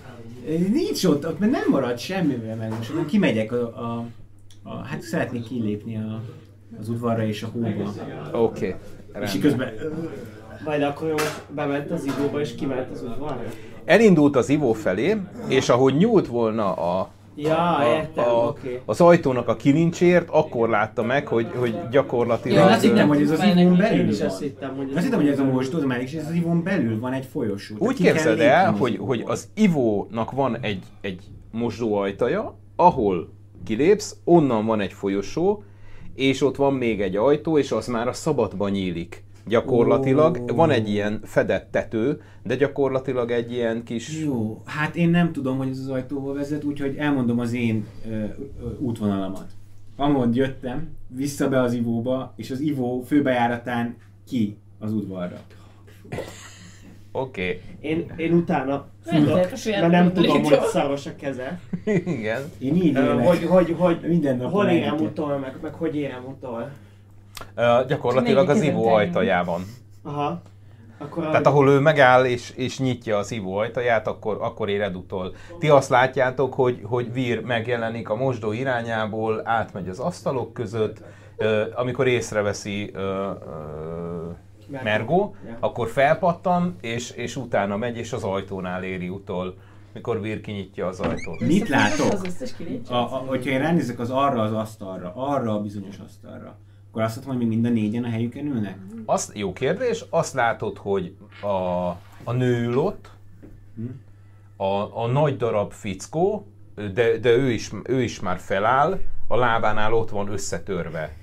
így, 0.49 0.71
nincs 0.71 1.03
ott, 1.03 1.27
ott 1.27 1.39
mert 1.39 1.51
nem 1.51 1.65
marad 1.69 1.97
semmivel 1.97 2.55
megmosodom, 2.55 3.05
kimegyek 3.05 3.51
a, 3.51 3.61
a, 3.61 4.05
a, 4.63 4.75
hát 4.75 5.01
szeretnék 5.01 5.43
kilépni 5.43 5.97
a, 5.97 6.21
az 6.79 6.89
udvarra 6.89 7.25
és 7.25 7.43
a 7.43 7.47
hóba. 7.47 7.93
Oké, 8.31 8.75
okay, 9.11 9.23
És 9.23 9.39
közben, 9.39 9.73
Majd 10.65 10.81
akkor 10.81 11.11
most 11.11 11.41
bement 11.49 11.91
az 11.91 12.05
idóba 12.05 12.39
és 12.39 12.55
kiment 12.55 12.91
az 12.91 13.01
udvarra? 13.01 13.43
Elindult 13.85 14.35
az 14.35 14.49
ivó 14.49 14.73
felé, 14.73 15.17
és 15.47 15.69
ahogy 15.69 15.95
nyúlt 15.95 16.27
volna 16.27 16.73
a, 16.73 17.09
Ja, 17.39 17.75
a, 17.75 17.95
értem, 17.95 18.29
a, 18.29 18.47
oké. 18.47 18.81
az 18.85 19.01
ajtónak 19.01 19.47
a 19.47 19.55
kilincsért, 19.55 20.29
akkor 20.29 20.69
látta 20.69 21.03
meg, 21.03 21.27
hogy, 21.27 21.47
hogy 21.55 21.73
Ja, 21.73 21.87
gyakorlatilag... 21.91 22.57
azt 22.57 22.69
hát 22.69 22.83
így 22.83 22.89
hittem, 22.89 23.07
hogy 23.07 23.21
ez 23.21 23.31
az 23.31 23.43
ivón. 23.43 23.57
Én 23.57 23.77
belül 23.77 24.09
is 24.09 24.21
azt 24.21 24.41
hittem, 24.41 24.75
hogy 24.75 24.91
Azt 24.95 25.03
hittem, 25.03 25.19
hogy 25.19 25.29
ez 25.29 25.39
a 25.39 25.43
mostó, 25.43 25.85
már 25.85 26.01
és 26.01 26.13
ez 26.13 26.25
az 26.25 26.33
ivón 26.33 26.63
belül 26.63 26.99
van 26.99 27.13
egy 27.13 27.25
folyosó. 27.25 27.75
Úgy 27.79 27.95
képzeld 27.95 28.39
el, 28.39 28.71
hogy, 28.71 28.97
hogy 28.97 29.23
az 29.25 29.49
ivónak 29.55 30.31
van 30.31 30.57
egy, 30.61 30.83
egy 31.01 31.21
mosdóajtaja, 31.51 32.55
ahol 32.75 33.29
kilépsz, 33.65 34.15
onnan 34.23 34.65
van 34.65 34.79
egy 34.79 34.93
folyosó, 34.93 35.63
és 36.15 36.41
ott 36.41 36.55
van 36.55 36.73
még 36.73 37.01
egy 37.01 37.15
ajtó, 37.15 37.57
és 37.57 37.71
az 37.71 37.87
már 37.87 38.07
a 38.07 38.13
szabadban 38.13 38.71
nyílik. 38.71 39.23
Gyakorlatilag 39.47 40.39
Ó. 40.51 40.55
van 40.55 40.69
egy 40.69 40.89
ilyen 40.89 41.19
fedett 41.23 41.71
tető, 41.71 42.21
de 42.43 42.55
gyakorlatilag 42.55 43.31
egy 43.31 43.51
ilyen 43.51 43.83
kis... 43.83 44.23
Jó, 44.23 44.61
hát 44.65 44.95
én 44.95 45.09
nem 45.09 45.31
tudom, 45.31 45.57
hogy 45.57 45.69
ez 45.69 45.79
az 45.79 45.89
ajtó 45.89 46.19
hol 46.19 46.33
vezet, 46.33 46.63
úgyhogy 46.63 46.95
elmondom 46.95 47.39
az 47.39 47.53
én 47.53 47.85
ö, 48.09 48.13
ö, 48.13 48.25
útvonalamat. 48.79 49.45
Amond 49.95 50.35
jöttem, 50.35 50.87
vissza 51.07 51.49
be 51.49 51.61
az 51.61 51.73
ivóba, 51.73 52.33
és 52.35 52.51
az 52.51 52.59
ivó 52.59 53.01
főbejáratán 53.01 53.95
ki 54.27 54.57
az 54.79 54.93
udvarra. 54.93 55.39
Oké, 57.11 57.41
okay. 57.41 57.61
Én, 57.79 58.11
én 58.15 58.33
utána 58.33 58.87
saját 59.55 59.81
mert 59.81 59.91
nem 59.91 60.13
tudom, 60.13 60.43
hogy 60.43 60.59
szaros 60.61 61.05
a 61.05 61.15
keze. 61.15 61.59
igen. 62.05 62.41
Én 62.57 62.75
így 62.75 62.95
élek. 62.95 63.27
Hogy, 63.27 63.43
hogy, 63.43 63.75
hogy 63.77 63.99
Minden 64.07 64.37
nap 64.37 64.51
hol 64.51 64.67
érem 64.67 64.97
utol, 64.97 65.37
meg, 65.37 65.55
meg 65.61 65.73
hogy 65.73 65.95
érem 65.95 66.25
utol. 66.25 66.71
Uh, 67.55 67.85
gyakorlatilag 67.87 68.49
az 68.49 68.61
ivó 68.61 68.87
ajtajában. 68.87 69.61
Aha. 70.03 70.41
Akkor 70.97 71.23
Tehát 71.25 71.45
ahol 71.45 71.69
ő 71.69 71.79
megáll 71.79 72.25
és, 72.25 72.49
és 72.49 72.79
nyitja 72.79 73.17
az 73.17 73.31
ivó 73.31 73.55
ajtaját, 73.55 74.07
akkor, 74.07 74.37
akkor 74.41 74.69
éred 74.69 74.95
utol. 74.95 75.35
Ti 75.59 75.69
azt 75.69 75.89
látjátok, 75.89 76.53
hogy, 76.53 76.79
hogy 76.83 77.13
Vír 77.13 77.41
megjelenik 77.41 78.09
a 78.09 78.15
mosdó 78.15 78.51
irányából, 78.51 79.41
átmegy 79.43 79.89
az 79.89 79.99
asztalok 79.99 80.53
között, 80.53 81.01
ö, 81.37 81.63
amikor 81.75 82.07
észreveszi 82.07 82.91
ö, 82.93 82.99
ö, 82.99 83.29
Mergo, 84.83 85.31
Ja. 85.45 85.57
akkor 85.59 85.87
felpattan, 85.87 86.75
és, 86.81 87.11
és 87.11 87.35
utána 87.35 87.77
megy, 87.77 87.97
és 87.97 88.13
az 88.13 88.23
ajtónál 88.23 88.83
éri 88.83 89.09
utol, 89.09 89.55
mikor 89.93 90.21
Vír 90.21 90.41
kinyitja 90.41 90.87
az 90.87 90.99
ajtót. 90.99 91.39
Mit 91.39 91.69
látok? 91.69 92.13
Az. 92.23 92.55
A, 92.89 92.93
a, 92.93 93.05
hogyha 93.05 93.49
én 93.49 93.59
ránézek 93.59 93.99
az 93.99 94.09
arra 94.09 94.41
az 94.41 94.53
asztalra, 94.53 95.11
arra 95.15 95.53
a 95.53 95.61
bizonyos 95.61 95.97
asztalra, 96.05 96.57
akkor 96.89 97.01
azt 97.01 97.15
mondom, 97.15 97.35
hogy 97.35 97.47
még 97.47 97.59
mind 97.59 97.65
a 97.65 97.79
négyen 97.79 98.03
a 98.03 98.09
helyükön 98.09 98.45
ülnek? 98.45 98.77
Azt, 99.05 99.37
jó 99.37 99.53
kérdés, 99.53 100.05
azt 100.09 100.33
látod, 100.33 100.77
hogy 100.77 101.15
a, 101.41 101.47
a 102.23 102.31
nő 102.31 102.65
ül 102.65 102.77
ott, 102.77 103.11
a, 104.55 105.01
a 105.03 105.07
nagy 105.07 105.37
darab 105.37 105.71
fickó, 105.71 106.47
de, 106.75 107.17
de 107.17 107.29
ő, 107.29 107.51
is, 107.51 107.71
ő 107.83 108.01
is 108.01 108.19
már 108.19 108.37
feláll, 108.39 108.99
a 109.27 109.35
lábánál 109.35 109.93
ott 109.93 110.09
van 110.09 110.31
összetörve 110.31 111.15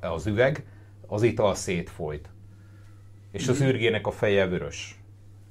az 0.00 0.26
üveg, 0.26 0.66
az 1.06 1.22
ital 1.22 1.54
szétfolyt. 1.54 2.28
És 3.32 3.48
az 3.48 3.60
űrgének 3.60 4.06
a 4.06 4.10
feje 4.10 4.46
vörös. 4.46 5.00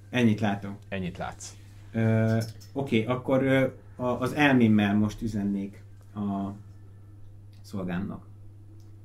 Ennyit 0.09 0.39
látok. 0.39 0.75
Ennyit 0.89 1.17
látsz. 1.17 1.55
Ö, 1.91 2.37
Oké, 2.73 3.05
akkor 3.05 3.43
ö, 3.43 3.67
az 3.95 4.33
elmémmel 4.33 4.95
most 4.95 5.21
üzennék 5.21 5.83
a 6.15 6.51
szolgámnak. 7.61 8.26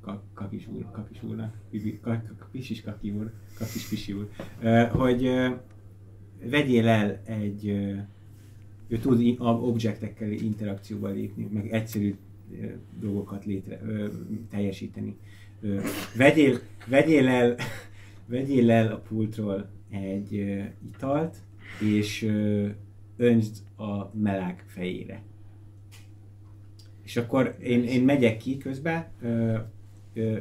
Ka- 0.02 0.22
Kakis 0.34 0.66
úr, 0.66 0.90
kakis 0.90 1.22
úrnak, 1.22 1.54
Bibi- 1.70 1.98
ka- 2.00 2.22
ka- 2.38 2.48
pisis 2.50 2.82
kaki 2.82 3.10
úr, 3.10 3.32
kakis 3.58 3.88
pisi 3.88 4.12
úr, 4.12 4.28
hogy 4.90 5.30
vegyél 6.50 6.88
el 6.88 7.20
egy, 7.24 7.66
ő 8.88 8.98
tud 9.00 9.36
objektekkel 9.38 10.30
interakcióba 10.32 11.08
lépni, 11.08 11.48
meg 11.52 11.72
egyszerű 11.72 12.14
dolgokat 13.00 13.44
létre, 13.44 13.80
teljesíteni. 14.50 15.16
Vegyél, 16.16 16.58
vegyél 16.86 17.28
el, 17.28 17.56
vegyél 18.26 18.70
el 18.70 18.92
a 18.92 18.98
pultról 18.98 19.68
egy 19.90 20.62
italt, 20.94 21.36
és 21.80 22.22
öntsd 23.16 23.56
a 23.76 24.10
meleg 24.18 24.64
fejére. 24.66 25.22
És 27.02 27.16
akkor 27.16 27.56
én, 27.62 27.84
én 27.84 28.04
megyek 28.04 28.36
ki 28.36 28.56
közben, 28.58 29.06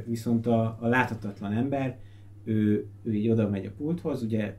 viszont 0.06 0.48
a, 0.48 0.78
a 0.80 0.88
láthatatlan 0.88 1.54
ember, 1.54 1.98
ő, 2.44 2.88
ő 3.04 3.14
így 3.14 3.30
oda 3.30 3.50
megy 3.50 3.66
a 3.66 3.72
pulthoz, 3.78 4.24
ugye 4.24 4.56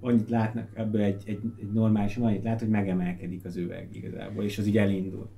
annyit 0.00 0.30
látnak 0.30 0.68
ebből 0.74 1.00
egy, 1.00 1.22
egy, 1.26 1.40
egy 1.58 1.72
normális, 1.72 2.16
annyit 2.16 2.42
lát, 2.42 2.60
hogy 2.60 2.68
megemelkedik 2.68 3.44
az 3.44 3.56
üveg 3.56 3.88
igazából, 3.92 4.44
és 4.44 4.58
az 4.58 4.66
így 4.66 4.78
elindul. 4.78 5.28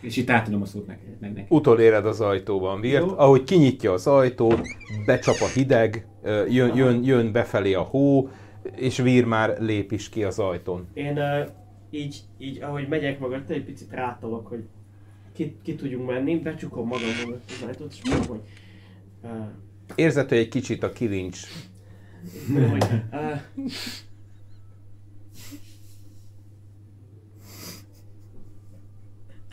És 0.00 0.16
itt 0.16 0.30
átadom 0.30 0.62
a 0.62 0.64
szót 0.64 0.86
neked, 0.86 1.20
meg 1.20 1.32
neki. 1.32 1.54
Utoléred 1.54 2.06
az 2.06 2.20
ajtóban, 2.20 2.80
Virt, 2.80 3.06
Jó. 3.06 3.18
ahogy 3.18 3.44
kinyitja 3.44 3.92
az 3.92 4.06
ajtót, 4.06 4.60
becsap 5.06 5.36
a 5.40 5.48
hideg, 5.54 6.06
jön, 6.48 6.76
jön, 6.76 7.04
jön 7.04 7.32
befelé 7.32 7.74
a 7.74 7.80
hó, 7.80 8.28
és 8.76 8.98
Vír 8.98 9.24
már 9.24 9.60
lép 9.60 9.92
is 9.92 10.08
ki 10.08 10.24
az 10.24 10.38
ajtón. 10.38 10.86
Én 10.94 11.18
uh, 11.18 11.48
így, 11.90 12.20
így, 12.38 12.62
ahogy 12.62 12.88
megyek 12.88 13.20
mögötte, 13.20 13.54
egy 13.54 13.64
picit 13.64 13.90
rátolok, 13.90 14.46
hogy 14.46 14.64
ki, 15.32 15.56
ki 15.62 15.74
tudjunk 15.74 16.06
menni, 16.06 16.38
becsukom 16.38 16.86
magam 16.86 17.08
mögött 17.24 17.50
az 17.50 17.66
ajtót, 17.66 17.92
és 17.92 18.10
mondom, 18.10 18.28
hogy... 18.28 18.40
Uh, 19.22 19.46
Érzed, 19.94 20.28
hogy 20.28 20.38
egy 20.38 20.48
kicsit 20.48 20.82
a 20.82 20.92
kilincs 20.92 21.40
hogy 22.70 22.84
uh, 23.12 23.40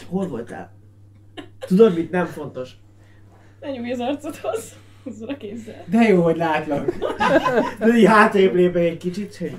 hol 0.10 0.28
voltál? 0.28 0.72
Tudod 1.60 1.96
mit? 1.96 2.12
Nem 2.12 2.26
fontos. 2.26 2.72
Ne 3.60 3.72
nyújj 3.72 3.92
az 3.92 4.00
arcodhoz. 4.00 4.76
Hozzon 5.04 5.30
a 5.30 5.38
kézzel. 5.38 5.84
De 5.86 6.02
jó, 6.02 6.24
hogy 6.24 6.38
látlak. 6.38 6.96
De 7.80 7.98
így 7.98 8.06
hátrébb 8.06 8.54
lépek 8.54 8.84
egy 8.84 8.98
kicsit, 8.98 9.38
hogy 9.38 9.56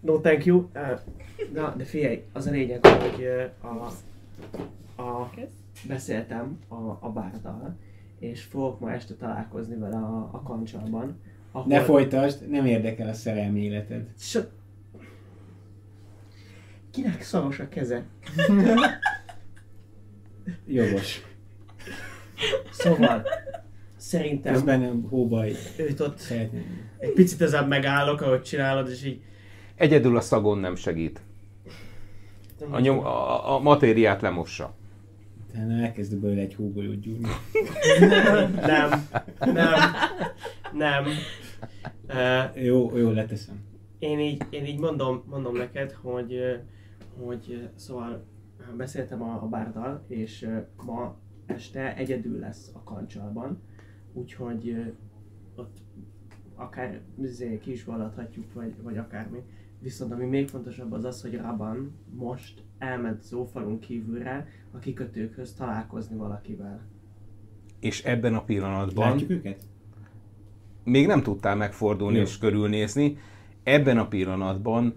no 0.00 0.20
thank 0.20 0.44
you. 0.44 0.68
Uh, 0.74 1.00
na, 1.52 1.74
de 1.76 1.84
figyelj, 1.84 2.24
az 2.32 2.46
a 2.46 2.50
lényeg, 2.50 2.86
hogy 2.86 3.26
uh, 3.60 3.70
a, 3.72 3.92
a, 5.02 5.30
beszéltem 5.86 6.58
a, 6.68 6.74
a 7.00 7.10
bárdal, 7.14 7.76
és 8.18 8.42
fogok 8.42 8.80
ma 8.80 8.92
este 8.92 9.14
találkozni 9.14 9.76
vele 9.76 9.96
a, 9.96 10.28
a 10.32 10.42
kancsalban. 10.42 11.20
Ahol... 11.52 11.66
Ne 11.68 11.80
folytasd, 11.80 12.48
nem 12.48 12.66
érdekel 12.66 13.08
a 13.08 13.12
szerelmi 13.12 13.60
életed. 13.60 14.08
So... 14.18 14.40
Kinek 16.90 17.22
szaros 17.22 17.58
a 17.58 17.68
keze? 17.68 18.04
Jogos. 20.66 21.22
Szóval, 22.70 23.22
szerintem 23.96 24.52
Közben 24.52 25.06
hóbaj 25.08 25.52
őt 25.76 26.00
ott 26.00 26.18
szeretném. 26.18 26.90
egy 26.98 27.12
picit 27.12 27.40
ezen 27.40 27.68
megállok, 27.68 28.20
ahogy 28.20 28.42
csinálod, 28.42 28.88
és 28.88 29.04
így... 29.04 29.22
Egyedül 29.74 30.16
a 30.16 30.20
szagon 30.20 30.58
nem 30.58 30.74
segít. 30.74 31.20
A, 32.70 32.80
nyom, 32.80 32.98
a, 32.98 33.54
a 33.54 33.58
matériát 33.58 34.22
lemossa. 34.22 34.74
Utána 35.54 35.82
elkezdő 35.82 36.18
belőle 36.18 36.40
egy 36.40 36.54
hógolyót 36.54 37.00
gyúrni. 37.00 37.28
Nem, 38.66 39.08
nem, 39.38 39.70
nem. 40.72 41.04
Uh, 42.08 42.64
Jó, 42.64 42.96
jó, 42.96 43.10
leteszem. 43.10 43.62
én 43.98 44.18
így, 44.18 44.42
én 44.50 44.64
így 44.64 44.78
mondom, 44.78 45.22
mondom 45.26 45.56
neked, 45.56 45.92
hogy, 45.92 46.40
hogy 47.18 47.68
szóval 47.74 48.24
beszéltem 48.76 49.22
a, 49.22 49.42
a 49.42 49.46
bárdal, 49.46 50.04
és 50.08 50.48
ma 50.84 51.18
este 51.46 51.96
egyedül 51.96 52.38
lesz 52.38 52.70
a 52.72 52.82
kancsalban, 52.82 53.62
úgyhogy 54.12 54.92
ott 55.56 55.78
akár 56.54 57.00
izé, 57.22 57.58
ki 57.58 57.70
is 57.70 57.84
vallathatjuk, 57.84 58.52
vagy, 58.52 58.74
vagy 58.82 58.96
akármi. 58.98 59.42
Viszont 59.84 60.12
ami 60.12 60.24
még 60.24 60.48
fontosabb 60.48 60.92
az 60.92 61.04
az, 61.04 61.22
hogy 61.22 61.36
Raban 61.36 61.92
most 62.14 62.62
elment 62.78 63.22
Zófalon 63.22 63.78
kívülre 63.78 64.48
a 64.70 64.78
kikötőkhöz 64.78 65.54
találkozni 65.54 66.16
valakivel. 66.16 66.80
És 67.80 68.02
ebben 68.04 68.34
a 68.34 68.44
pillanatban 68.44 69.10
Látjuk 69.10 69.30
őket? 69.30 69.58
még 70.84 71.06
nem 71.06 71.22
tudtál 71.22 71.56
megfordulni 71.56 72.16
Jó. 72.16 72.22
és 72.22 72.38
körülnézni, 72.38 73.18
ebben 73.62 73.98
a 73.98 74.08
pillanatban 74.08 74.94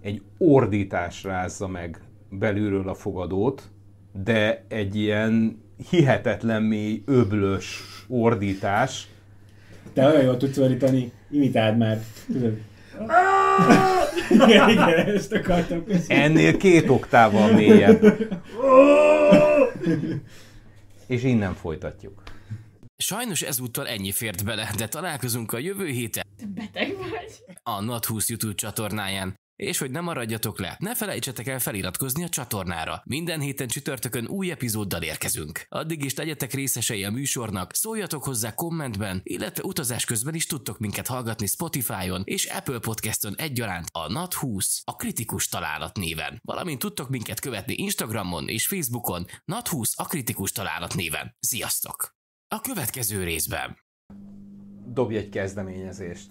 egy 0.00 0.22
ordítás 0.38 1.24
rázza 1.24 1.68
meg 1.68 2.00
belülről 2.30 2.88
a 2.88 2.94
fogadót, 2.94 3.70
de 4.24 4.64
egy 4.68 4.96
ilyen 4.96 5.62
hihetetlen 5.90 6.62
mély, 6.62 7.02
öblös 7.06 7.82
ordítás, 8.08 9.08
Te 9.92 10.06
olyan 10.06 10.24
jól 10.24 10.36
tudsz 10.36 10.56
ordítani, 10.56 11.12
imitáld 11.30 11.76
már. 11.78 12.00
Tudod? 12.32 12.58
Igen, 14.30 14.68
igen, 14.68 14.88
ezt 15.06 15.32
akartam 15.32 15.84
köszönni. 15.84 16.22
ennél 16.22 16.56
két 16.56 16.88
oktával 16.88 17.52
mélyebb. 17.52 18.02
És 21.06 21.22
innen 21.22 21.54
folytatjuk. 21.54 22.22
Sajnos 22.96 23.42
ezúttal 23.42 23.88
ennyi 23.88 24.12
fért 24.12 24.44
bele, 24.44 24.70
de 24.76 24.86
találkozunk 24.88 25.52
a 25.52 25.58
jövő 25.58 25.86
héten 25.86 26.24
Te 26.36 26.44
beteg 26.54 26.96
vagy? 26.96 27.56
a 27.62 27.80
Not20 27.80 28.26
YouTube 28.26 28.54
csatornáján. 28.54 29.34
És 29.56 29.78
hogy 29.78 29.90
ne 29.90 30.00
maradjatok 30.00 30.58
le, 30.58 30.76
ne 30.78 30.94
felejtsetek 30.94 31.46
el 31.46 31.58
feliratkozni 31.58 32.24
a 32.24 32.28
csatornára. 32.28 33.02
Minden 33.04 33.40
héten 33.40 33.68
csütörtökön 33.68 34.26
új 34.26 34.50
epizóddal 34.50 35.02
érkezünk. 35.02 35.66
Addig 35.68 36.04
is 36.04 36.14
legyetek 36.14 36.52
részesei 36.52 37.04
a 37.04 37.10
műsornak, 37.10 37.74
szóljatok 37.74 38.24
hozzá 38.24 38.54
kommentben, 38.54 39.20
illetve 39.22 39.62
utazás 39.62 40.04
közben 40.04 40.34
is 40.34 40.46
tudtok 40.46 40.78
minket 40.78 41.06
hallgatni 41.06 41.46
Spotify-on 41.46 42.22
és 42.24 42.44
Apple 42.44 42.78
Podcaston 42.78 43.34
egyaránt 43.36 43.88
a 43.92 44.06
Nat20 44.06 44.66
a 44.84 44.96
kritikus 44.96 45.48
találat 45.48 45.96
néven. 45.96 46.40
Valamint 46.42 46.78
tudtok 46.78 47.08
minket 47.08 47.40
követni 47.40 47.74
Instagramon 47.74 48.48
és 48.48 48.66
Facebookon 48.66 49.26
Nat20 49.52 49.94
a 49.94 50.04
kritikus 50.04 50.52
találat 50.52 50.94
néven. 50.94 51.36
Sziasztok! 51.40 52.16
A 52.48 52.60
következő 52.60 53.24
részben 53.24 53.82
Dobj 54.86 55.16
egy 55.16 55.28
kezdeményezést. 55.28 56.30